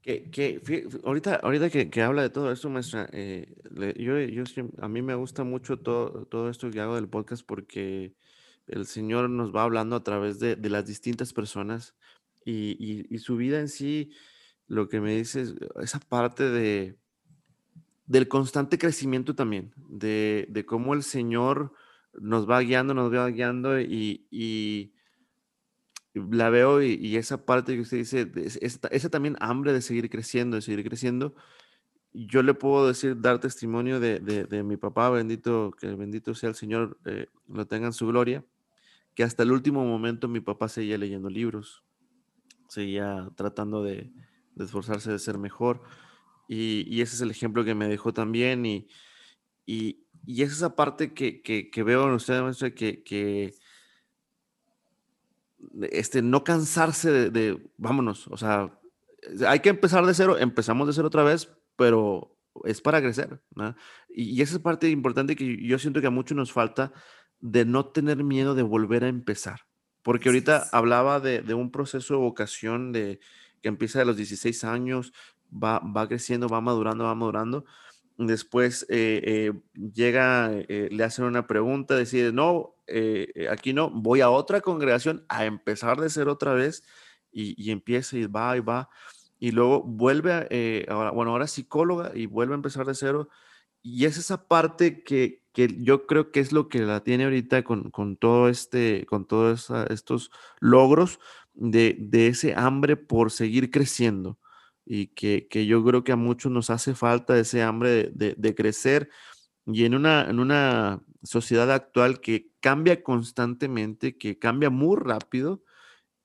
Que, 0.00 0.62
ahorita, 1.02 1.36
ahorita 1.36 1.70
que, 1.70 2.02
habla 2.02 2.22
de 2.22 2.30
todo 2.30 2.52
esto, 2.52 2.70
maestra, 2.70 3.08
eh, 3.10 3.56
yo, 3.96 4.20
yo 4.20 4.44
a 4.78 4.86
mí 4.86 5.02
me 5.02 5.16
gusta 5.16 5.42
mucho 5.42 5.80
todo, 5.80 6.26
todo 6.26 6.50
esto 6.50 6.70
que 6.70 6.78
hago 6.78 6.94
del 6.94 7.08
podcast 7.08 7.44
porque 7.44 8.14
el 8.68 8.86
Señor 8.86 9.28
nos 9.28 9.52
va 9.52 9.64
hablando 9.64 9.96
a 9.96 10.04
través 10.04 10.38
de, 10.38 10.56
las 10.70 10.86
distintas 10.86 11.32
personas 11.32 11.96
y, 12.44 13.18
su 13.18 13.36
vida 13.36 13.58
en 13.58 13.68
sí, 13.68 14.12
lo 14.66 14.88
que 14.88 15.00
me 15.00 15.16
dice 15.16 15.42
es 15.42 15.54
esa 15.80 16.00
parte 16.00 16.48
de, 16.50 16.96
del 18.06 18.28
constante 18.28 18.78
crecimiento 18.78 19.34
también, 19.34 19.72
de, 19.88 20.46
de 20.50 20.66
cómo 20.66 20.94
el 20.94 21.02
Señor 21.02 21.72
nos 22.20 22.48
va 22.48 22.60
guiando, 22.60 22.94
nos 22.94 23.12
va 23.12 23.28
guiando 23.28 23.80
y, 23.80 24.92
la 26.14 26.50
veo 26.50 26.82
y, 26.82 27.16
esa 27.16 27.44
parte 27.44 27.74
que 27.74 27.80
usted 27.80 27.98
dice, 27.98 28.30
esa, 28.60 29.08
también 29.08 29.36
hambre 29.40 29.72
de 29.72 29.82
seguir 29.82 30.08
creciendo, 30.10 30.56
de 30.56 30.62
seguir 30.62 30.84
creciendo, 30.84 31.34
yo 32.12 32.42
le 32.42 32.54
puedo 32.54 32.86
decir, 32.86 33.20
dar 33.20 33.40
testimonio 33.40 33.98
de, 33.98 34.20
de, 34.20 34.62
mi 34.62 34.76
papá, 34.76 35.10
bendito, 35.10 35.72
que 35.72 35.88
bendito 35.88 36.34
sea 36.34 36.50
el 36.50 36.54
Señor, 36.54 36.98
eh, 37.04 37.26
lo 37.48 37.66
tenga 37.66 37.86
en 37.86 37.92
su 37.92 38.06
gloria, 38.06 38.44
que 39.14 39.24
hasta 39.24 39.42
el 39.42 39.50
último 39.50 39.84
momento 39.84 40.28
mi 40.28 40.40
papá 40.40 40.68
seguía 40.68 40.96
leyendo 40.98 41.28
libros, 41.28 41.82
seguía 42.68 43.28
tratando 43.34 43.82
de, 43.82 44.12
de 44.54 44.64
esforzarse 44.64 45.10
de 45.10 45.18
ser 45.18 45.38
mejor, 45.38 45.82
y, 46.48 46.84
y, 46.88 47.00
ese 47.00 47.16
es 47.16 47.20
el 47.22 47.30
ejemplo 47.30 47.64
que 47.64 47.74
me 47.74 47.88
dejó 47.88 48.12
también, 48.12 48.66
y, 48.66 48.88
y, 49.66 50.04
y 50.26 50.42
es 50.42 50.52
esa 50.52 50.76
parte 50.76 51.14
que, 51.14 51.42
que, 51.42 51.70
que 51.70 51.82
veo 51.82 52.06
en 52.06 52.14
usted, 52.14 52.74
que, 52.74 53.02
que 53.02 53.54
este, 55.90 56.22
no 56.22 56.44
cansarse 56.44 57.30
de, 57.30 57.70
vámonos, 57.76 58.28
o 58.28 58.36
sea, 58.36 58.78
hay 59.46 59.60
que 59.60 59.70
empezar 59.70 60.04
de 60.04 60.14
cero, 60.14 60.38
empezamos 60.38 60.86
de 60.86 60.92
cero 60.92 61.08
otra 61.08 61.24
vez, 61.24 61.50
pero 61.76 62.36
es 62.64 62.80
para 62.80 63.00
crecer, 63.00 63.40
Y, 64.10 64.40
esa 64.42 64.56
es 64.56 64.62
parte 64.62 64.88
importante 64.88 65.36
que 65.36 65.66
yo 65.66 65.78
siento 65.78 66.00
que 66.00 66.06
a 66.06 66.10
muchos 66.10 66.36
nos 66.36 66.52
falta 66.52 66.92
de 67.40 67.64
no 67.64 67.86
tener 67.86 68.22
miedo 68.22 68.54
de 68.54 68.62
volver 68.62 69.04
a 69.04 69.08
empezar, 69.08 69.60
porque 70.02 70.28
ahorita 70.28 70.68
hablaba 70.72 71.20
de, 71.20 71.54
un 71.54 71.70
proceso 71.70 72.14
de 72.14 72.20
vocación 72.20 72.92
de, 72.92 73.20
que 73.64 73.68
empieza 73.68 74.02
a 74.02 74.04
los 74.04 74.18
16 74.18 74.62
años, 74.64 75.14
va, 75.50 75.78
va 75.78 76.06
creciendo, 76.06 76.50
va 76.50 76.60
madurando, 76.60 77.04
va 77.04 77.14
madurando, 77.14 77.64
después 78.18 78.84
eh, 78.90 79.22
eh, 79.24 79.52
llega, 79.94 80.50
eh, 80.52 80.90
le 80.92 81.02
hacen 81.02 81.24
una 81.24 81.46
pregunta, 81.46 81.96
decide, 81.96 82.30
no, 82.30 82.74
aquí 83.50 83.72
no, 83.72 83.88
voy 83.88 84.20
a 84.20 84.28
otra 84.28 84.60
congregación 84.60 85.24
a 85.30 85.46
empezar 85.46 85.98
de 85.98 86.10
ser 86.10 86.28
otra 86.28 86.52
vez 86.52 86.84
y, 87.32 87.70
empieza 87.70 88.18
y 88.18 88.26
va 88.26 88.54
y 88.54 88.60
va. 88.60 88.90
Y 89.38 89.52
luego 89.52 89.82
vuelve, 89.82 90.84
ahora, 90.90 91.10
bueno, 91.10 91.30
ahora 91.30 91.46
psicóloga 91.46 92.12
y 92.14 92.26
vuelve 92.26 92.52
a 92.52 92.56
empezar 92.56 92.84
de 92.84 92.94
cero. 92.94 93.30
Y 93.80 94.04
es 94.04 94.18
esa 94.18 94.46
parte 94.46 95.02
que, 95.02 95.42
yo 95.54 96.06
creo 96.06 96.32
que 96.32 96.40
es 96.40 96.52
lo 96.52 96.68
que 96.68 96.80
la 96.80 97.02
tiene 97.02 97.24
ahorita 97.24 97.64
con, 97.64 97.90
todo 98.18 98.50
este, 98.50 99.06
con 99.06 99.26
todos 99.26 99.70
estos 99.88 100.30
logros 100.60 101.18
de, 101.54 101.96
de 101.98 102.28
ese 102.28 102.54
hambre 102.54 102.96
por 102.96 103.30
seguir 103.30 103.70
creciendo 103.70 104.38
y 104.86 105.08
que, 105.08 105.66
yo 105.66 105.84
creo 105.84 106.04
que 106.04 106.12
a 106.12 106.16
muchos 106.16 106.52
nos 106.52 106.70
hace 106.70 106.94
falta 106.94 107.38
ese 107.38 107.62
hambre 107.62 108.10
de, 108.12 108.54
crecer 108.54 109.08
y 109.66 109.84
en 109.84 109.94
una, 109.94 110.28
en 110.28 110.40
una 110.40 111.02
sociedad 111.22 111.70
actual 111.72 112.20
que 112.20 112.50
cambia 112.60 113.02
constantemente, 113.02 114.18
que 114.18 114.38
cambia 114.38 114.70
muy 114.70 114.96
rápido, 114.98 115.62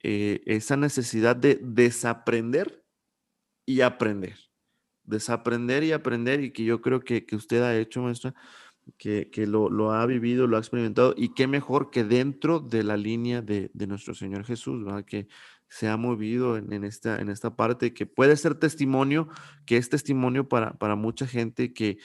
eh, 0.03 0.41
esa 0.45 0.77
necesidad 0.77 1.35
de 1.35 1.59
desaprender 1.61 2.83
y 3.65 3.81
aprender. 3.81 4.37
Desaprender 5.03 5.83
y 5.83 5.93
aprender 5.93 6.43
y 6.43 6.51
que 6.51 6.63
yo 6.65 6.81
creo 6.81 6.99
que, 6.99 7.25
usted 7.31 7.63
ha 7.63 7.77
hecho, 7.77 8.01
maestra, 8.01 8.33
que, 8.97 9.29
lo, 9.47 9.91
ha 9.91 10.05
vivido, 10.05 10.47
lo 10.47 10.57
ha 10.57 10.59
experimentado 10.59 11.13
y 11.15 11.33
qué 11.33 11.47
mejor 11.47 11.89
que 11.89 12.03
dentro 12.03 12.59
de 12.59 12.83
la 12.83 12.97
línea 12.97 13.41
de, 13.41 13.71
nuestro 13.87 14.13
Señor 14.13 14.45
Jesús. 14.45 14.85
Que 15.05 15.27
se 15.67 15.87
ha 15.87 15.97
movido 15.97 16.57
en, 16.57 16.83
esta, 16.83 17.19
en 17.19 17.29
esta 17.29 17.55
parte, 17.55 17.93
que 17.93 18.05
puede 18.05 18.35
ser 18.37 18.55
testimonio, 18.55 19.29
que 19.65 19.77
es 19.77 19.89
testimonio 19.89 20.49
para, 20.49 20.73
para 20.77 20.95
mucha 20.95 21.27
gente 21.27 21.73
que, 21.73 21.99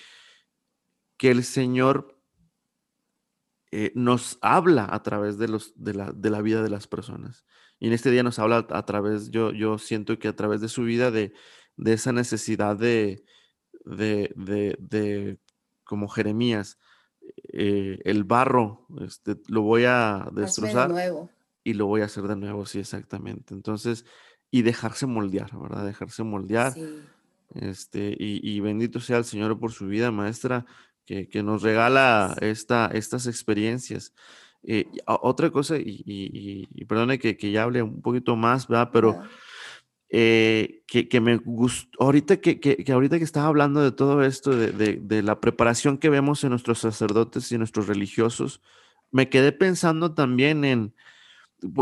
que 1.17 1.31
el 1.31 1.45
Señor 1.45 2.21
eh, 3.71 3.91
nos 3.95 4.39
habla 4.41 4.87
a 4.91 5.03
través 5.03 5.39
de, 5.39 5.49
los, 5.49 5.73
de, 5.75 5.95
la, 5.95 6.13
de 6.13 6.31
la 6.31 6.43
vida 6.43 6.63
de 6.63 6.71
las 6.71 6.87
personas. 6.87 7.45
Y 7.81 7.89
en 7.89 7.93
este 7.93 8.11
día 8.11 8.23
nos 8.23 8.39
habla 8.39 8.67
a, 8.71 8.87
través, 8.87 9.31
yo, 9.31 9.53
yo 9.53 9.79
siento 9.79 10.19
que 10.19 10.29
a 10.29 10.37
través 10.37 10.61
de 10.61 10.69
su 10.69 10.85
vida, 10.85 11.11
de, 11.11 11.33
de 11.77 11.93
esa 11.93 12.13
necesidad 12.13 12.77
de, 12.77 13.25
de, 13.85 14.33
de, 14.37 15.39
como 15.85 16.09
Jeremías, 16.09 16.79
eh, 17.53 18.01
el 18.05 18.25
barro, 18.25 18.87
este, 19.01 19.37
lo 19.49 19.63
voy 19.63 19.85
a 19.87 20.29
destrozar 20.33 20.93
y 21.63 21.75
lo 21.75 21.87
voy 21.87 22.03
a 22.03 22.07
hacer 22.07 22.25
de 22.25 22.37
nuevo, 22.37 22.67
sí, 22.67 22.79
exactamente. 22.79 23.55
Entonces, 23.55 24.05
y 24.51 24.63
dejarse 24.63 25.07
moldear, 25.07 25.57
¿verdad? 25.59 25.87
Dejarse 25.87 26.23
moldear. 26.23 26.75
Este, 27.55 28.15
y, 28.19 28.61
bendito 28.61 29.01
sea 29.01 29.19
el 29.19 29.25
Señor 29.25 29.59
por 29.59 29.73
su 29.73 29.87
vida, 29.87 30.11
maestra, 30.11 30.67
que, 31.07 31.29
nos 31.43 31.63
regala 31.63 32.37
esta, 32.41 32.91
estas 32.93 33.27
experiencias. 33.27 34.13
Eh, 34.63 34.87
otra 35.07 35.51
cosa, 35.51 35.77
y, 35.77 36.03
y, 36.07 36.85
perdone 36.87 37.19
que, 37.19 37.37
ya 37.51 37.63
hable 37.63 37.83
un 37.83 38.03
poquito 38.03 38.37
más, 38.37 38.67
¿verdad? 38.69 38.91
Pero 38.93 39.23
eh, 40.17 40.85
que, 40.87 41.21
me 41.21 41.39
gustó, 41.39 41.91
ahorita 41.99 42.37
que, 42.37 42.61
que, 42.61 42.93
ahorita 42.93 43.19
que 43.19 43.25
estaba 43.25 43.49
hablando 43.49 43.83
de 43.83 43.91
todo 43.91 44.23
esto, 44.23 44.55
de, 44.55 44.71
de, 44.71 45.01
de, 45.03 45.23
la 45.25 45.41
preparación 45.41 45.99
que 45.99 46.09
vemos 46.09 46.45
en 46.45 46.51
nuestros 46.51 46.79
sacerdotes 46.79 47.51
y 47.51 47.57
en 47.57 47.59
nuestros 47.59 47.89
religiosos, 47.89 48.61
me 49.11 49.29
quedé 49.29 49.51
pensando 49.51 50.15
también 50.15 50.65
en, 50.65 50.95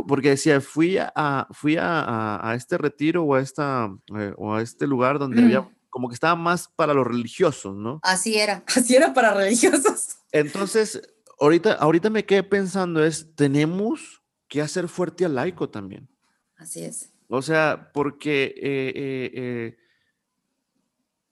porque 0.08 0.30
decía, 0.30 0.62
fui 0.62 0.96
a, 0.96 1.46
fui 1.50 1.76
a, 1.78 2.54
este 2.56 2.78
retiro 2.78 3.22
o 3.22 3.34
a, 3.34 3.40
esta, 3.42 3.90
eh, 4.18 4.32
o 4.38 4.54
a 4.54 4.62
este 4.62 4.86
lugar 4.86 5.18
donde 5.18 5.42
había, 5.42 5.60
mm. 5.60 5.74
como 5.90 6.08
que 6.08 6.14
estaba 6.14 6.34
más 6.34 6.68
para 6.74 6.94
los 6.94 7.06
religiosos, 7.06 7.76
¿no? 7.76 8.00
Así 8.02 8.38
era, 8.38 8.64
así 8.74 8.94
era 8.96 9.12
para 9.12 9.34
religiosos. 9.34 10.16
Entonces, 10.30 11.02
ahorita, 11.38 11.74
ahorita 11.74 12.08
me 12.08 12.24
quedé 12.24 12.44
pensando 12.44 13.04
es, 13.04 13.34
tenemos 13.34 14.22
que 14.48 14.62
hacer 14.62 14.88
fuerte 14.88 15.26
al 15.26 15.34
laico 15.34 15.68
también. 15.68 16.08
Así 16.56 16.82
es. 16.82 17.11
O 17.34 17.40
sea, 17.40 17.90
porque 17.94 18.54
eh, 18.58 19.30
eh, 19.32 19.78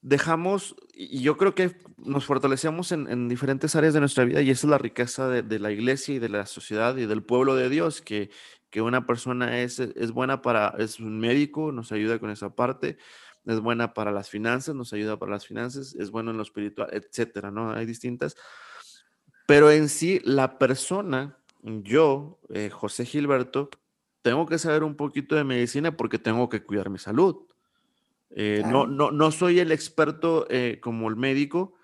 dejamos, 0.00 0.74
y 0.94 1.20
yo 1.20 1.36
creo 1.36 1.54
que 1.54 1.76
nos 1.98 2.24
fortalecemos 2.24 2.90
en, 2.90 3.28
diferentes 3.28 3.76
áreas 3.76 3.92
de 3.92 4.00
nuestra 4.00 4.24
vida 4.24 4.40
y 4.40 4.48
esa 4.48 4.66
es 4.66 4.70
la 4.70 4.78
riqueza 4.78 5.28
de, 5.28 5.58
la 5.58 5.70
iglesia 5.70 6.14
y 6.14 6.18
de 6.18 6.30
la 6.30 6.46
sociedad 6.46 6.96
y 6.96 7.04
del 7.04 7.22
pueblo 7.22 7.54
de 7.54 7.68
Dios, 7.68 8.00
que, 8.00 8.30
que 8.70 8.80
una 8.80 9.04
persona 9.04 9.60
es, 9.60 9.78
es 9.78 10.12
buena 10.12 10.40
para, 10.40 10.74
es 10.78 11.00
un 11.00 11.20
médico, 11.20 11.70
nos 11.70 11.92
ayuda 11.92 12.18
con 12.18 12.30
esa 12.30 12.54
parte, 12.54 12.96
es 13.44 13.60
buena 13.60 13.92
para 13.92 14.10
las 14.10 14.30
finanzas, 14.30 14.74
nos 14.74 14.94
ayuda 14.94 15.18
para 15.18 15.32
las 15.32 15.46
finanzas, 15.46 15.94
es 15.94 16.10
bueno 16.10 16.30
en 16.30 16.38
lo 16.38 16.44
espiritual, 16.44 16.88
etcétera, 16.92 17.50
¿no? 17.50 17.72
Hay 17.72 17.84
distintas. 17.84 18.36
Pero 19.46 19.70
en 19.70 19.90
sí, 19.90 20.22
la 20.24 20.58
persona, 20.58 21.36
yo, 21.62 22.40
eh, 22.48 22.70
José 22.70 23.04
Gilberto, 23.04 23.68
tengo 24.22 24.46
que 24.46 24.58
saber 24.58 24.84
un 24.84 24.96
poquito 24.96 25.34
de 25.34 25.44
medicina 25.44 25.96
porque 25.96 26.18
tengo 26.18 26.48
que 26.48 26.62
cuidar 26.62 26.90
mi 26.90 26.98
salud. 26.98 27.36
Eh, 28.30 28.62
no, 28.66 28.86
no, 28.86 29.10
no 29.10 29.30
soy 29.30 29.58
el 29.58 29.72
experto 29.72 30.46
eh, 30.50 30.78
como 30.80 31.08
el 31.08 31.16
médico, 31.16 31.74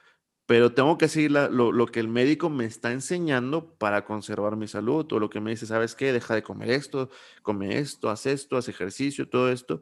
pero 0.47 0.73
tengo 0.73 0.97
que 0.97 1.09
seguir 1.09 1.33
lo, 1.33 1.73
lo, 1.73 1.87
que 1.87 1.99
el 1.99 2.07
médico 2.07 2.51
me 2.51 2.67
está 2.67 2.93
enseñando 2.93 3.75
para 3.79 4.05
conservar 4.05 4.55
mi 4.57 4.69
salud, 4.69 5.11
o 5.13 5.19
lo 5.19 5.29
que 5.29 5.41
me 5.41 5.51
dice, 5.51 5.67
¿sabes 5.67 5.97
qué? 5.97 6.13
Deja 6.13 6.35
de 6.35 6.45
comer 6.45 6.71
esto, 6.71 7.11
come 7.43 7.79
esto, 7.79 8.11
haz 8.11 8.27
esto, 8.27 8.57
haz 8.57 8.69
ejercicio, 8.69 9.29
todo 9.29 9.51
esto. 9.51 9.81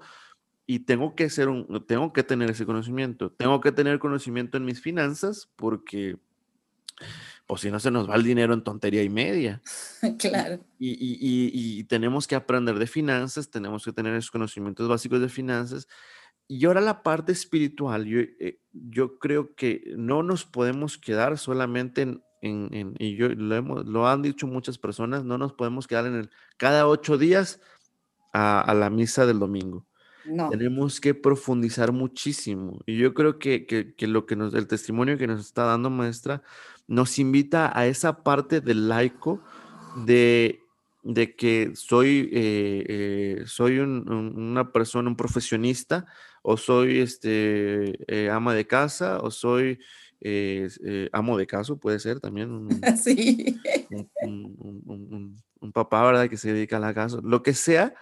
Y 0.66 0.80
tengo 0.80 1.14
que, 1.14 1.28
ser 1.28 1.48
un, 1.48 1.84
tengo 1.86 2.14
que 2.14 2.22
tener 2.22 2.50
ese 2.50 2.64
conocimiento. 2.64 3.30
Tengo 3.30 3.61
que 3.61 3.72
tener 3.72 3.98
conocimiento 3.98 4.57
en 4.57 4.64
mis 4.64 4.80
finanzas 4.80 5.50
porque 5.57 6.16
pues 7.47 7.61
si 7.61 7.70
no 7.70 7.78
se 7.78 7.90
nos 7.90 8.09
va 8.09 8.16
el 8.16 8.22
dinero 8.22 8.55
en 8.55 8.62
tontería 8.62 9.03
y 9.03 9.11
media. 9.11 9.62
Claro. 10.18 10.61
Y, 10.78 10.92
y, 10.92 11.78
y, 11.78 11.84
tenemos 11.84 12.26
que 12.26 12.34
aprender 12.34 12.78
de 12.78 12.86
finanzas, 12.86 13.51
tenemos 13.51 13.84
que 13.84 13.92
tener 13.92 14.14
esos 14.14 14.30
conocimientos 14.30 14.88
básicos 14.88 15.20
de 15.20 15.28
finanzas. 15.28 15.88
Y 16.47 16.64
ahora 16.66 16.80
la 16.82 17.03
parte 17.03 17.32
espiritual, 17.32 18.05
yo, 18.05 18.20
eh, 18.20 18.61
yo 18.72 19.18
creo 19.18 19.55
que 19.55 19.95
no 19.97 20.22
nos 20.22 20.45
podemos 20.45 20.99
quedar 20.99 21.38
solamente 21.38 22.03
en, 22.03 22.22
en, 22.42 22.95
y 22.99 23.16
yo 23.16 23.30
lo, 23.30 23.55
hemos, 23.55 23.86
lo, 23.86 24.07
han 24.07 24.20
dicho 24.20 24.47
muchas 24.47 24.76
personas, 24.76 25.24
no 25.24 25.38
nos 25.38 25.55
podemos 25.55 25.86
quedar 25.86 26.07
en 26.07 26.14
el, 26.16 26.30
cada 26.59 26.86
ocho 26.86 27.16
días 27.16 27.61
a, 28.34 28.61
a 28.61 28.74
la 28.74 28.90
misa 28.90 29.24
del 29.24 29.38
domingo. 29.38 29.86
No. 30.26 30.49
Tenemos 30.49 31.01
que 31.01 31.14
profundizar 31.14 31.92
muchísimo. 31.92 32.80
Y 32.86 32.97
yo 32.97 33.14
creo 33.14 33.38
que, 33.38 33.66
que, 33.66 33.95
que, 33.95 34.07
lo 34.07 34.26
que 34.26 34.36
nos, 34.36 34.55
el 34.55 34.66
testimonio 34.66 35.18
que 35.18 35.26
nos 35.26 35.40
está 35.40 35.64
dando 35.64 35.90
maestra, 35.90 36.42
nos 36.87 37.18
invita 37.18 37.76
a 37.76 37.87
esa 37.87 38.22
parte 38.22 38.61
del 38.61 38.89
laico 38.89 39.43
de, 40.05 40.61
de 41.03 41.35
que 41.35 41.72
soy, 41.74 42.30
eh, 42.32 42.85
eh, 42.89 43.43
soy 43.47 43.78
un, 43.78 44.09
una 44.09 44.72
persona, 44.72 45.09
un 45.09 45.16
profesionista, 45.16 46.07
o 46.43 46.57
soy 46.57 47.01
este, 47.01 47.95
eh, 48.07 48.30
ama 48.30 48.55
de 48.55 48.66
casa, 48.66 49.20
o 49.20 49.30
soy 49.30 49.78
amo 51.12 51.37
de 51.37 51.47
caso, 51.47 51.78
puede 51.78 51.99
ser 51.99 52.18
también. 52.18 52.51
Un, 52.51 52.68
sí. 53.03 53.61
Un, 54.22 55.37
un, 55.61 55.72
papá, 55.72 56.05
¿verdad? 56.05 56.30
Que 56.30 56.39
se 56.39 56.53
dedica 56.53 56.78
a 56.78 56.80
la 56.80 56.95
casa. 56.95 57.18
Lo 57.22 57.43
que 57.43 57.53
sea, 57.53 57.95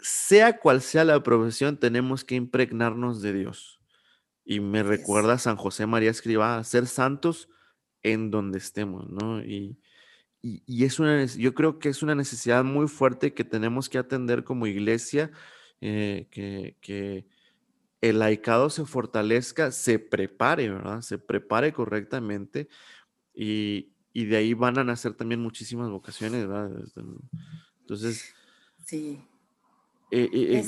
sea 0.00 0.58
cual 0.58 0.80
sea 0.80 1.04
la 1.04 1.22
profesión, 1.22 1.78
tenemos 1.78 2.24
que 2.24 2.34
impregnarnos 2.34 3.22
de 3.22 3.32
Dios. 3.32 3.80
Y 4.44 4.58
me 4.58 4.82
recuerda 4.82 5.34
a 5.34 5.38
San 5.38 5.56
José 5.56 5.86
María 5.86 6.10
Escribá, 6.10 6.62
ser 6.64 6.86
santos 6.86 7.48
en 8.04 8.30
donde 8.30 8.58
estemos, 8.58 9.10
¿no? 9.10 9.42
Y, 9.42 9.76
y, 10.40 10.84
es 10.84 11.00
una, 11.00 11.24
yo 11.24 11.54
creo 11.54 11.78
que 11.78 11.88
es 11.88 12.02
una 12.02 12.14
necesidad 12.14 12.62
muy 12.62 12.86
fuerte 12.86 13.32
que 13.32 13.44
tenemos 13.44 13.88
que 13.88 13.98
atender 13.98 14.44
como 14.44 14.66
iglesia, 14.66 15.32
eh, 15.80 16.28
que, 16.30 16.76
que, 16.80 17.26
el 18.02 18.18
laicado 18.18 18.68
se 18.68 18.84
fortalezca, 18.84 19.72
se 19.72 19.98
prepare, 19.98 20.68
¿verdad? 20.68 21.00
Se 21.00 21.16
prepare 21.16 21.72
correctamente 21.72 22.68
y, 23.32 23.94
y 24.12 24.26
de 24.26 24.36
ahí 24.36 24.52
van 24.52 24.78
a 24.78 24.84
nacer 24.84 25.14
también 25.14 25.40
muchísimas 25.40 25.88
vocaciones, 25.88 26.46
¿verdad? 26.46 26.84
Este, 26.84 27.00
entonces... 27.80 28.34
Sí. 28.84 29.18
Eh, 30.10 30.28
eh, 30.32 30.64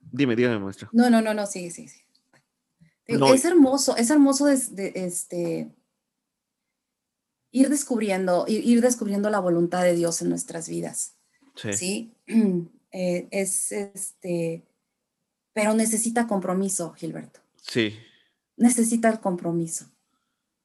dime, 0.00 0.34
dígame, 0.34 0.58
maestra. 0.58 0.90
No, 0.92 1.08
no, 1.08 1.22
no, 1.22 1.32
no, 1.32 1.46
sí, 1.46 1.70
sí, 1.70 1.86
sí. 1.86 2.00
Es 3.06 3.44
hermoso, 3.44 3.96
es 3.96 4.10
hermoso 4.10 4.46
de, 4.46 4.56
de, 4.72 4.92
este, 4.96 5.70
ir 7.52 7.68
descubriendo, 7.68 8.44
ir, 8.48 8.80
descubriendo 8.80 9.30
la 9.30 9.40
voluntad 9.40 9.82
de 9.82 9.94
Dios 9.94 10.22
en 10.22 10.28
nuestras 10.28 10.68
vidas. 10.68 11.14
Sí. 11.54 12.12
Eh, 12.92 13.28
es 13.30 13.70
este, 13.70 14.64
pero 15.52 15.74
necesita 15.74 16.26
compromiso, 16.26 16.92
Gilberto. 16.94 17.38
Sí. 17.62 17.94
Necesita 18.56 19.08
el 19.08 19.20
compromiso. 19.20 19.86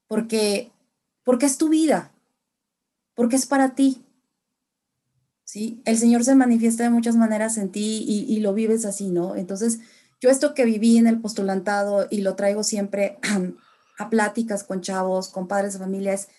Porque, 0.08 0.72
porque 1.24 1.46
es 1.46 1.60
tu 1.60 1.70
vida. 1.70 2.12
Porque 3.14 3.36
es 3.36 3.46
para 3.46 3.76
ti. 3.76 4.04
¿Sí? 5.44 5.84
El 5.86 6.00
Señor 6.00 6.24
se 6.24 6.34
manifiesta 6.34 6.84
de 6.84 6.90
muchas 6.90 7.16
maneras 7.16 7.60
en 7.60 7.72
ti 7.72 8.04
y, 8.08 8.26
y 8.28 8.40
lo 8.40 8.56
vives 8.56 8.86
así, 8.86 9.12
¿no? 9.12 9.36
Entonces, 9.36 9.82
yo 10.20 10.32
esto 10.32 10.56
que 10.56 10.66
viví 10.66 10.98
en 10.98 11.06
el 11.06 11.22
postulantado 11.22 12.08
y 12.10 12.22
lo 12.22 12.36
traigo 12.36 12.64
siempre 12.64 13.20
a 14.00 14.10
pláticas 14.10 14.64
con 14.64 14.82
chavos, 14.82 15.30
con 15.30 15.48
padres 15.48 15.74
de 15.74 15.80
familia, 15.80 16.14
es 16.14 16.30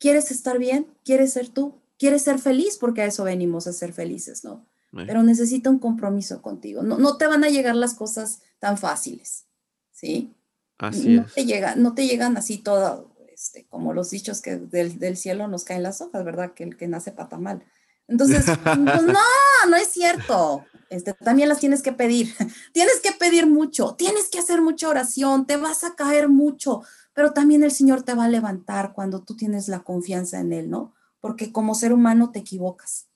¿Quieres 0.00 0.32
estar 0.32 0.58
bien? 0.58 0.88
¿Quieres 1.04 1.34
ser 1.34 1.50
tú? 1.50 1.74
¿Quieres 1.98 2.22
ser 2.22 2.38
feliz? 2.38 2.78
Porque 2.78 3.02
a 3.02 3.06
eso 3.06 3.22
venimos 3.22 3.66
a 3.66 3.72
ser 3.72 3.92
felices, 3.92 4.42
¿no? 4.42 4.66
Pero 4.92 5.22
necesita 5.22 5.70
un 5.70 5.78
compromiso 5.78 6.42
contigo. 6.42 6.82
No, 6.82 6.98
no 6.98 7.16
te 7.16 7.28
van 7.28 7.44
a 7.44 7.48
llegar 7.48 7.76
las 7.76 7.94
cosas 7.94 8.40
tan 8.58 8.76
fáciles, 8.76 9.44
¿sí? 9.92 10.34
Así 10.78 11.16
no 11.16 11.26
Te 11.26 11.44
llega, 11.44 11.76
no 11.76 11.94
te 11.94 12.06
llegan 12.06 12.36
así 12.36 12.58
todo, 12.58 13.14
este, 13.32 13.66
como 13.66 13.92
los 13.92 14.10
dichos 14.10 14.40
que 14.40 14.56
del, 14.56 14.98
del, 14.98 15.16
cielo 15.16 15.46
nos 15.46 15.64
caen 15.64 15.82
las 15.82 16.00
hojas, 16.00 16.24
¿verdad? 16.24 16.54
Que 16.54 16.64
el 16.64 16.76
que 16.76 16.88
nace 16.88 17.12
pata 17.12 17.38
mal. 17.38 17.62
Entonces, 18.08 18.44
pues, 18.64 18.78
no, 18.78 19.20
no 19.68 19.76
es 19.76 19.88
cierto. 19.88 20.64
Este, 20.88 21.14
también 21.14 21.48
las 21.48 21.60
tienes 21.60 21.82
que 21.82 21.92
pedir. 21.92 22.34
tienes 22.72 23.00
que 23.00 23.12
pedir 23.12 23.46
mucho, 23.46 23.94
tienes 23.94 24.28
que 24.28 24.40
hacer 24.40 24.60
mucha 24.60 24.88
oración, 24.88 25.46
te 25.46 25.56
vas 25.56 25.84
a 25.84 25.94
caer 25.94 26.28
mucho, 26.28 26.82
pero 27.20 27.34
también 27.34 27.62
el 27.62 27.70
Señor 27.70 28.02
te 28.02 28.14
va 28.14 28.24
a 28.24 28.28
levantar 28.30 28.94
cuando 28.94 29.22
tú 29.22 29.36
tienes 29.36 29.68
la 29.68 29.80
confianza 29.80 30.40
en 30.40 30.54
Él, 30.54 30.70
¿no? 30.70 30.94
Porque 31.20 31.52
como 31.52 31.74
ser 31.74 31.92
humano 31.92 32.30
te 32.30 32.38
equivocas, 32.38 33.10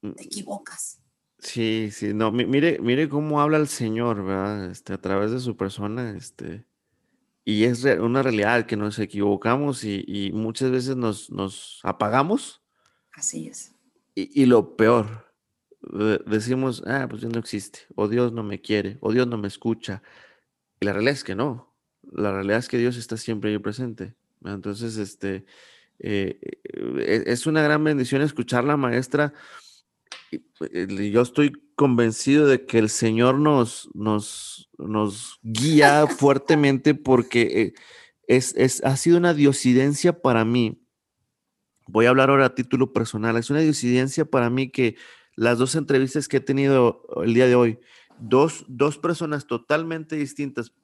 te 0.00 0.08
mm. 0.08 0.14
equivocas. 0.18 0.98
Sí, 1.38 1.90
sí, 1.92 2.12
no, 2.12 2.32
mire, 2.32 2.80
mire 2.80 3.08
cómo 3.08 3.40
habla 3.40 3.58
el 3.58 3.68
Señor, 3.68 4.24
¿verdad? 4.24 4.72
Este, 4.72 4.92
a 4.92 5.00
través 5.00 5.30
de 5.30 5.38
su 5.38 5.56
persona, 5.56 6.16
este, 6.16 6.64
y 7.44 7.62
es 7.62 7.84
una 7.84 8.24
realidad 8.24 8.66
que 8.66 8.76
nos 8.76 8.98
equivocamos 8.98 9.84
y, 9.84 10.32
muchas 10.34 10.72
veces 10.72 10.96
nos, 10.96 11.30
nos, 11.30 11.78
apagamos. 11.84 12.60
Así 13.12 13.46
es. 13.46 13.72
Y, 14.16 14.42
y 14.42 14.46
lo 14.46 14.74
peor, 14.76 15.32
decimos, 16.26 16.82
ah, 16.88 17.06
pues 17.08 17.20
Dios 17.20 17.32
no 17.32 17.38
existe, 17.38 17.82
o 17.94 18.08
Dios 18.08 18.32
no 18.32 18.42
me 18.42 18.60
quiere, 18.60 18.98
o 19.00 19.12
Dios 19.12 19.28
no 19.28 19.38
me 19.38 19.46
escucha. 19.46 20.02
Y 20.80 20.86
la 20.86 20.92
realidad 20.92 21.14
es 21.14 21.22
que 21.22 21.36
no 21.36 21.67
la 22.12 22.32
realidad 22.32 22.58
es 22.58 22.68
que 22.68 22.78
Dios 22.78 22.96
está 22.96 23.16
siempre 23.16 23.50
ahí 23.50 23.58
presente. 23.58 24.14
Entonces, 24.44 24.96
este, 24.96 25.44
eh, 25.98 26.38
eh, 26.42 27.24
es 27.26 27.46
una 27.46 27.62
gran 27.62 27.82
bendición 27.82 28.22
escuchar 28.22 28.64
la 28.64 28.76
maestra. 28.76 29.32
Eh, 30.30 31.10
yo 31.10 31.22
estoy 31.22 31.52
convencido 31.74 32.46
de 32.46 32.66
que 32.66 32.78
el 32.78 32.88
Señor 32.88 33.38
nos, 33.38 33.88
nos, 33.94 34.70
nos 34.78 35.38
guía 35.42 36.06
fuertemente 36.18 36.94
porque 36.94 37.74
es, 38.26 38.54
es, 38.56 38.82
ha 38.84 38.96
sido 38.96 39.18
una 39.18 39.34
diosidencia 39.34 40.20
para 40.20 40.44
mí. 40.44 40.80
Voy 41.86 42.06
a 42.06 42.10
hablar 42.10 42.30
ahora 42.30 42.46
a 42.46 42.54
título 42.54 42.92
personal. 42.92 43.36
Es 43.36 43.50
una 43.50 43.60
diosidencia 43.60 44.24
para 44.24 44.50
mí 44.50 44.70
que 44.70 44.96
las 45.36 45.58
dos 45.58 45.74
entrevistas 45.74 46.28
que 46.28 46.38
he 46.38 46.40
tenido 46.40 47.06
el 47.24 47.32
día 47.32 47.46
de 47.46 47.54
hoy, 47.54 47.78
dos, 48.18 48.64
dos 48.68 48.98
personas 48.98 49.46
totalmente 49.46 50.16
distintas, 50.16 50.74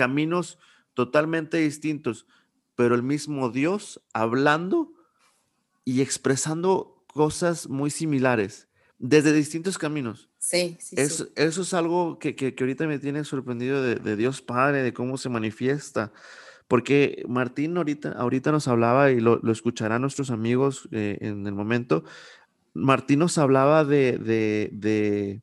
caminos 0.00 0.58
totalmente 0.94 1.58
distintos, 1.58 2.26
pero 2.74 2.94
el 2.94 3.02
mismo 3.02 3.50
Dios 3.50 4.00
hablando 4.14 4.94
y 5.84 6.00
expresando 6.00 7.04
cosas 7.12 7.68
muy 7.68 7.90
similares 7.90 8.66
desde 8.98 9.34
distintos 9.34 9.76
caminos. 9.76 10.30
Sí, 10.38 10.78
sí, 10.80 10.96
Eso 10.96 11.28
es 11.36 11.74
algo 11.74 12.18
que, 12.18 12.34
que, 12.34 12.54
ahorita 12.58 12.86
me 12.86 12.98
tiene 12.98 13.24
sorprendido 13.24 13.82
de, 13.82 14.16
Dios 14.16 14.40
Padre, 14.40 14.82
de 14.82 14.94
cómo 14.94 15.18
se 15.18 15.28
manifiesta. 15.28 16.12
Porque 16.66 17.22
Martín 17.28 17.76
ahorita, 17.76 18.12
ahorita 18.12 18.50
nos 18.50 18.66
hablaba, 18.66 19.10
y 19.10 19.20
lo, 19.20 19.38
lo 19.42 19.52
escucharán 19.52 20.00
nuestros 20.00 20.30
amigos 20.30 20.88
eh, 20.92 21.18
en 21.20 21.46
el 21.46 21.52
momento, 21.52 22.04
Martín 22.72 23.18
nos 23.18 23.36
hablaba 23.36 23.84
de, 23.84 24.16
de, 24.16 24.70
de, 24.72 25.42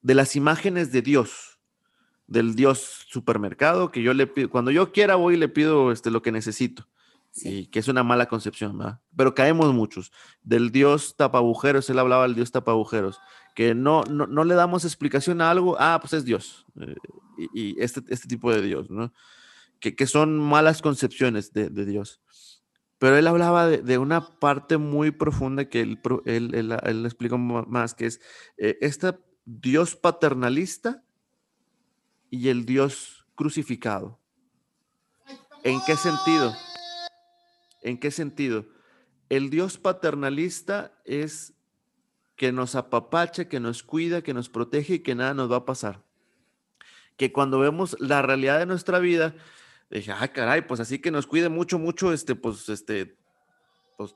de 0.00 0.14
las 0.14 0.36
imágenes 0.36 0.90
de 0.90 1.02
Dios 1.02 1.57
del 2.28 2.54
Dios 2.54 3.06
supermercado, 3.08 3.90
que 3.90 4.02
yo 4.02 4.14
le 4.14 4.26
pido, 4.26 4.50
cuando 4.50 4.70
yo 4.70 4.92
quiera 4.92 5.16
voy 5.16 5.34
y 5.34 5.38
le 5.38 5.48
pido 5.48 5.90
este, 5.90 6.10
lo 6.10 6.22
que 6.22 6.30
necesito. 6.30 6.86
Y 7.40 7.66
que 7.66 7.78
es 7.78 7.86
una 7.86 8.02
mala 8.02 8.26
concepción, 8.26 8.76
¿verdad? 8.76 9.00
Pero 9.16 9.34
caemos 9.34 9.72
muchos. 9.72 10.10
Del 10.42 10.72
Dios 10.72 11.14
tapabujeros, 11.16 11.88
él 11.88 11.98
hablaba 11.98 12.24
del 12.24 12.34
Dios 12.34 12.50
tapabujeros, 12.50 13.20
que 13.54 13.74
no, 13.74 14.02
no, 14.04 14.44
le 14.44 14.54
damos 14.54 14.84
explicación 14.84 15.40
a 15.40 15.50
algo, 15.50 15.76
ah, 15.78 15.98
pues 16.00 16.14
es 16.14 16.24
Dios. 16.24 16.66
Eh, 16.80 16.96
y, 17.54 17.80
este, 17.80 18.02
este 18.08 18.26
tipo 18.26 18.52
de 18.52 18.60
Dios, 18.60 18.90
¿no? 18.90 19.12
Que, 19.78 19.94
que 19.94 20.06
son 20.08 20.38
malas 20.38 20.82
concepciones 20.82 21.52
de, 21.52 21.70
de, 21.70 21.84
Dios. 21.84 22.20
Pero 22.98 23.16
él 23.16 23.26
hablaba 23.28 23.68
de, 23.68 23.78
de, 23.82 23.98
una 23.98 24.26
parte 24.40 24.76
muy 24.76 25.12
profunda 25.12 25.68
que 25.68 25.80
él, 25.80 26.00
él, 26.24 26.54
él, 26.54 26.76
él 26.82 27.06
explicó 27.06 27.38
más, 27.38 27.94
que 27.94 28.06
es 28.06 28.20
eh, 28.56 28.78
este 28.80 29.16
Dios 29.44 29.94
paternalista 29.94 31.04
y 32.30 32.48
el 32.48 32.64
Dios 32.64 33.26
crucificado. 33.34 34.18
¿En 35.64 35.80
qué 35.86 35.96
sentido? 35.96 36.54
¿En 37.82 37.98
qué 37.98 38.10
sentido? 38.10 38.66
El 39.28 39.50
Dios 39.50 39.78
paternalista 39.78 40.92
es 41.04 41.54
que 42.36 42.52
nos 42.52 42.74
apapacha, 42.74 43.48
que 43.48 43.60
nos 43.60 43.82
cuida, 43.82 44.22
que 44.22 44.32
nos 44.32 44.48
protege 44.48 44.94
y 44.94 44.98
que 45.00 45.14
nada 45.14 45.34
nos 45.34 45.50
va 45.50 45.56
a 45.56 45.64
pasar. 45.64 46.02
Que 47.16 47.32
cuando 47.32 47.58
vemos 47.58 47.96
la 47.98 48.22
realidad 48.22 48.60
de 48.60 48.66
nuestra 48.66 49.00
vida, 49.00 49.34
dije, 49.90 50.12
ah, 50.12 50.28
caray, 50.28 50.62
pues 50.62 50.80
así 50.80 51.00
que 51.00 51.10
nos 51.10 51.26
cuide 51.26 51.48
mucho, 51.48 51.78
mucho, 51.78 52.12
este, 52.12 52.36
pues, 52.36 52.68
este, 52.68 53.18
pues, 53.96 54.14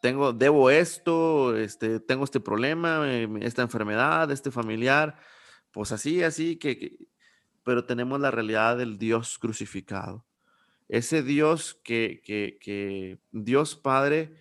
tengo, 0.00 0.32
debo 0.32 0.70
esto, 0.70 1.56
este, 1.56 1.98
tengo 1.98 2.24
este 2.24 2.40
problema, 2.40 3.02
eh, 3.06 3.28
esta 3.40 3.62
enfermedad, 3.62 4.30
este 4.30 4.50
familiar, 4.50 5.18
pues 5.72 5.90
así, 5.92 6.22
así, 6.22 6.56
que, 6.56 6.96
pero 7.68 7.84
tenemos 7.84 8.18
la 8.18 8.30
realidad 8.30 8.78
del 8.78 8.96
Dios 8.96 9.38
crucificado. 9.38 10.24
Ese 10.88 11.22
Dios 11.22 11.78
que, 11.84 12.22
que 12.24 13.18
Dios 13.30 13.76
Padre, 13.76 14.34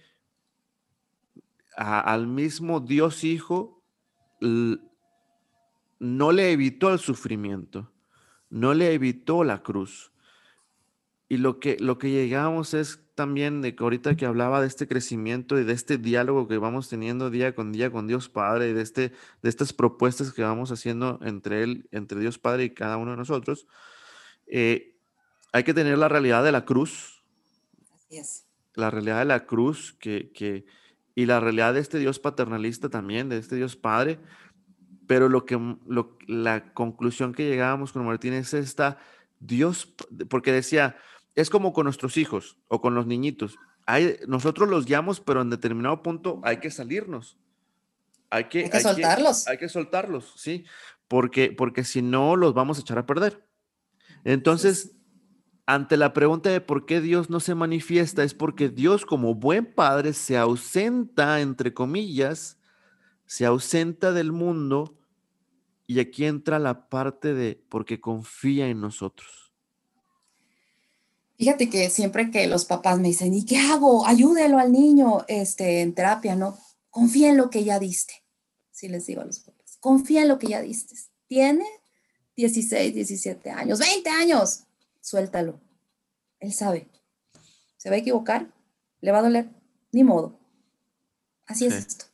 al 1.75 2.25
mismo 2.25 2.79
Dios 2.79 3.25
Hijo 3.25 3.83
no 4.39 6.31
le 6.31 6.53
evitó 6.53 6.93
el 6.93 6.99
sufrimiento, 6.99 7.91
no 8.49 8.73
le 8.73 8.93
evitó 8.93 9.43
la 9.43 9.61
cruz. 9.61 10.13
Y 11.27 11.35
lo 11.35 11.59
que, 11.59 11.75
lo 11.81 11.97
que 11.97 12.09
llegamos 12.11 12.73
es 12.73 13.06
también 13.17 13.63
de 13.63 13.75
que 13.75 13.83
ahorita 13.83 14.15
que 14.15 14.27
hablaba 14.27 14.61
de 14.61 14.67
este 14.67 14.87
crecimiento 14.87 15.59
y 15.59 15.63
de 15.63 15.73
este 15.73 15.97
diálogo 15.97 16.47
que 16.47 16.59
vamos 16.59 16.87
teniendo 16.87 17.31
día 17.31 17.55
con 17.55 17.71
día 17.71 17.91
con 17.91 18.05
Dios 18.05 18.29
Padre 18.29 18.69
y 18.69 18.73
de, 18.73 18.83
este, 18.83 19.11
de 19.41 19.49
estas 19.49 19.73
propuestas 19.73 20.31
que 20.31 20.43
vamos 20.43 20.71
haciendo 20.71 21.19
entre 21.23 21.63
Él, 21.63 21.89
entre 21.91 22.19
Dios 22.19 22.37
Padre 22.37 22.65
y 22.65 22.69
cada 22.75 22.97
uno 22.97 23.11
de 23.11 23.17
nosotros, 23.17 23.65
eh, 24.45 24.95
hay 25.51 25.63
que 25.63 25.73
tener 25.73 25.97
la 25.97 26.07
realidad 26.07 26.43
de 26.43 26.51
la 26.51 26.63
cruz. 26.63 27.23
Así 27.95 28.19
es. 28.19 28.45
La 28.75 28.91
realidad 28.91 29.17
de 29.17 29.25
la 29.25 29.47
cruz 29.47 29.97
que, 29.99 30.31
que, 30.31 30.67
y 31.15 31.25
la 31.25 31.39
realidad 31.39 31.73
de 31.73 31.79
este 31.79 31.97
Dios 31.97 32.19
paternalista 32.19 32.87
también, 32.89 33.29
de 33.29 33.39
este 33.39 33.55
Dios 33.55 33.75
Padre. 33.75 34.19
Pero 35.07 35.27
lo 35.27 35.43
que, 35.43 35.55
lo, 35.87 36.19
la 36.27 36.71
conclusión 36.75 37.33
que 37.33 37.49
llegábamos 37.49 37.93
con 37.93 38.05
Martín 38.05 38.33
es 38.33 38.53
esta, 38.53 38.99
Dios, 39.39 39.95
porque 40.29 40.51
decía, 40.51 40.97
es 41.37 41.51
como 41.51 41.71
con 41.71 41.83
nuestros 41.83 42.17
hijos 42.17 42.57
o 42.67 42.81
con 42.81 42.95
los 42.95 43.05
niñitos. 43.05 43.59
Hay, 43.85 44.17
nosotros 44.27 44.67
los 44.67 44.85
guiamos, 44.87 45.19
pero 45.19 45.41
en 45.41 45.51
determinado 45.51 46.01
punto 46.01 46.41
hay 46.43 46.57
que 46.57 46.71
salirnos. 46.71 47.37
Hay 48.31 48.45
que, 48.45 48.67
soltarlos. 48.81 49.47
hay 49.47 49.57
que 49.59 49.69
soltarlos, 49.69 50.33
sí, 50.35 50.65
porque, 51.07 51.51
porque 51.51 51.83
si 51.83 52.01
no 52.01 52.35
los 52.35 52.55
vamos 52.55 52.77
a 52.77 52.81
echar 52.81 52.97
a 52.97 53.05
perder. 53.05 53.47
Entonces, 54.25 54.97
ante 55.67 55.95
la 55.95 56.11
pregunta 56.11 56.49
de 56.49 56.59
por 56.59 56.87
qué 56.87 57.01
Dios 57.01 57.29
no 57.29 57.39
se 57.39 57.53
manifiesta, 57.53 58.23
es 58.23 58.33
porque 58.33 58.67
Dios 58.67 59.05
como 59.05 59.35
buen 59.35 59.65
padre 59.65 60.13
se 60.13 60.37
ausenta, 60.37 61.39
entre 61.39 61.71
comillas, 61.73 62.59
se 63.27 63.45
ausenta 63.45 64.11
del 64.11 64.31
mundo 64.31 64.97
y 65.85 65.99
aquí 65.99 66.25
entra 66.25 66.57
la 66.57 66.89
parte 66.89 67.35
de 67.35 67.63
porque 67.69 68.01
confía 68.01 68.67
en 68.67 68.81
nosotros. 68.81 69.46
Fíjate 71.37 71.69
que 71.69 71.89
siempre 71.89 72.31
que 72.31 72.47
los 72.47 72.65
papás 72.65 72.99
me 72.99 73.09
dicen, 73.09 73.33
¿y 73.33 73.45
qué 73.45 73.57
hago? 73.57 74.05
Ayúdelo 74.05 74.57
al 74.57 74.71
niño 74.71 75.23
este, 75.27 75.81
en 75.81 75.93
terapia, 75.93 76.35
¿no? 76.35 76.57
Confía 76.89 77.29
en 77.29 77.37
lo 77.37 77.49
que 77.49 77.63
ya 77.63 77.79
diste. 77.79 78.13
Sí 78.71 78.87
les 78.87 79.05
digo 79.05 79.21
a 79.21 79.25
los 79.25 79.39
papás, 79.39 79.77
confía 79.79 80.23
en 80.23 80.27
lo 80.27 80.39
que 80.39 80.47
ya 80.47 80.61
diste. 80.61 80.95
Tiene 81.27 81.65
16, 82.35 82.93
17 82.93 83.51
años, 83.51 83.79
20 83.79 84.09
años 84.09 84.63
suéltalo. 85.07 85.61
Él 86.39 86.53
sabe. 86.53 86.89
¿Se 87.77 87.89
va 87.89 87.95
a 87.95 87.99
equivocar? 87.99 88.47
¿Le 88.99 89.11
va 89.11 89.19
a 89.19 89.23
doler? 89.23 89.49
Ni 89.91 90.03
modo. 90.03 90.37
Así 91.45 91.65
es 91.65 91.73
esto. 91.73 92.05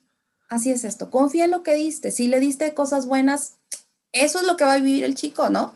Así 0.48 0.72
es 0.72 0.84
esto. 0.84 1.10
Confía 1.10 1.46
en 1.46 1.52
lo 1.52 1.64
que 1.64 1.74
diste. 1.74 2.12
Si 2.12 2.28
le 2.28 2.40
diste 2.40 2.74
cosas 2.76 3.08
buenas, 3.08 3.56
eso 4.12 4.40
es 4.40 4.46
lo 4.46 4.58
que 4.58 4.64
va 4.64 4.74
a 4.74 4.78
vivir 4.78 5.04
el 5.04 5.16
chico, 5.16 5.50
¿no? 5.50 5.76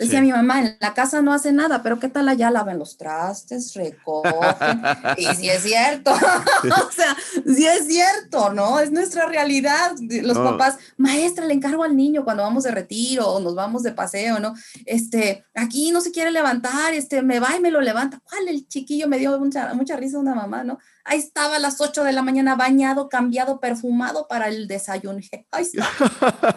Decía 0.00 0.22
mi 0.22 0.32
mamá, 0.32 0.60
en 0.60 0.76
la 0.80 0.94
casa 0.94 1.20
no 1.20 1.30
hace 1.30 1.52
nada, 1.52 1.82
pero 1.82 1.98
¿qué 1.98 2.08
tal 2.08 2.26
allá? 2.26 2.50
Lavan 2.50 2.78
los 2.78 2.96
trastes, 2.96 3.74
recogen. 3.74 4.82
y 5.18 5.26
sí 5.34 5.50
es 5.50 5.62
cierto. 5.62 6.10
o 6.14 6.90
sea, 6.90 7.14
sí 7.44 7.66
es 7.66 7.86
cierto, 7.86 8.50
¿no? 8.54 8.80
Es 8.80 8.90
nuestra 8.90 9.26
realidad. 9.26 9.92
Los 10.22 10.38
papás, 10.38 10.78
maestra, 10.96 11.44
le 11.44 11.52
encargo 11.52 11.84
al 11.84 11.94
niño 11.94 12.24
cuando 12.24 12.44
vamos 12.44 12.64
de 12.64 12.70
retiro 12.70 13.28
o 13.28 13.40
nos 13.40 13.54
vamos 13.54 13.82
de 13.82 13.92
paseo, 13.92 14.40
¿no? 14.40 14.54
Este, 14.86 15.44
aquí 15.54 15.92
no 15.92 16.00
se 16.00 16.12
quiere 16.12 16.30
levantar, 16.30 16.94
este, 16.94 17.20
me 17.20 17.38
va 17.38 17.54
y 17.54 17.60
me 17.60 17.70
lo 17.70 17.82
levanta. 17.82 18.20
¿Cuál? 18.24 18.48
El 18.48 18.66
chiquillo 18.68 19.06
me 19.06 19.18
dio 19.18 19.38
mucha, 19.38 19.74
mucha 19.74 19.96
risa 19.96 20.18
una 20.18 20.34
mamá, 20.34 20.64
¿no? 20.64 20.78
Ahí 21.10 21.18
estaba 21.18 21.56
a 21.56 21.58
las 21.58 21.80
8 21.80 22.04
de 22.04 22.12
la 22.12 22.22
mañana 22.22 22.54
bañado, 22.54 23.08
cambiado, 23.08 23.58
perfumado 23.58 24.28
para 24.28 24.46
el 24.46 24.68
desayuno. 24.68 25.18
Ahí 25.50 25.64
está. 25.64 25.88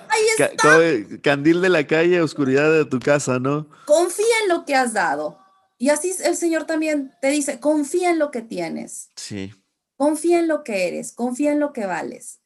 Ahí 0.10 0.22
está. 0.38 1.22
Candil 1.24 1.60
de 1.60 1.70
la 1.70 1.88
calle, 1.88 2.22
oscuridad 2.22 2.72
de 2.72 2.86
tu 2.86 3.00
casa, 3.00 3.40
¿no? 3.40 3.68
Confía 3.86 4.36
en 4.44 4.50
lo 4.50 4.64
que 4.64 4.76
has 4.76 4.94
dado. 4.94 5.40
Y 5.80 5.90
así 5.90 6.14
el 6.24 6.36
Señor 6.36 6.66
también 6.66 7.16
te 7.20 7.30
dice, 7.30 7.60
confía 7.60 8.12
en 8.12 8.20
lo 8.20 8.30
que 8.30 8.44
tienes. 8.44 9.10
Sí. 9.16 9.52
Confía 9.98 10.38
en 10.38 10.48
lo 10.48 10.64
que 10.64 10.88
eres, 10.88 11.14
confía 11.14 11.52
en 11.52 11.60
lo 11.60 11.74
que 11.74 11.88
vales. 11.88 12.40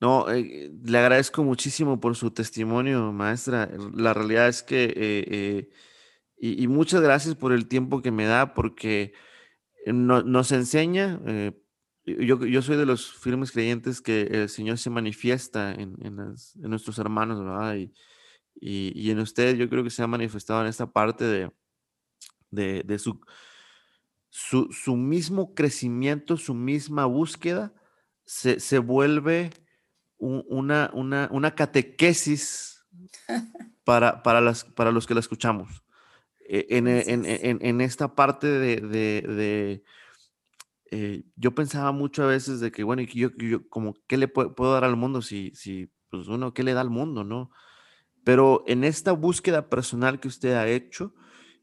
No, 0.00 0.30
eh, 0.30 0.72
le 0.82 0.98
agradezco 0.98 1.44
muchísimo 1.44 2.00
por 2.00 2.16
su 2.16 2.30
testimonio, 2.30 3.12
maestra. 3.12 3.68
La 3.92 4.14
realidad 4.14 4.48
es 4.48 4.62
que, 4.62 4.84
eh, 4.84 4.94
eh, 4.96 5.68
y, 6.38 6.64
y, 6.64 6.68
muchas 6.68 7.02
gracias 7.02 7.34
por 7.34 7.52
el 7.52 7.68
tiempo 7.68 8.00
que 8.00 8.10
me 8.10 8.24
da, 8.24 8.54
porque 8.54 9.12
nos 9.92 10.52
enseña, 10.52 11.20
eh, 11.26 11.52
yo, 12.06 12.44
yo, 12.44 12.62
soy 12.62 12.76
de 12.76 12.86
los 12.86 13.12
firmes 13.12 13.50
creyentes 13.50 14.00
que 14.00 14.22
el 14.22 14.48
Señor 14.48 14.78
se 14.78 14.90
manifiesta 14.90 15.72
en, 15.72 15.96
en, 16.02 16.16
nuestros 16.68 16.98
hermanos, 16.98 17.38
¿verdad? 17.38 17.76
Y, 17.76 17.92
y, 18.60 19.10
en 19.10 19.20
ustedes 19.20 19.58
yo 19.58 19.68
creo 19.68 19.82
que 19.82 19.90
se 19.90 20.02
ha 20.02 20.06
manifestado 20.06 20.60
en 20.60 20.66
esta 20.66 20.92
parte 20.92 21.24
de, 21.24 21.50
de, 22.50 22.82
de 22.84 22.98
su, 22.98 23.20
su, 24.28 24.68
su, 24.70 24.96
mismo 24.96 25.54
crecimiento, 25.54 26.36
su 26.36 26.54
misma 26.54 27.06
búsqueda, 27.06 27.72
se, 28.26 28.60
se 28.60 28.78
vuelve 28.78 29.50
una, 30.18 30.90
una, 30.92 31.28
una, 31.32 31.54
catequesis 31.54 32.84
para, 33.84 34.22
para, 34.22 34.40
las, 34.40 34.64
para 34.64 34.92
los 34.92 35.06
que 35.06 35.14
la 35.14 35.20
escuchamos. 35.20 35.83
E, 36.46 36.66
en, 36.76 36.88
en, 36.88 37.24
en, 37.24 37.58
en, 37.62 37.80
esta 37.80 38.14
parte 38.14 38.46
de, 38.46 38.76
de, 38.80 39.82
eh, 40.90 41.24
yo 41.36 41.54
pensaba 41.54 41.90
mucho 41.92 42.22
a 42.22 42.26
veces 42.26 42.60
de 42.60 42.70
que, 42.70 42.84
bueno, 42.84 43.02
yo, 43.02 43.30
yo 43.38 43.68
como, 43.68 43.94
¿qué 44.06 44.18
le 44.18 44.28
puedo, 44.28 44.54
puedo, 44.54 44.72
dar 44.72 44.84
al 44.84 44.96
mundo 44.96 45.22
si, 45.22 45.52
si, 45.54 45.90
pues 46.10 46.28
uno, 46.28 46.52
¿qué 46.52 46.62
le 46.62 46.74
da 46.74 46.82
al 46.82 46.90
mundo, 46.90 47.24
no? 47.24 47.50
Pero 48.24 48.62
en 48.66 48.84
esta 48.84 49.12
búsqueda 49.12 49.68
personal 49.70 50.20
que 50.20 50.28
usted 50.28 50.52
ha 50.52 50.68
hecho 50.68 51.14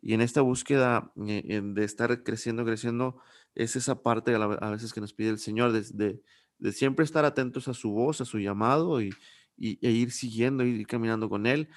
y 0.01 0.13
en 0.13 0.21
esta 0.21 0.41
búsqueda 0.41 1.13
eh, 1.27 1.61
de 1.63 1.83
estar 1.83 2.23
creciendo, 2.23 2.65
creciendo, 2.65 3.21
es 3.53 3.75
esa 3.75 4.01
parte 4.01 4.33
a, 4.35 4.69
veces 4.71 4.93
que 4.93 5.01
nos 5.01 5.13
pide 5.13 5.29
el 5.29 5.39
Señor, 5.39 5.71
de, 5.73 6.19
de, 6.59 6.71
siempre 6.71 7.05
estar 7.05 7.25
atentos 7.25 7.67
a 7.67 7.73
su 7.73 7.91
voz, 7.91 8.21
a 8.21 8.25
su 8.25 8.39
llamado 8.39 9.01
y, 9.01 9.11
y 9.57 9.85
e 9.85 9.91
ir 9.91 10.11
siguiendo, 10.11 10.63
ir 10.63 10.87
caminando 10.87 11.29
con 11.29 11.45
Él 11.45 11.69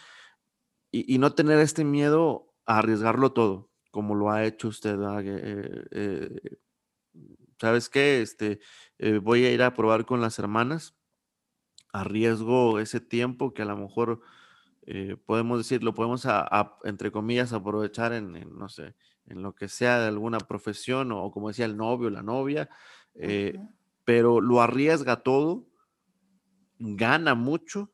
y, 0.90 1.14
y 1.14 1.18
no 1.18 1.34
tener 1.34 1.58
este 1.58 1.84
miedo 1.84 2.53
arriesgarlo 2.66 3.32
todo, 3.32 3.70
como 3.90 4.14
lo 4.14 4.30
ha 4.30 4.44
hecho 4.44 4.68
usted. 4.68 4.98
Eh, 5.22 5.84
eh, 5.90 6.58
¿Sabes 7.60 7.88
qué? 7.88 8.22
Este, 8.22 8.60
eh, 8.98 9.18
voy 9.18 9.44
a 9.44 9.52
ir 9.52 9.62
a 9.62 9.74
probar 9.74 10.04
con 10.04 10.20
las 10.20 10.38
hermanas. 10.38 10.96
Arriesgo 11.92 12.80
ese 12.80 13.00
tiempo 13.00 13.54
que 13.54 13.62
a 13.62 13.66
lo 13.66 13.76
mejor 13.76 14.20
podemos 15.24 15.56
decir, 15.56 15.82
lo 15.82 15.94
podemos, 15.94 16.26
a, 16.26 16.76
entre 16.84 17.10
comillas, 17.10 17.54
aprovechar 17.54 18.12
en, 18.12 18.32
no 18.58 18.68
sé, 18.68 18.94
en 19.26 19.40
lo 19.40 19.54
que 19.54 19.68
sea 19.68 19.98
de 19.98 20.08
alguna 20.08 20.36
profesión 20.38 21.10
o, 21.12 21.30
como 21.30 21.48
decía 21.48 21.64
el 21.64 21.78
novio, 21.78 22.10
la 22.10 22.22
novia, 22.22 22.68
pero 24.04 24.42
lo 24.42 24.60
arriesga 24.60 25.22
todo, 25.22 25.66
gana 26.78 27.34
mucho 27.34 27.93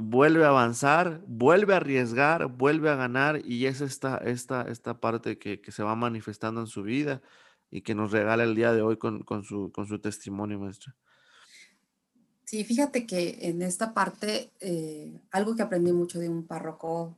vuelve 0.00 0.44
a 0.44 0.48
avanzar, 0.48 1.22
vuelve 1.26 1.74
a 1.74 1.78
arriesgar, 1.78 2.46
vuelve 2.46 2.90
a 2.90 2.96
ganar 2.96 3.44
y 3.44 3.66
es 3.66 3.80
esta, 3.80 4.16
esta, 4.18 4.62
esta 4.62 5.00
parte 5.00 5.38
que, 5.38 5.60
se 5.70 5.82
va 5.82 5.94
manifestando 5.94 6.60
en 6.60 6.66
su 6.66 6.82
vida 6.82 7.22
y 7.70 7.82
que 7.82 7.94
nos 7.94 8.10
regala 8.10 8.44
el 8.44 8.54
día 8.54 8.72
de 8.72 8.82
hoy 8.82 8.96
con, 8.96 9.24
su, 9.44 9.70
con 9.72 9.86
su, 9.86 9.98
testimonio, 10.00 10.58
maestra. 10.58 10.94
Sí, 12.44 12.64
fíjate 12.64 13.06
que 13.06 13.38
en 13.42 13.62
esta 13.62 13.94
parte, 13.94 14.50
eh, 14.60 15.20
algo 15.30 15.54
que 15.54 15.62
aprendí 15.62 15.92
mucho 15.92 16.18
de 16.18 16.28
un 16.28 16.46
párroco, 16.46 17.16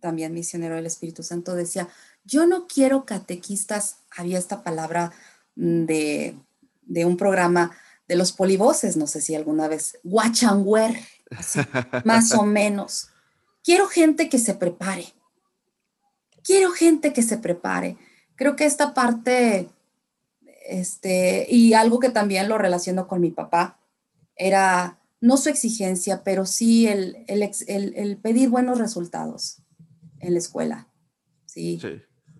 también 0.00 0.34
misionero 0.34 0.74
del 0.74 0.86
Espíritu 0.86 1.22
Santo, 1.22 1.54
decía, 1.54 1.88
yo 2.24 2.46
no 2.46 2.66
quiero 2.66 3.04
catequistas, 3.04 4.00
había 4.16 4.38
esta 4.38 4.64
palabra 4.64 5.12
mm, 5.54 5.84
de, 5.84 6.36
de 6.82 7.04
un 7.04 7.16
programa 7.16 7.76
de 8.08 8.16
los 8.16 8.32
polivoces, 8.32 8.96
no 8.96 9.06
sé 9.06 9.20
si 9.20 9.34
alguna 9.34 9.68
vez, 9.68 9.98
watch 10.04 10.44
más 12.04 12.32
o 12.32 12.44
menos. 12.44 13.08
Quiero 13.64 13.86
gente 13.88 14.28
que 14.28 14.38
se 14.38 14.54
prepare. 14.54 15.12
Quiero 16.42 16.70
gente 16.70 17.12
que 17.12 17.22
se 17.22 17.38
prepare. 17.38 17.96
Creo 18.36 18.54
que 18.54 18.64
esta 18.64 18.94
parte 18.94 19.68
Este, 20.68 21.46
y 21.48 21.74
algo 21.74 22.00
que 22.00 22.10
también 22.10 22.48
lo 22.48 22.58
relaciono 22.58 23.06
con 23.06 23.20
mi 23.20 23.30
papá, 23.30 23.78
era 24.34 24.98
no 25.20 25.36
su 25.36 25.48
exigencia, 25.48 26.22
pero 26.24 26.44
sí 26.44 26.88
el, 26.88 27.24
el, 27.28 28.16
pedir 28.18 28.50
buenos 28.50 28.78
resultados 28.78 29.62
en 30.20 30.32
la 30.32 30.38
escuela, 30.38 30.88
¿sí? 31.46 31.80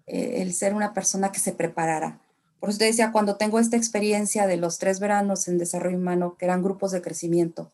Eh, 0.07 0.43
el 0.43 0.53
ser 0.53 0.74
una 0.74 0.93
persona 0.93 1.30
que 1.32 1.41
se 1.41 1.53
preparara. 1.53 2.20
Por 2.61 2.70
eso 2.70 2.78
te 2.78 2.84
decía, 2.87 3.12
cuando 3.12 3.37
tengo 3.37 3.59
esta 3.59 3.76
experiencia 3.76 4.47
de 4.47 4.57
los 4.57 4.78
tres 4.78 4.99
veranos 5.01 5.49
en 5.49 5.59
desarrollo 5.59 5.97
humano, 5.97 6.37
que 6.37 6.45
eran 6.45 6.62
grupos 6.62 6.91
de 6.93 7.01
crecimiento, 7.01 7.72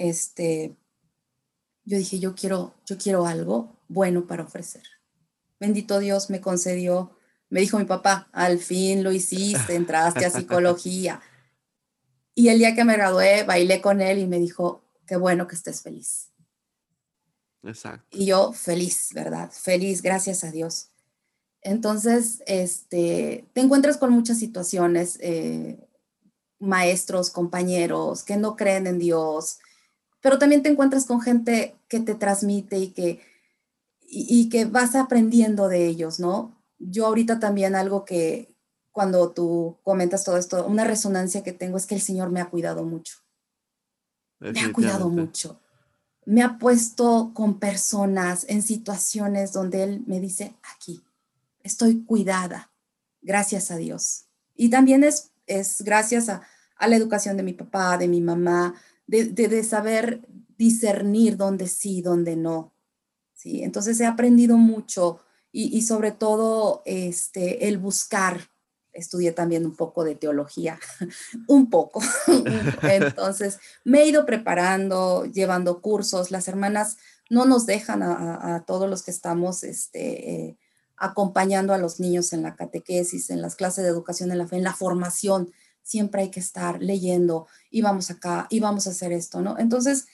este, 0.00 0.74
yo 1.84 1.98
dije, 1.98 2.18
yo 2.18 2.34
quiero, 2.34 2.74
yo 2.86 2.96
quiero 2.96 3.26
algo 3.26 3.76
bueno 3.88 4.26
para 4.26 4.44
ofrecer. 4.44 4.82
Bendito 5.58 5.98
Dios 5.98 6.30
me 6.30 6.40
concedió, 6.40 7.16
me 7.50 7.60
dijo 7.60 7.78
mi 7.78 7.84
papá, 7.84 8.30
al 8.32 8.58
fin 8.58 9.04
lo 9.04 9.12
hiciste, 9.12 9.74
entraste 9.74 10.24
a 10.24 10.30
psicología. 10.30 11.20
Y 12.34 12.48
el 12.48 12.58
día 12.58 12.74
que 12.74 12.84
me 12.84 12.94
gradué, 12.94 13.44
bailé 13.44 13.82
con 13.82 14.00
él 14.00 14.18
y 14.18 14.26
me 14.26 14.38
dijo, 14.38 14.82
qué 15.06 15.16
bueno 15.16 15.46
que 15.46 15.56
estés 15.56 15.82
feliz. 15.82 16.30
Exacto. 17.62 18.16
Y 18.16 18.24
yo 18.24 18.54
feliz, 18.54 19.10
¿verdad? 19.12 19.50
Feliz, 19.52 20.00
gracias 20.00 20.44
a 20.44 20.50
Dios. 20.50 20.88
Entonces, 21.60 22.42
este, 22.46 23.44
te 23.52 23.60
encuentras 23.60 23.98
con 23.98 24.12
muchas 24.12 24.38
situaciones, 24.38 25.18
eh, 25.20 25.78
maestros, 26.58 27.28
compañeros 27.28 28.22
que 28.22 28.38
no 28.38 28.56
creen 28.56 28.86
en 28.86 28.98
Dios, 28.98 29.58
pero 30.20 30.38
también 30.38 30.62
te 30.62 30.68
encuentras 30.68 31.06
con 31.06 31.20
gente 31.20 31.76
que 31.88 32.00
te 32.00 32.14
transmite 32.14 32.78
y 32.78 32.88
que, 32.88 33.20
y 34.02 34.48
que 34.48 34.64
vas 34.64 34.94
aprendiendo 34.94 35.68
de 35.68 35.86
ellos, 35.86 36.20
¿no? 36.20 36.56
Yo 36.78 37.06
ahorita 37.06 37.38
también 37.38 37.74
algo 37.74 38.04
que, 38.04 38.50
cuando 38.92 39.30
tú 39.30 39.78
comentas 39.82 40.24
todo 40.24 40.36
esto, 40.36 40.66
una 40.66 40.84
resonancia 40.84 41.42
que 41.42 41.52
tengo 41.52 41.76
es 41.76 41.86
que 41.86 41.94
el 41.94 42.00
Señor 42.00 42.30
me 42.30 42.40
ha 42.40 42.50
cuidado 42.50 42.84
mucho. 42.84 43.18
Me 44.38 44.60
ha 44.60 44.72
cuidado 44.72 45.08
mucho. 45.08 45.60
Me 46.24 46.42
ha 46.42 46.58
puesto 46.58 47.32
con 47.34 47.58
personas 47.58 48.44
en 48.48 48.62
situaciones 48.62 49.52
donde 49.52 49.82
Él 49.84 50.02
me 50.06 50.20
dice, 50.20 50.54
aquí, 50.74 51.02
estoy 51.62 52.04
cuidada, 52.04 52.72
gracias 53.22 53.70
a 53.70 53.76
Dios. 53.76 54.26
Y 54.54 54.70
también 54.70 55.04
es, 55.04 55.30
es 55.46 55.82
gracias 55.82 56.28
a, 56.28 56.42
la 56.80 56.96
educación 56.96 57.36
de 57.36 57.42
mi 57.42 57.52
papá, 57.52 57.98
de 57.98 58.08
mi 58.08 58.20
mamá, 58.20 58.74
de, 59.10 59.64
saber 59.64 60.20
discernir 60.56 61.36
dónde 61.36 61.68
sí, 61.68 62.02
dónde 62.02 62.36
no. 62.36 62.72
¿sí? 63.34 63.62
Entonces 63.62 64.00
he 64.00 64.06
aprendido 64.06 64.56
mucho 64.56 65.20
y, 65.52 65.76
y 65.76 65.82
sobre 65.82 66.12
todo 66.12 66.82
este, 66.84 67.68
el 67.68 67.78
buscar 67.78 68.50
estudié 68.92 69.32
también 69.32 69.64
un 69.64 69.76
poco 69.76 70.04
de 70.04 70.14
teología, 70.14 70.78
un 71.48 71.70
poco. 71.70 72.00
Entonces, 72.82 73.58
me 73.84 74.02
he 74.02 74.08
ido 74.08 74.26
preparando, 74.26 75.24
llevando 75.26 75.80
cursos. 75.80 76.30
Las 76.30 76.48
hermanas 76.48 76.98
no 77.28 77.44
nos 77.44 77.66
dejan 77.66 78.02
a, 78.02 78.64
todos 78.66 78.90
los 78.90 79.02
que 79.02 79.12
estamos 79.12 79.62
este, 79.62 80.30
eh, 80.30 80.58
acompañando 80.96 81.72
a 81.72 81.78
los 81.78 82.00
niños 82.00 82.32
en 82.32 82.42
la 82.42 82.56
catequesis, 82.56 83.30
en 83.30 83.40
las 83.40 83.54
clases 83.54 83.84
de 83.84 83.90
educación 83.90 84.32
en 84.32 84.38
la 84.38 84.48
fe, 84.48 84.56
en 84.56 84.64
la 84.64 84.74
formación. 84.74 85.52
Siempre 85.82 86.22
hay 86.22 86.30
que 86.30 86.40
estar 86.40 86.82
leyendo 86.82 87.46
y 87.70 87.82
vamos 87.82 88.10
acá 88.10 88.46
y 88.50 88.60
vamos 88.60 88.86
a 88.86 88.90
hacer 88.90 89.12
esto, 89.12 89.40
¿no? 89.40 89.58
Entonces, 89.58 90.06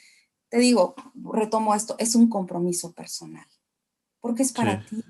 te 0.48 0.58
digo, 0.58 0.94
retomo 1.14 1.74
esto, 1.74 1.96
es 1.98 2.14
un 2.14 2.28
compromiso 2.28 2.92
personal, 2.92 3.46
porque 4.20 4.42
es 4.42 4.52
para 4.52 4.84
ti, 4.86 5.02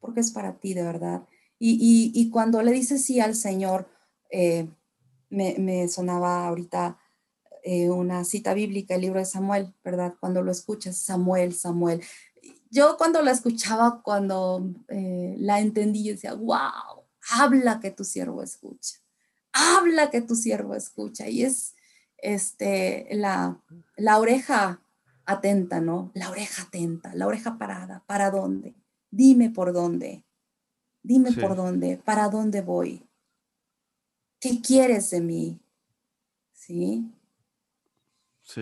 porque 0.00 0.20
es 0.20 0.30
para 0.30 0.54
ti 0.58 0.74
de 0.74 0.82
verdad. 0.82 1.26
Y, 1.58 2.28
cuando 2.30 2.62
le 2.62 2.72
dices 2.72 3.04
sí 3.04 3.20
al 3.20 3.34
Señor, 3.34 3.88
eh, 4.30 4.68
me, 5.30 5.88
sonaba 5.88 6.46
ahorita 6.46 6.98
eh, 7.62 7.88
una 7.90 8.24
cita 8.24 8.52
bíblica, 8.52 8.94
el 8.94 9.00
libro 9.00 9.18
de 9.18 9.24
Samuel, 9.24 9.72
¿verdad? 9.82 10.14
Cuando 10.20 10.42
lo 10.42 10.52
escuchas, 10.52 10.98
Samuel, 10.98 11.54
Samuel. 11.54 12.02
Yo 12.70 12.96
cuando 12.98 13.22
la 13.22 13.30
escuchaba, 13.30 14.02
cuando 14.02 14.68
eh, 14.88 15.36
la 15.38 15.60
entendí, 15.60 16.04
yo 16.04 16.12
decía, 16.12 16.34
wow, 16.34 17.04
habla 17.30 17.80
que 17.80 17.90
tu 17.90 18.04
siervo 18.04 18.42
escucha, 18.42 18.98
habla 19.54 20.10
que 20.10 20.20
tu 20.20 20.34
siervo 20.34 20.74
escucha. 20.74 21.28
Y 21.28 21.44
es 21.44 21.74
este, 22.18 23.08
la, 23.12 23.62
la 23.96 24.18
oreja 24.18 24.82
atenta, 25.24 25.80
¿no? 25.80 26.10
La 26.14 26.30
oreja 26.30 26.64
atenta, 26.64 27.14
la 27.14 27.26
oreja 27.26 27.56
parada, 27.56 28.04
¿para 28.06 28.30
dónde? 28.30 28.74
Dime 29.10 29.48
por 29.48 29.72
dónde. 29.72 30.24
Dime 31.02 31.32
por 31.32 31.54
dónde, 31.54 31.98
para 31.98 32.28
dónde 32.28 32.62
voy. 32.62 33.06
¿Qué 34.40 34.60
quieres 34.60 35.10
de 35.10 35.20
mí? 35.20 35.60
¿Sí? 36.52 37.10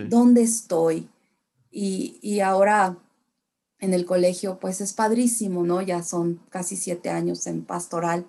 ¿Dónde 0.09 0.43
estoy? 0.43 1.09
Y, 1.71 2.39
ahora 2.41 2.97
en 3.79 3.93
el 3.93 4.05
colegio, 4.05 4.59
pues 4.59 4.79
es 4.81 4.93
padrísimo, 4.93 5.63
¿no? 5.63 5.81
Ya 5.81 6.03
son 6.03 6.35
casi 6.49 6.75
siete 6.75 7.09
años 7.09 7.47
en 7.47 7.65
pastoral 7.65 8.25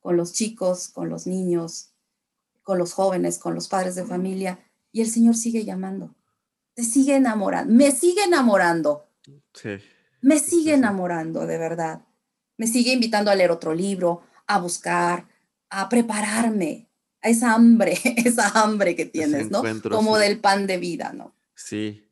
con 0.00 0.16
los 0.16 0.32
chicos, 0.32 0.88
con 0.88 1.08
los 1.08 1.26
niños, 1.26 1.93
con 2.64 2.78
los 2.78 2.92
jóvenes, 2.92 3.38
con 3.38 3.54
los 3.54 3.68
padres 3.68 3.94
de 3.94 4.04
familia, 4.04 4.58
y 4.90 5.00
el 5.02 5.08
Señor 5.08 5.36
sigue 5.36 5.64
llamando. 5.64 6.16
Te 6.74 6.82
sigue 6.82 7.14
enamorando, 7.14 7.72
me 7.72 7.92
sigue 7.92 8.24
enamorando. 8.24 9.06
Sí. 9.52 9.76
Me 10.20 10.40
sigue 10.40 10.74
enamorando, 10.74 11.46
de 11.46 11.58
verdad 11.58 12.02
me 12.56 12.66
sigue 12.66 12.92
invitando 12.92 13.30
a 13.30 13.34
leer 13.34 13.50
otro 13.50 13.74
libro, 13.74 14.22
a 14.46 14.58
buscar, 14.58 15.26
a 15.70 15.88
prepararme, 15.88 16.88
a 17.22 17.28
esa 17.28 17.54
hambre, 17.54 17.98
esa 18.24 18.48
hambre 18.60 18.94
que 18.94 19.06
tienes, 19.06 19.50
¿no? 19.50 19.62
Como 19.90 20.18
del 20.18 20.38
pan 20.38 20.66
de 20.66 20.78
vida, 20.78 21.12
¿no? 21.12 21.34
Sí. 21.54 22.02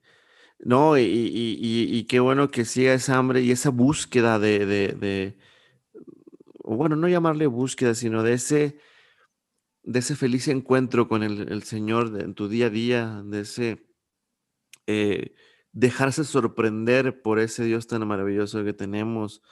No, 0.58 0.96
y, 0.96 2.06
qué 2.08 2.20
bueno 2.20 2.50
que 2.50 2.64
siga 2.64 2.94
esa 2.94 3.16
hambre 3.16 3.42
y 3.42 3.50
esa 3.50 3.70
búsqueda 3.70 4.38
de, 4.38 4.64
de, 4.64 5.36
bueno, 6.62 6.94
no 6.94 7.08
llamarle 7.08 7.48
búsqueda, 7.48 7.96
sino 7.96 8.22
de 8.22 8.34
ese, 8.34 8.78
de 9.82 9.98
ese 9.98 10.16
feliz 10.16 10.48
encuentro 10.48 11.08
con 11.08 11.22
el, 11.22 11.62
Señor 11.64 12.20
en 12.20 12.34
tu 12.34 12.48
día 12.48 12.66
a 12.66 12.70
día, 12.70 13.22
de 13.24 13.40
ese 13.40 13.86
eh, 14.86 15.34
dejarse 15.72 16.24
sorprender 16.24 17.22
por 17.22 17.38
ese 17.38 17.64
Dios 17.64 17.86
tan 17.86 18.06
maravilloso 18.06 18.64
que 18.64 18.72
tenemos, 18.72 19.42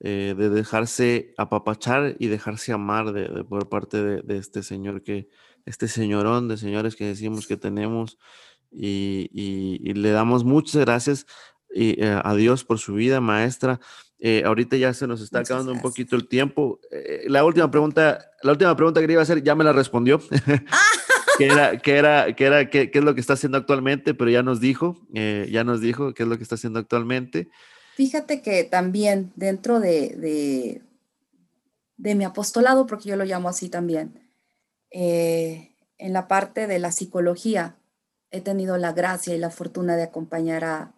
eh, 0.00 0.34
de 0.36 0.50
dejarse 0.50 1.34
apapachar 1.38 2.16
y 2.18 2.26
dejarse 2.26 2.72
amar 2.72 3.12
de, 3.12 3.44
por 3.44 3.68
parte 3.68 4.02
de, 4.22 4.36
este 4.36 4.62
señor 4.62 5.02
que, 5.02 5.28
este 5.64 5.88
señorón 5.88 6.48
de 6.48 6.58
señores 6.58 6.96
que 6.96 7.06
decimos 7.06 7.46
que 7.46 7.56
tenemos 7.56 8.18
y, 8.70 9.30
le 9.94 10.10
damos 10.10 10.44
muchas 10.44 10.84
gracias 10.84 11.26
y, 11.74 12.02
eh, 12.02 12.20
a 12.22 12.34
Dios 12.34 12.64
por 12.64 12.78
su 12.78 12.94
vida, 12.94 13.20
maestra. 13.20 13.80
Eh, 14.18 14.42
ahorita 14.46 14.76
ya 14.76 14.94
se 14.94 15.06
nos 15.06 15.20
está 15.20 15.40
acabando 15.40 15.72
un 15.72 15.80
poquito 15.80 16.16
el 16.16 16.26
tiempo. 16.28 16.80
la 17.26 17.44
última 17.44 17.70
pregunta, 17.70 18.30
la 18.42 18.52
última 18.52 18.74
pregunta 18.76 19.00
que 19.00 19.06
le 19.06 19.12
iba 19.14 19.22
a 19.22 19.24
hacer 19.24 19.42
ya 19.42 19.54
me 19.54 19.64
la 19.64 19.72
respondió. 19.72 20.20
que 21.38 21.46
era, 21.46 21.78
que 21.78 21.96
era, 21.96 22.34
que 22.34 22.44
era, 22.44 22.70
qué, 22.70 22.90
es 22.92 23.04
lo 23.04 23.14
que 23.14 23.20
está 23.20 23.34
haciendo 23.34 23.58
actualmente, 23.58 24.14
pero 24.14 24.30
ya 24.30 24.42
nos 24.42 24.60
dijo, 24.60 24.96
ya 25.12 25.64
nos 25.64 25.80
dijo 25.80 26.14
qué 26.14 26.22
es 26.22 26.28
lo 26.28 26.36
que 26.36 26.42
está 26.42 26.54
haciendo 26.54 26.78
actualmente. 26.78 27.48
Fíjate 27.96 28.42
que 28.42 28.62
también 28.64 29.32
dentro 29.36 29.80
de, 29.80 30.82
de, 31.96 32.14
mi 32.14 32.24
apostolado, 32.24 32.86
porque 32.86 33.08
yo 33.08 33.16
lo 33.16 33.24
llamo 33.24 33.48
así 33.48 33.70
también, 33.70 34.20
eh, 34.90 35.74
en 35.96 36.12
la 36.12 36.28
parte 36.28 36.66
de 36.66 36.78
la 36.78 36.92
psicología, 36.92 37.76
he 38.30 38.42
tenido 38.42 38.76
la 38.76 38.92
gracia 38.92 39.34
y 39.34 39.38
la 39.38 39.48
fortuna 39.48 39.96
de 39.96 40.02
acompañar 40.02 40.62
a 40.62 40.92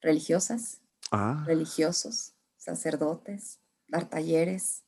religiosas, 0.00 0.78
ah. 1.10 1.42
religiosos, 1.48 2.34
sacerdotes, 2.60 3.58
dar 3.88 4.08
talleres. 4.08 4.84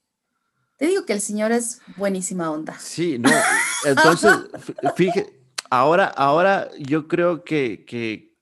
Te 0.76 0.86
digo 0.86 1.04
que 1.06 1.14
el 1.14 1.20
Señor 1.20 1.52
es 1.52 1.80
buenísima 1.96 2.50
onda. 2.50 2.78
Sí, 2.78 3.18
no. 3.18 3.30
Entonces, 3.84 4.32
fíjate, 4.94 5.40
ahora, 5.70 6.06
ahora 6.06 6.70
yo 6.78 7.08
creo 7.08 7.44
que, 7.44 7.84
que, 7.86 8.36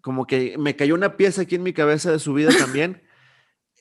como 0.00 0.26
que 0.26 0.56
me 0.58 0.74
cayó 0.74 0.94
una 0.94 1.16
pieza 1.16 1.42
aquí 1.42 1.56
en 1.56 1.62
mi 1.62 1.72
cabeza 1.72 2.10
de 2.10 2.18
su 2.18 2.32
vida 2.32 2.50
también, 2.58 3.02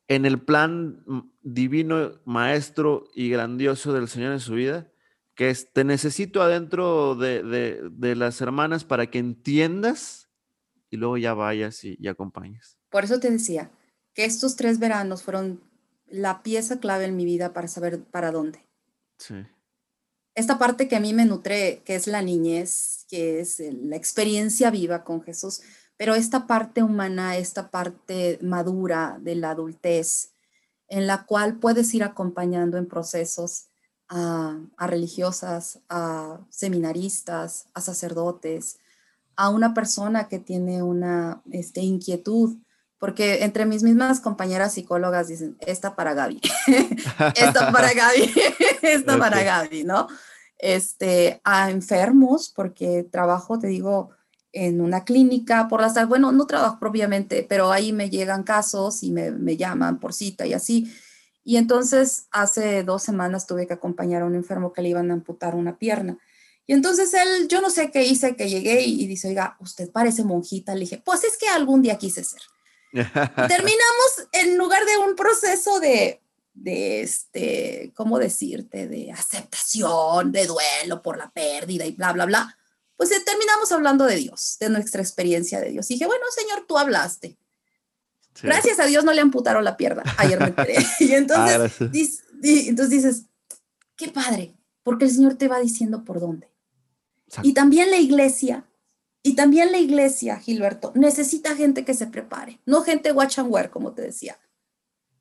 en 0.07 0.25
el 0.25 0.41
plan 0.41 1.03
divino, 1.41 2.19
maestro 2.25 3.05
y 3.15 3.29
grandioso 3.29 3.93
del 3.93 4.09
Señor 4.09 4.33
en 4.33 4.41
su 4.41 4.53
vida, 4.53 4.91
que 5.33 5.49
es, 5.49 5.71
te 5.71 5.85
necesito 5.85 6.41
adentro 6.41 7.15
de, 7.15 7.89
las 8.17 8.41
hermanas 8.41 8.83
para 8.83 9.09
que 9.09 9.19
entiendas 9.19 10.29
y 10.89 10.97
luego 10.97 11.17
ya 11.17 11.33
vayas 11.33 11.85
y, 11.85 11.95
y 11.97 12.09
acompañes. 12.09 12.77
Por 12.89 13.05
eso 13.05 13.21
te 13.21 13.31
decía 13.31 13.71
que 14.13 14.25
estos 14.25 14.55
tres 14.55 14.79
veranos 14.79 15.23
fueron 15.23 15.61
la 16.07 16.43
pieza 16.43 16.79
clave 16.79 17.05
en 17.05 17.15
mi 17.15 17.25
vida 17.25 17.53
para 17.53 17.67
saber 17.67 18.03
para 18.03 18.31
dónde. 18.31 18.59
Sí. 19.17 19.35
Esta 20.33 20.57
parte 20.57 20.87
que 20.87 20.95
a 20.95 20.99
mí 20.99 21.13
me 21.13 21.25
nutre, 21.25 21.81
que 21.85 21.95
es 21.95 22.07
la 22.07 22.21
niñez, 22.21 23.05
que 23.09 23.41
es 23.41 23.59
la 23.59 23.95
experiencia 23.95 24.71
viva 24.71 25.03
con 25.03 25.21
Jesús, 25.21 25.61
pero 25.97 26.15
esta 26.15 26.47
parte 26.47 26.81
humana, 26.81 27.37
esta 27.37 27.69
parte 27.69 28.39
madura 28.41 29.19
de 29.21 29.35
la 29.35 29.51
adultez, 29.51 30.33
en 30.87 31.05
la 31.05 31.25
cual 31.25 31.59
puedes 31.59 31.93
ir 31.93 32.03
acompañando 32.03 32.77
en 32.77 32.87
procesos 32.87 33.67
a, 34.07 34.87
religiosas, 34.87 35.79
a 35.89 36.39
seminaristas, 36.49 37.67
a 37.73 37.81
sacerdotes, 37.81 38.79
a 39.35 39.49
una 39.49 39.73
persona 39.73 40.27
que 40.27 40.39
tiene 40.39 40.83
una 40.83 41.41
este, 41.51 41.81
inquietud, 41.81 42.57
porque 43.01 43.43
entre 43.43 43.65
mis 43.65 43.81
mismas 43.81 44.19
compañeras 44.19 44.75
psicólogas 44.75 45.27
dicen, 45.27 45.57
esta 45.61 45.95
para 45.95 46.13
Gaby, 46.13 46.39
esta 47.35 47.71
para 47.71 47.91
Gaby, 47.93 48.31
esta 48.83 49.17
para 49.17 49.41
Gaby, 49.41 49.83
¿no? 49.85 50.07
Este, 50.59 51.41
a 51.43 51.71
enfermos, 51.71 52.53
porque 52.55 53.01
trabajo, 53.11 53.57
te 53.57 53.65
digo, 53.65 54.11
en 54.51 54.81
una 54.81 55.03
clínica 55.03 55.67
por 55.67 55.81
las 55.81 56.07
bueno, 56.07 56.31
no 56.31 56.45
trabajo 56.45 56.77
propiamente, 56.79 57.43
pero 57.49 57.71
ahí 57.71 57.91
me 57.91 58.11
llegan 58.11 58.43
casos 58.43 59.01
y 59.01 59.09
me, 59.09 59.31
me 59.31 59.57
llaman 59.57 59.99
por 59.99 60.13
cita 60.13 60.45
y 60.45 60.53
así. 60.53 60.93
Y 61.43 61.57
entonces 61.57 62.27
hace 62.29 62.83
dos 62.83 63.01
semanas 63.01 63.47
tuve 63.47 63.65
que 63.65 63.73
acompañar 63.73 64.21
a 64.21 64.25
un 64.25 64.35
enfermo 64.35 64.73
que 64.73 64.83
le 64.83 64.89
iban 64.89 65.09
a 65.09 65.15
amputar 65.15 65.55
una 65.55 65.79
pierna. 65.79 66.19
Y 66.67 66.73
entonces 66.73 67.11
él, 67.15 67.47
yo 67.47 67.61
no 67.61 67.71
sé 67.71 67.89
qué 67.89 68.05
hice, 68.05 68.35
que 68.35 68.47
llegué 68.47 68.83
y, 68.83 69.07
dice, 69.07 69.29
oiga, 69.29 69.57
usted 69.59 69.89
parece 69.91 70.23
monjita. 70.23 70.75
Le 70.75 70.81
dije, 70.81 71.01
pues 71.03 71.23
es 71.23 71.35
que 71.39 71.47
algún 71.47 71.81
día 71.81 71.97
quise 71.97 72.23
ser. 72.23 72.41
terminamos 73.47 74.27
en 74.33 74.57
lugar 74.57 74.83
de 74.85 74.97
un 74.97 75.15
proceso 75.15 75.79
de, 75.79 76.21
de 76.53 77.01
este, 77.01 77.91
¿cómo 77.95 78.19
decirte? 78.19 78.87
De 78.87 79.11
aceptación, 79.11 80.31
de 80.31 80.47
duelo 80.47 81.01
por 81.01 81.17
la 81.17 81.31
pérdida 81.31 81.85
y 81.85 81.91
bla, 81.91 82.13
bla, 82.13 82.25
bla. 82.25 82.57
Pues 82.97 83.09
terminamos 83.25 83.71
hablando 83.71 84.05
de 84.05 84.15
Dios, 84.17 84.57
de 84.59 84.69
nuestra 84.69 85.01
experiencia 85.01 85.59
de 85.59 85.71
Dios. 85.71 85.89
Y 85.89 85.95
dije, 85.95 86.05
bueno, 86.05 86.23
Señor, 86.35 86.65
tú 86.67 86.77
hablaste. 86.77 87.37
Gracias 88.41 88.79
a 88.79 88.85
Dios 88.85 89.03
no 89.03 89.13
le 89.13 89.21
amputaron 89.21 89.63
la 89.63 89.77
pierna. 89.77 90.03
Ayer 90.17 90.39
me 90.39 90.47
enteré. 90.47 90.75
y 90.99 91.13
entonces, 91.13 91.81
ah, 91.81 91.87
entonces 92.43 92.89
dices, 92.89 93.25
qué 93.95 94.09
padre, 94.09 94.55
porque 94.83 95.05
el 95.05 95.11
Señor 95.11 95.35
te 95.35 95.47
va 95.47 95.59
diciendo 95.59 96.03
por 96.03 96.19
dónde. 96.19 96.51
Y 97.43 97.53
también 97.53 97.91
la 97.91 97.97
iglesia, 97.97 98.65
y 99.23 99.35
también 99.35 99.71
la 99.71 99.77
iglesia, 99.77 100.37
Gilberto, 100.39 100.91
necesita 100.95 101.55
gente 101.55 101.85
que 101.85 101.93
se 101.93 102.07
prepare, 102.07 102.59
no 102.65 102.81
gente 102.81 103.11
watch 103.11 103.37
and 103.39 103.51
wear, 103.51 103.69
como 103.69 103.93
te 103.93 104.01
decía. 104.01 104.39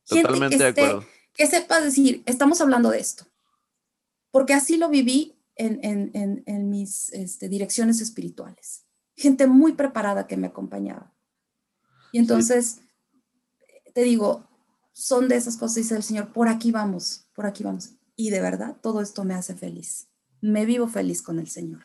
Gente 0.07 0.49
que, 0.75 1.01
que 1.35 1.47
sepa 1.47 1.81
decir, 1.81 2.23
estamos 2.27 2.61
hablando 2.61 2.91
de 2.91 2.99
esto. 2.99 3.27
Porque 4.31 4.55
así 4.55 4.77
lo 4.77 4.89
viví 4.89 5.37
en, 5.57 5.81
en, 5.83 6.43
en, 6.47 6.71
mis 6.71 7.13
este, 7.13 7.49
direcciones 7.49 8.01
espirituales. 8.01 8.85
Gente 9.17 9.47
muy 9.47 9.73
preparada 9.73 10.27
que 10.27 10.37
me 10.37 10.47
acompañaba. 10.47 11.13
Y 12.13 12.19
entonces, 12.19 12.81
te 13.93 14.03
digo, 14.03 14.49
son 14.93 15.29
de 15.29 15.37
esas 15.37 15.57
cosas, 15.57 15.77
dice 15.77 15.97
el 15.97 16.03
Señor, 16.03 16.33
por 16.33 16.49
aquí 16.49 16.73
vamos, 16.73 17.27
por 17.35 17.47
aquí 17.47 17.63
vamos. 17.63 17.91
Y 18.17 18.31
de 18.31 18.41
verdad, 18.41 18.77
todo 18.81 19.03
esto 19.03 19.25
me 19.25 19.35
hace 19.35 19.55
feliz. 19.55 20.09
Me 20.41 20.65
vivo 20.65 20.89
feliz 20.89 21.23
con 21.23 21.39
el 21.39 21.49
Señor. 21.49 21.85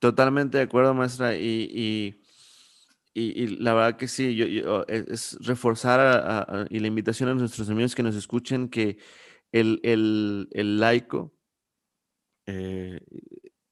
Totalmente 0.00 0.58
de 0.58 0.64
acuerdo, 0.64 0.94
maestra. 0.94 1.36
Y, 1.36 1.68
y, 3.14 3.42
y, 3.42 3.46
la 3.58 3.74
verdad 3.74 3.96
que 3.96 4.08
sí, 4.08 4.34
yo, 4.34 4.84
es 4.88 5.38
reforzar 5.40 6.66
y 6.70 6.80
la 6.80 6.86
invitación 6.88 7.28
a 7.28 7.34
nuestros 7.34 7.70
amigos 7.70 7.94
que 7.94 8.02
nos 8.02 8.16
escuchen 8.16 8.68
que 8.68 8.98
el, 9.52 9.80
el, 9.84 10.48
el 10.52 10.80
laico 10.80 11.32
eh, 12.46 13.00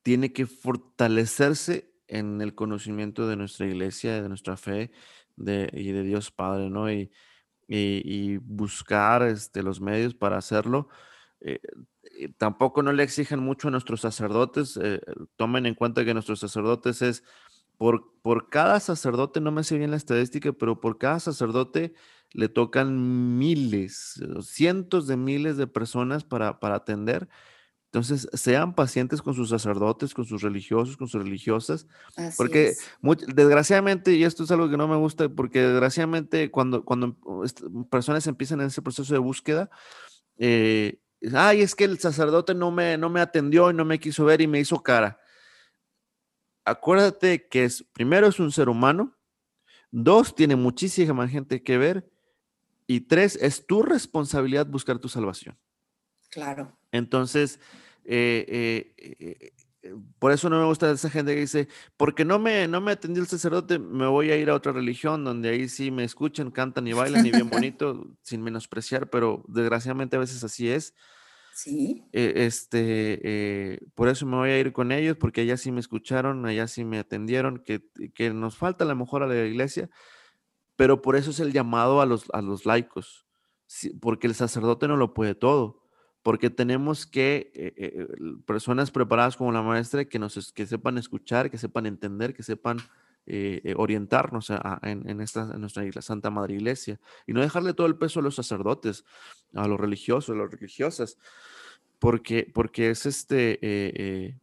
tiene 0.02 0.32
que 0.32 0.46
fortalecerse 0.46 1.92
en 2.06 2.40
el 2.40 2.54
conocimiento 2.54 3.26
de 3.26 3.36
nuestra 3.36 3.66
iglesia, 3.66 4.22
de 4.22 4.28
nuestra 4.28 4.56
fe 4.56 4.90
de, 5.36 5.70
y 5.72 5.92
de 5.92 6.02
Dios 6.02 6.30
Padre, 6.30 6.70
¿no? 6.70 6.90
Y, 6.92 7.10
y, 7.68 8.36
buscar 8.38 9.22
este, 9.22 9.62
los 9.62 9.80
medios 9.80 10.14
para 10.14 10.36
hacerlo. 10.36 10.88
Eh, 11.40 11.60
tampoco 12.28 12.82
no 12.82 12.92
le 12.92 13.02
exigen 13.02 13.40
mucho 13.40 13.68
a 13.68 13.70
nuestros 13.70 14.00
sacerdotes. 14.00 14.78
Eh, 14.82 15.00
tomen 15.36 15.66
en 15.66 15.74
cuenta 15.74 16.04
que 16.04 16.14
nuestros 16.14 16.40
sacerdotes 16.40 17.02
es, 17.02 17.24
por, 17.78 18.12
por 18.22 18.48
cada 18.48 18.80
sacerdote, 18.80 19.40
no 19.40 19.50
me 19.50 19.64
sé 19.64 19.78
bien 19.78 19.90
la 19.90 19.96
estadística, 19.96 20.52
pero 20.52 20.80
por 20.80 20.98
cada 20.98 21.20
sacerdote 21.20 21.94
le 22.32 22.48
tocan 22.48 23.38
miles, 23.38 24.20
cientos 24.42 25.06
de 25.06 25.16
miles 25.16 25.56
de 25.56 25.66
personas 25.66 26.24
para, 26.24 26.60
para 26.60 26.76
atender. 26.76 27.28
Entonces, 27.92 28.26
sean 28.32 28.74
pacientes 28.74 29.20
con 29.20 29.34
sus 29.34 29.50
sacerdotes, 29.50 30.14
con 30.14 30.24
sus 30.24 30.40
religiosos, 30.40 30.96
con 30.96 31.08
sus 31.08 31.22
religiosas, 31.22 31.86
porque 32.38 32.72
desgraciadamente, 33.34 34.14
y 34.14 34.24
esto 34.24 34.44
es 34.44 34.50
algo 34.50 34.70
que 34.70 34.78
no 34.78 34.88
me 34.88 34.96
gusta, 34.96 35.28
porque 35.28 35.60
desgraciadamente 35.60 36.50
cuando, 36.50 36.86
cuando 36.86 37.18
personas 37.90 38.26
empiezan 38.26 38.62
en 38.62 38.68
ese 38.68 38.80
proceso 38.80 39.12
de 39.12 39.20
búsqueda, 39.20 39.68
eh, 40.38 41.01
ay, 41.34 41.62
es 41.62 41.74
que 41.74 41.84
el 41.84 41.98
sacerdote 41.98 42.54
no 42.54 42.70
me, 42.70 42.96
no 42.96 43.08
me 43.08 43.20
atendió 43.20 43.70
y 43.70 43.74
no 43.74 43.84
me 43.84 43.98
quiso 43.98 44.24
ver 44.24 44.40
y 44.40 44.46
me 44.46 44.60
hizo 44.60 44.82
cara. 44.82 45.20
Acuérdate 46.64 47.48
que 47.48 47.64
es, 47.64 47.84
primero 47.92 48.26
es 48.26 48.38
un 48.38 48.52
ser 48.52 48.68
humano, 48.68 49.16
dos, 49.90 50.34
tiene 50.34 50.56
muchísima 50.56 51.28
gente 51.28 51.62
que 51.62 51.78
ver, 51.78 52.10
y 52.86 53.00
tres, 53.00 53.36
es 53.40 53.66
tu 53.66 53.82
responsabilidad 53.82 54.66
buscar 54.66 54.98
tu 54.98 55.08
salvación. 55.08 55.58
Claro. 56.30 56.76
Entonces, 56.90 57.60
eh, 58.04 58.94
eh, 58.98 59.16
eh, 59.20 59.52
por 60.18 60.32
eso 60.32 60.48
no 60.48 60.60
me 60.60 60.66
gusta 60.66 60.90
esa 60.90 61.10
gente 61.10 61.34
que 61.34 61.40
dice, 61.40 61.68
porque 61.96 62.24
no 62.24 62.38
me, 62.38 62.68
no 62.68 62.80
me 62.80 62.92
atendió 62.92 63.22
el 63.22 63.28
sacerdote, 63.28 63.78
me 63.78 64.06
voy 64.06 64.30
a 64.30 64.36
ir 64.36 64.50
a 64.50 64.54
otra 64.54 64.72
religión 64.72 65.24
donde 65.24 65.50
ahí 65.50 65.68
sí 65.68 65.90
me 65.90 66.04
escuchan, 66.04 66.50
cantan 66.50 66.86
y 66.86 66.92
bailan 66.92 67.26
y 67.26 67.30
bien 67.32 67.50
bonito, 67.50 68.06
sin 68.22 68.42
menospreciar, 68.42 69.10
pero 69.10 69.44
desgraciadamente 69.48 70.16
a 70.16 70.20
veces 70.20 70.42
así 70.44 70.68
es. 70.68 70.94
Sí. 71.54 72.02
este, 72.12 73.78
por 73.94 74.08
eso 74.08 74.24
me 74.24 74.36
voy 74.36 74.50
a 74.50 74.58
ir 74.58 74.72
con 74.72 74.90
ellos, 74.90 75.18
porque 75.18 75.42
allá 75.42 75.58
sí 75.58 75.70
me 75.70 75.80
escucharon, 75.80 76.46
allá 76.46 76.66
sí 76.66 76.84
me 76.84 76.98
atendieron, 76.98 77.58
que, 77.58 77.84
que 78.14 78.32
nos 78.32 78.56
falta 78.56 78.84
a 78.84 78.88
lo 78.88 78.96
mejor 78.96 79.22
a 79.22 79.26
la 79.26 79.44
iglesia, 79.44 79.90
pero 80.76 81.02
por 81.02 81.14
eso 81.14 81.30
es 81.30 81.40
el 81.40 81.52
llamado 81.52 82.00
a 82.00 82.06
los, 82.06 82.24
a 82.32 82.40
los 82.40 82.64
laicos, 82.64 83.26
porque 84.00 84.28
el 84.28 84.34
sacerdote 84.34 84.88
no 84.88 84.96
lo 84.96 85.12
puede 85.12 85.34
todo 85.34 85.81
porque 86.22 86.50
tenemos 86.50 87.04
que, 87.04 87.50
eh, 87.54 87.74
eh, 87.76 88.06
personas 88.46 88.90
preparadas 88.90 89.36
como 89.36 89.52
la 89.52 89.62
maestra, 89.62 90.04
que, 90.04 90.18
nos, 90.18 90.52
que 90.52 90.66
sepan 90.66 90.98
escuchar, 90.98 91.50
que 91.50 91.58
sepan 91.58 91.86
entender, 91.86 92.32
que 92.32 92.44
sepan 92.44 92.78
eh, 93.26 93.74
orientarnos 93.76 94.50
en, 94.82 95.20
esta, 95.20 95.46
nuestra 95.58 95.82
iglesia, 95.82 96.02
Santa 96.02 96.30
Madre 96.30 96.54
Iglesia, 96.54 97.00
y 97.26 97.32
no 97.32 97.40
dejarle 97.40 97.74
todo 97.74 97.86
el 97.86 97.96
peso 97.96 98.20
a 98.20 98.22
los 98.22 98.36
sacerdotes, 98.36 99.04
a 99.54 99.66
los 99.66 99.78
religiosos, 99.78 100.34
a 100.34 100.38
las 100.38 100.50
religiosas, 100.50 101.18
porque, 101.98 102.50
porque 102.52 102.90
es 102.90 103.06
este, 103.06 104.38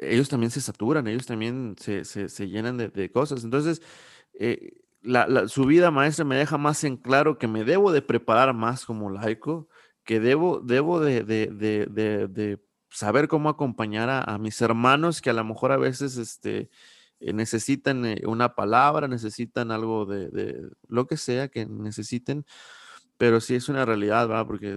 ellos 0.00 0.28
también 0.28 0.50
se 0.50 0.60
saturan, 0.60 1.06
ellos 1.06 1.26
también 1.26 1.74
se, 1.78 2.04
se, 2.04 2.48
llenan 2.48 2.76
de, 2.76 2.88
de, 2.88 3.10
cosas. 3.10 3.44
Entonces, 3.44 3.82
su 5.48 5.64
vida 5.64 5.90
maestra 5.90 6.24
me 6.24 6.36
deja 6.36 6.58
más 6.58 6.84
en 6.84 6.96
claro 6.96 7.38
que 7.38 7.48
me 7.48 7.64
debo 7.64 7.92
de 7.92 8.02
preparar 8.02 8.54
más 8.54 8.84
como 8.84 9.10
laico, 9.10 9.68
que 10.04 10.20
debo, 10.20 10.60
debo 10.60 11.00
de, 11.00 12.58
saber 12.90 13.28
cómo 13.28 13.48
acompañar 13.48 14.08
a, 14.10 14.38
mis 14.38 14.60
hermanos 14.60 15.20
que 15.20 15.30
a 15.30 15.32
lo 15.32 15.44
mejor 15.44 15.72
a 15.72 15.76
veces 15.76 16.16
este, 16.16 16.70
eh, 17.20 17.32
necesitan 17.32 18.04
eh, 18.04 18.22
una 18.26 18.54
palabra, 18.54 19.08
necesitan 19.08 19.70
algo 19.70 20.06
de, 20.06 20.68
lo 20.88 21.06
que 21.06 21.16
sea 21.16 21.48
que 21.48 21.66
necesiten, 21.66 22.44
pero 23.16 23.40
sí 23.40 23.54
es 23.54 23.68
una 23.68 23.84
realidad, 23.84 24.28
¿verdad? 24.28 24.46
Porque 24.46 24.76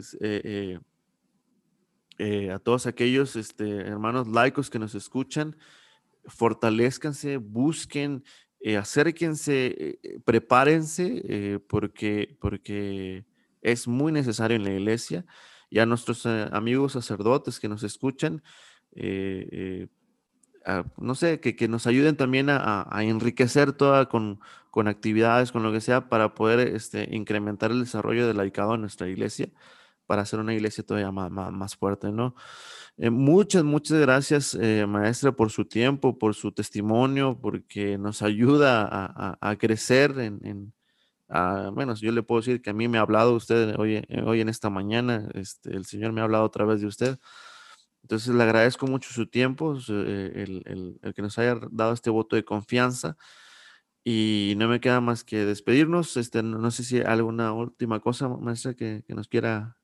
eh, 2.18 2.52
a 2.52 2.60
todos 2.60 2.88
aquellos 2.88 3.36
este, 3.36 3.82
hermanos 3.82 4.28
laicos 4.28 4.70
que 4.70 4.80
nos 4.80 4.96
escuchan, 4.96 5.58
fortalezcanse, 6.28 7.38
busquen 7.38 8.24
eh, 8.68 8.78
acérquense, 8.78 9.68
eh, 9.68 10.00
eh, 10.02 10.20
prepárense, 10.26 11.62
porque, 11.68 12.36
porque 12.42 13.24
es 13.62 13.88
muy 13.88 14.12
necesario 14.12 14.58
en 14.58 14.64
la 14.64 14.72
iglesia. 14.72 15.24
Y 15.70 15.78
a 15.78 15.86
nuestros 15.86 16.26
amigos 16.26 16.94
sacerdotes 16.94 17.60
que 17.60 17.70
nos 17.70 17.84
escuchan, 17.84 18.42
no 20.98 21.14
sé, 21.14 21.40
que, 21.42 21.68
nos 21.68 21.86
ayuden 21.86 22.18
también 22.18 22.48
a, 22.50 22.88
enriquecer 23.04 23.72
toda 23.72 24.10
con, 24.10 24.40
con, 24.72 24.88
actividades, 24.88 25.52
con 25.52 25.62
lo 25.62 25.72
que 25.72 25.82
sea, 25.82 26.10
para 26.10 26.34
poder 26.34 26.60
este, 26.60 27.08
incrementar 27.16 27.70
el 27.70 27.82
desarrollo 27.82 28.26
del 28.28 28.38
laicado 28.38 28.74
en 28.74 28.82
nuestra 28.82 29.08
iglesia, 29.08 29.50
para 30.06 30.22
hacer 30.24 30.40
una 30.40 30.54
iglesia 30.54 30.84
todavía 30.84 31.12
más, 31.12 31.32
más 31.32 31.76
fuerte, 31.76 32.12
¿no? 32.12 32.36
Eh, 32.98 33.10
muchas, 33.10 33.64
muchas 33.66 34.00
gracias, 34.00 34.56
eh, 34.56 34.86
maestra, 34.88 35.34
por 35.34 35.52
su 35.52 35.66
tiempo, 35.66 36.18
por 36.18 36.34
su 36.34 36.52
testimonio, 36.54 37.38
porque 37.42 37.98
nos 37.98 38.22
ayuda 38.22 38.88
a, 39.42 39.56
crecer 39.58 40.18
en, 40.20 40.74
bueno, 41.74 41.96
yo 41.96 42.12
le 42.12 42.24
puedo 42.24 42.42
decir 42.42 42.62
que 42.62 42.70
a 42.70 42.74
mí 42.74 42.88
me 42.88 42.98
ha 42.98 43.02
hablado 43.02 43.34
usted 43.36 43.76
hoy, 43.78 43.96
eh, 44.08 44.22
hoy 44.26 44.42
en 44.42 44.50
esta 44.50 44.70
mañana, 44.70 45.28
este, 45.34 45.72
el 45.76 45.86
Señor 45.86 46.14
me 46.14 46.22
ha 46.22 46.24
hablado 46.26 46.46
a 46.46 46.52
través 46.52 46.82
de 46.82 46.88
usted. 46.88 47.20
Entonces 48.04 48.36
le 48.36 48.44
agradezco 48.44 48.88
mucho 48.88 49.12
su 49.12 49.28
tiempo, 49.28 49.78
el, 49.90 51.00
que 51.16 51.22
nos 51.22 51.38
haya 51.40 51.60
dado 51.72 51.94
este 51.94 52.10
voto 52.12 52.36
de 52.36 52.46
confianza. 52.46 53.18
Y 54.04 54.56
no 54.58 54.68
me 54.70 54.80
queda 54.80 55.02
más 55.02 55.24
que 55.24 55.46
despedirnos. 55.46 56.18
Este, 56.18 56.44
no, 56.44 56.72
sé 56.72 56.84
si 56.84 56.98
hay 57.00 57.04
alguna 57.06 57.54
última 57.54 58.00
cosa, 58.00 58.30
maestra, 58.30 58.76
que, 58.76 59.04
que 59.08 59.16
nos 59.16 59.28
quiera 59.28 59.78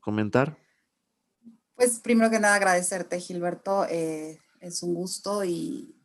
comentar? 0.00 0.56
Pues 1.74 1.98
primero 2.00 2.30
que 2.30 2.40
nada 2.40 2.56
agradecerte, 2.56 3.20
Gilberto. 3.20 3.86
Eh, 3.88 4.38
es 4.60 4.82
un 4.82 4.94
gusto 4.94 5.44
y 5.44 5.96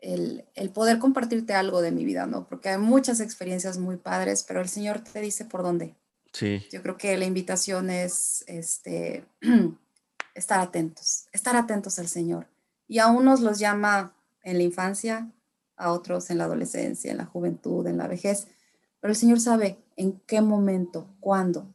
el, 0.00 0.44
poder 0.72 0.98
compartirte 0.98 1.54
algo 1.54 1.82
de 1.82 1.90
mi 1.90 2.04
vida, 2.04 2.26
¿no? 2.26 2.46
Porque 2.46 2.68
hay 2.68 2.78
muchas 2.78 3.20
experiencias 3.20 3.78
muy 3.78 3.96
padres, 3.96 4.44
pero 4.46 4.60
el 4.60 4.68
Señor 4.68 5.00
te 5.00 5.20
dice 5.20 5.44
por 5.44 5.62
dónde. 5.62 5.96
Sí. 6.32 6.64
Yo 6.70 6.82
creo 6.82 6.96
que 6.96 7.16
la 7.16 7.24
invitación 7.24 7.90
es 7.90 8.44
este, 8.46 9.24
estar 10.34 10.60
atentos, 10.60 11.26
estar 11.32 11.56
atentos 11.56 11.98
al 11.98 12.08
Señor. 12.08 12.46
Y 12.86 12.98
a 13.00 13.08
unos 13.08 13.40
los 13.40 13.58
llama 13.58 14.14
en 14.42 14.58
la 14.58 14.62
infancia, 14.62 15.30
a 15.76 15.92
otros 15.92 16.30
en 16.30 16.38
la 16.38 16.44
adolescencia, 16.44 17.10
en 17.10 17.18
la 17.18 17.26
juventud, 17.26 17.86
en 17.86 17.98
la 17.98 18.08
vejez, 18.08 18.48
pero 19.00 19.12
el 19.12 19.16
Señor 19.16 19.40
sabe 19.40 19.78
en 19.96 20.20
qué 20.26 20.40
momento, 20.40 21.08
cuándo, 21.20 21.74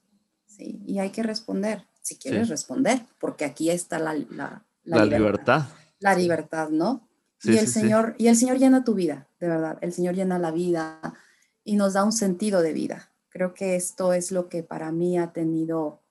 ¿sí? 0.56 0.82
Y 0.86 1.00
hay 1.00 1.12
que 1.12 1.24
responder, 1.24 1.86
si 2.02 2.18
quieres 2.18 2.50
responder, 2.50 3.06
porque 3.20 3.46
aquí 3.46 3.70
está 3.70 4.00
la, 4.00 4.14
la, 4.14 4.66
la, 4.84 5.06
libertad. 5.06 5.64
La 6.00 6.16
libertad, 6.16 6.70
¿no? 6.70 7.08
y 7.44 7.58
el 7.58 7.68
Señor, 7.68 8.16
y 8.18 8.28
el 8.28 8.36
Señor 8.36 8.58
llena 8.58 8.84
tu 8.84 8.94
vida, 8.94 9.28
de 9.40 9.48
verdad. 9.48 9.78
El 9.82 9.92
Señor 9.94 10.16
llena 10.16 10.40
la 10.40 10.52
vida 10.52 11.00
y 11.64 11.76
nos 11.76 11.94
da 11.94 12.04
un 12.04 12.12
sentido 12.12 12.62
de 12.62 12.74
vida. 12.74 13.12
Creo 13.30 13.54
que 13.54 13.76
esto 13.76 14.14
es 14.14 14.32
lo 14.32 14.48
que 14.48 14.64
para 14.64 14.92
mí 14.92 15.18
ha 15.18 15.34
tenido 15.34 16.02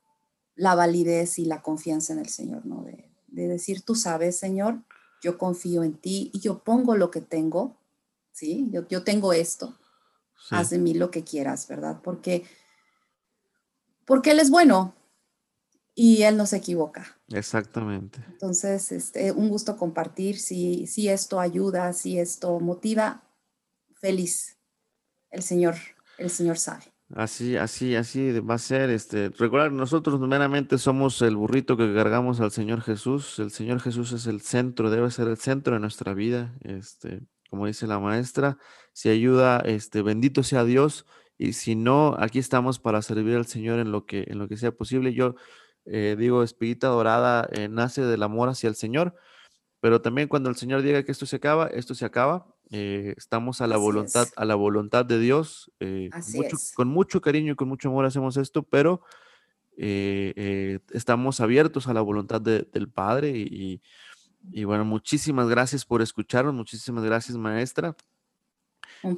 la 0.55 0.75
validez 0.75 1.39
y 1.39 1.45
la 1.47 1.63
confianza 1.63 2.13
en 2.13 2.19
el 2.19 2.29
Señor, 2.29 2.67
¿no? 2.67 2.85
De, 2.85 3.09
decir, 3.29 3.81
tú 3.81 3.95
sabes, 3.95 4.37
Señor, 4.37 4.83
yo 5.23 5.39
confío 5.39 5.85
en 5.85 5.95
ti 5.95 6.31
y 6.35 6.41
yo 6.41 6.59
pongo 6.59 6.97
lo 6.97 7.11
que 7.11 7.23
tengo, 7.23 7.79
¿sí? 8.33 8.69
Yo, 8.71 8.87
yo 8.89 9.05
tengo 9.05 9.33
esto, 9.33 9.79
haz 10.51 10.69
de 10.69 10.79
mí 10.79 10.93
lo 10.93 11.11
que 11.11 11.25
quieras, 11.25 11.67
¿verdad? 11.67 12.01
Porque, 12.05 12.45
porque 14.05 14.31
Él 14.33 14.41
es 14.41 14.51
bueno, 14.51 14.95
y 15.95 16.23
él 16.23 16.37
no 16.37 16.47
se 16.47 16.57
equivoca. 16.57 17.19
Exactamente. 17.29 18.25
Entonces, 18.29 18.93
este, 18.93 19.33
un 19.33 19.49
gusto 19.49 19.77
compartir. 19.77 20.39
Si, 20.39 20.87
si 20.87 21.09
esto 21.09 21.39
ayuda, 21.39 21.93
si 21.93 22.19
esto 22.19 22.59
motiva, 22.61 23.23
feliz. 23.97 24.59
El 25.31 25.43
Señor, 25.43 25.77
el 26.19 26.31
Señor 26.31 26.59
sabe. 26.59 26.85
Así, 27.15 27.57
así, 27.57 27.95
así 27.95 28.33
va 28.41 28.55
a 28.55 28.59
ser. 28.59 28.89
Este, 28.89 29.29
recordar, 29.31 29.71
nosotros 29.71 30.19
meramente 30.21 30.79
somos 30.79 31.21
el 31.21 31.37
burrito 31.37 31.77
que 31.77 31.93
cargamos 31.95 32.41
al 32.41 32.53
Señor 32.53 32.81
Jesús. 32.81 33.39
El 33.39 33.51
Señor 33.51 33.81
Jesús 33.81 34.13
es 34.13 34.27
el 34.27 34.41
centro, 34.41 34.91
debe 34.91 35.11
ser 35.11 35.29
el 35.29 35.37
centro 35.37 35.75
de 35.75 35.81
nuestra 35.81 36.15
vida. 36.15 36.57
Este, 36.63 37.21
como 37.51 37.67
dice 37.67 37.87
la 37.87 37.99
maestra, 37.99 38.57
si 38.95 39.11
ayuda, 39.11 39.59
este, 39.61 40.01
bendito 40.01 40.43
sea 40.43 40.65
Dios. 40.65 41.05
Y 41.43 41.55
si 41.55 41.75
no, 41.75 42.15
aquí 42.21 42.39
estamos 42.39 42.79
para 42.79 43.03
servir 43.03 43.35
al 43.35 43.47
Señor 43.47 43.81
en 43.81 43.91
lo 43.91 44.07
que, 44.07 44.27
en 44.29 44.39
lo 44.39 44.47
que 44.47 44.57
sea 44.57 44.71
posible. 44.71 45.13
Yo 45.13 45.35
eh, 45.87 46.15
digo, 46.17 46.45
espirita 46.45 46.87
dorada 46.87 47.49
eh, 47.51 47.67
nace 47.69 48.03
del 48.03 48.23
amor 48.23 48.49
hacia 48.49 48.69
el 48.69 48.77
Señor, 48.77 49.17
pero 49.81 50.01
también 50.01 50.29
cuando 50.29 50.51
el 50.51 50.55
Señor 50.55 50.83
diga 50.83 51.03
que 51.03 51.11
esto 51.11 51.27
se 51.27 51.35
acaba, 51.35 51.67
esto 51.67 51.97
se 51.97 52.05
acaba. 52.05 52.47
Eh, 52.71 53.15
estamos 53.17 53.61
a 53.61 53.67
la 53.67 53.77
voluntad, 53.77 54.29
a 54.37 54.45
la 54.45 54.55
voluntad 54.55 55.05
de 55.05 55.19
Dios. 55.19 55.73
con 56.77 56.87
mucho 56.87 57.21
cariño 57.21 57.55
y 57.55 57.57
con 57.57 57.67
mucho 57.67 57.89
amor 57.89 58.05
hacemos 58.05 58.37
esto, 58.37 58.63
pero 58.63 59.03
estamos 59.77 61.41
abiertos 61.41 61.89
a 61.89 61.93
la 61.93 62.03
voluntad 62.03 62.41
del 62.41 62.89
Padre 62.89 63.31
y, 63.31 63.83
y, 64.53 64.63
bueno, 64.63 64.85
muchísimas 64.85 65.49
gracias 65.49 65.85
por 65.85 66.03
escucharnos, 66.03 66.55
muchísimas 66.55 67.03
gracias 67.03 67.37
maestra. 67.37 67.97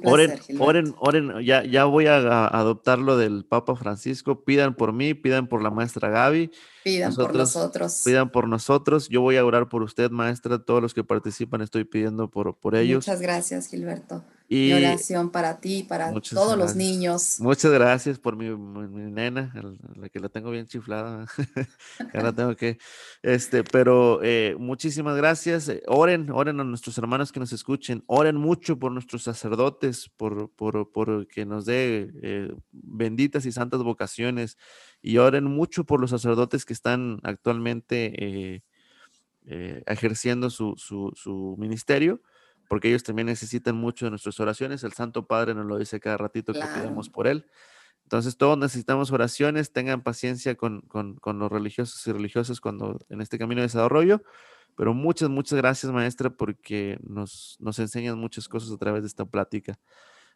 Oren, 0.03 0.39
oren, 0.59 0.95
oren, 0.97 1.43
ya, 1.43 1.63
ya 1.63 1.85
voy 1.85 2.07
a, 2.07 2.47
adoptar 2.47 2.99
lo 2.99 3.17
del 3.17 3.45
Papa 3.45 3.75
Francisco. 3.75 4.43
Pidan 4.43 4.75
por 4.75 4.93
mí, 4.93 5.13
pidan 5.13 5.47
por 5.47 5.61
la 5.61 5.69
maestra 5.69 6.09
Gaby. 6.09 6.51
Pidan 6.83 7.15
por 7.15 7.35
nosotros. 7.35 8.01
Pidan 8.03 8.31
por 8.31 8.47
nosotros. 8.47 9.09
Yo 9.09 9.21
voy 9.21 9.37
a 9.37 9.45
orar 9.45 9.69
por 9.69 9.83
usted, 9.83 10.09
maestra. 10.11 10.59
Todos 10.59 10.81
los 10.81 10.93
que 10.93 11.03
participan, 11.03 11.61
estoy 11.61 11.83
pidiendo 11.83 12.29
por, 12.29 12.55
por 12.55 12.75
ellos. 12.75 13.07
Muchas 13.07 13.21
gracias, 13.21 13.67
Gilberto. 13.67 14.23
Y 14.47 14.71
oración 14.73 15.31
para 15.31 15.59
ti, 15.59 15.83
para 15.83 16.13
todos 16.21 16.55
los 16.55 16.75
niños. 16.75 17.39
Muchas 17.39 17.71
gracias 17.71 18.19
por 18.19 18.35
mi, 18.35 18.47
nena, 19.11 19.51
la 19.95 20.07
que 20.09 20.19
la 20.19 20.29
tengo 20.29 20.51
bien 20.51 20.67
chiflada. 20.67 21.25
la 22.13 22.31
tengo 22.31 22.55
que, 22.55 22.77
este, 23.23 23.63
pero 23.63 24.19
eh, 24.21 24.55
muchísimas 24.59 25.17
gracias. 25.17 25.67
Eh, 25.69 25.81
oren, 25.87 26.29
oren 26.29 26.59
a 26.59 26.63
nuestros 26.63 26.95
hermanos 26.99 27.31
que 27.31 27.39
nos 27.39 27.53
escuchen. 27.53 28.03
Oren 28.05 28.35
mucho 28.35 28.77
por 28.77 28.91
nuestros 28.91 29.23
sacerdotes, 29.23 30.11
por, 30.15 30.51
por, 30.51 30.91
por 30.91 31.27
que 31.27 31.45
nos 31.45 31.65
dé 31.65 32.11
eh, 32.21 32.53
benditas 32.71 33.47
y 33.47 33.51
santas 33.51 33.81
vocaciones. 33.81 34.57
Y 35.01 35.17
oren 35.17 35.45
mucho 35.45 35.85
por 35.85 35.99
los 35.99 36.11
sacerdotes 36.11 36.65
que 36.65 36.73
están 36.73 37.19
actualmente 37.23 38.61
ejerciendo 39.47 40.49
su, 40.49 40.73
su, 40.77 41.11
su 41.15 41.55
ministerio 41.59 42.21
porque 42.67 42.89
ellos 42.89 43.03
también 43.03 43.27
necesitan 43.27 43.75
mucho 43.75 44.05
de 44.05 44.11
nuestras 44.11 44.39
oraciones. 44.39 44.83
El 44.83 44.93
Santo 44.93 45.25
Padre 45.27 45.53
nos 45.53 45.65
lo 45.65 45.77
dice 45.77 45.99
cada 45.99 46.17
ratito 46.17 46.53
que 46.53 46.59
pidamos 46.59 47.09
por 47.09 47.27
él. 47.27 47.45
Entonces 48.03 48.37
todos 48.37 48.57
necesitamos 48.57 49.11
oraciones, 49.11 49.71
tengan 49.71 50.01
paciencia 50.01 50.55
con, 50.55 50.81
con, 50.81 51.15
con, 51.15 51.39
los 51.39 51.51
religiosos 51.51 52.05
y 52.05 52.11
religiosas 52.11 52.61
cuando 52.61 52.99
en 53.09 53.21
este 53.21 53.39
camino 53.39 53.61
de 53.61 53.67
desarrollo. 53.67 54.21
Pero 54.75 54.93
muchas, 54.93 55.29
muchas 55.29 55.57
gracias, 55.57 55.91
maestra, 55.91 56.29
porque 56.29 56.99
nos, 57.01 57.57
nos 57.59 57.79
enseñan 57.79 58.19
muchas 58.19 58.47
cosas 58.47 58.71
a 58.71 58.77
través 58.77 59.03
de 59.03 59.07
esta 59.07 59.25
plática. 59.25 59.79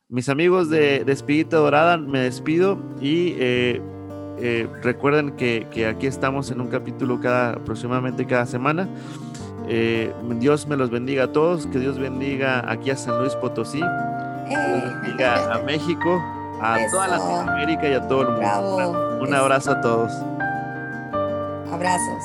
Mis 0.08 0.30
amigos 0.30 0.70
de, 0.70 1.04
de 1.04 1.12
Espíritu 1.12 1.58
Dorada, 1.58 1.98
me 1.98 2.20
despido 2.20 2.80
y 3.02 3.36
eh, 3.38 3.82
eh, 4.40 4.68
recuerden 4.82 5.36
que, 5.36 5.68
que, 5.72 5.86
aquí 5.86 6.08
estamos 6.08 6.50
en 6.50 6.62
un 6.62 6.70
capítulo 6.70 7.20
cada, 7.20 7.52
aproximadamente 7.52 8.26
cada 8.26 8.46
semana. 8.46 8.90
Eh, 9.72 10.12
Dios 10.38 10.66
me 10.66 10.76
los 10.76 10.90
bendiga 10.90 11.26
a 11.26 11.32
todos, 11.32 11.68
que 11.68 11.78
Dios 11.78 12.00
bendiga 12.00 12.64
aquí 12.70 12.90
a 12.90 12.98
San 12.98 13.20
Luis 13.20 13.36
Potosí, 13.36 13.80
que 14.48 14.56
bendiga 14.56 15.54
a 15.54 15.60
México, 15.60 16.20
a 16.60 16.80
toda 16.90 17.08
Latinoamérica 17.08 17.88
y 17.88 17.94
a 17.94 18.08
todo 18.08 18.24
el 18.24 18.30
mundo. 18.30 19.20
Un 19.22 19.32
abrazo 19.32 19.72
a 19.74 19.82
todos. 19.82 20.12
Abrazos. 21.72 22.24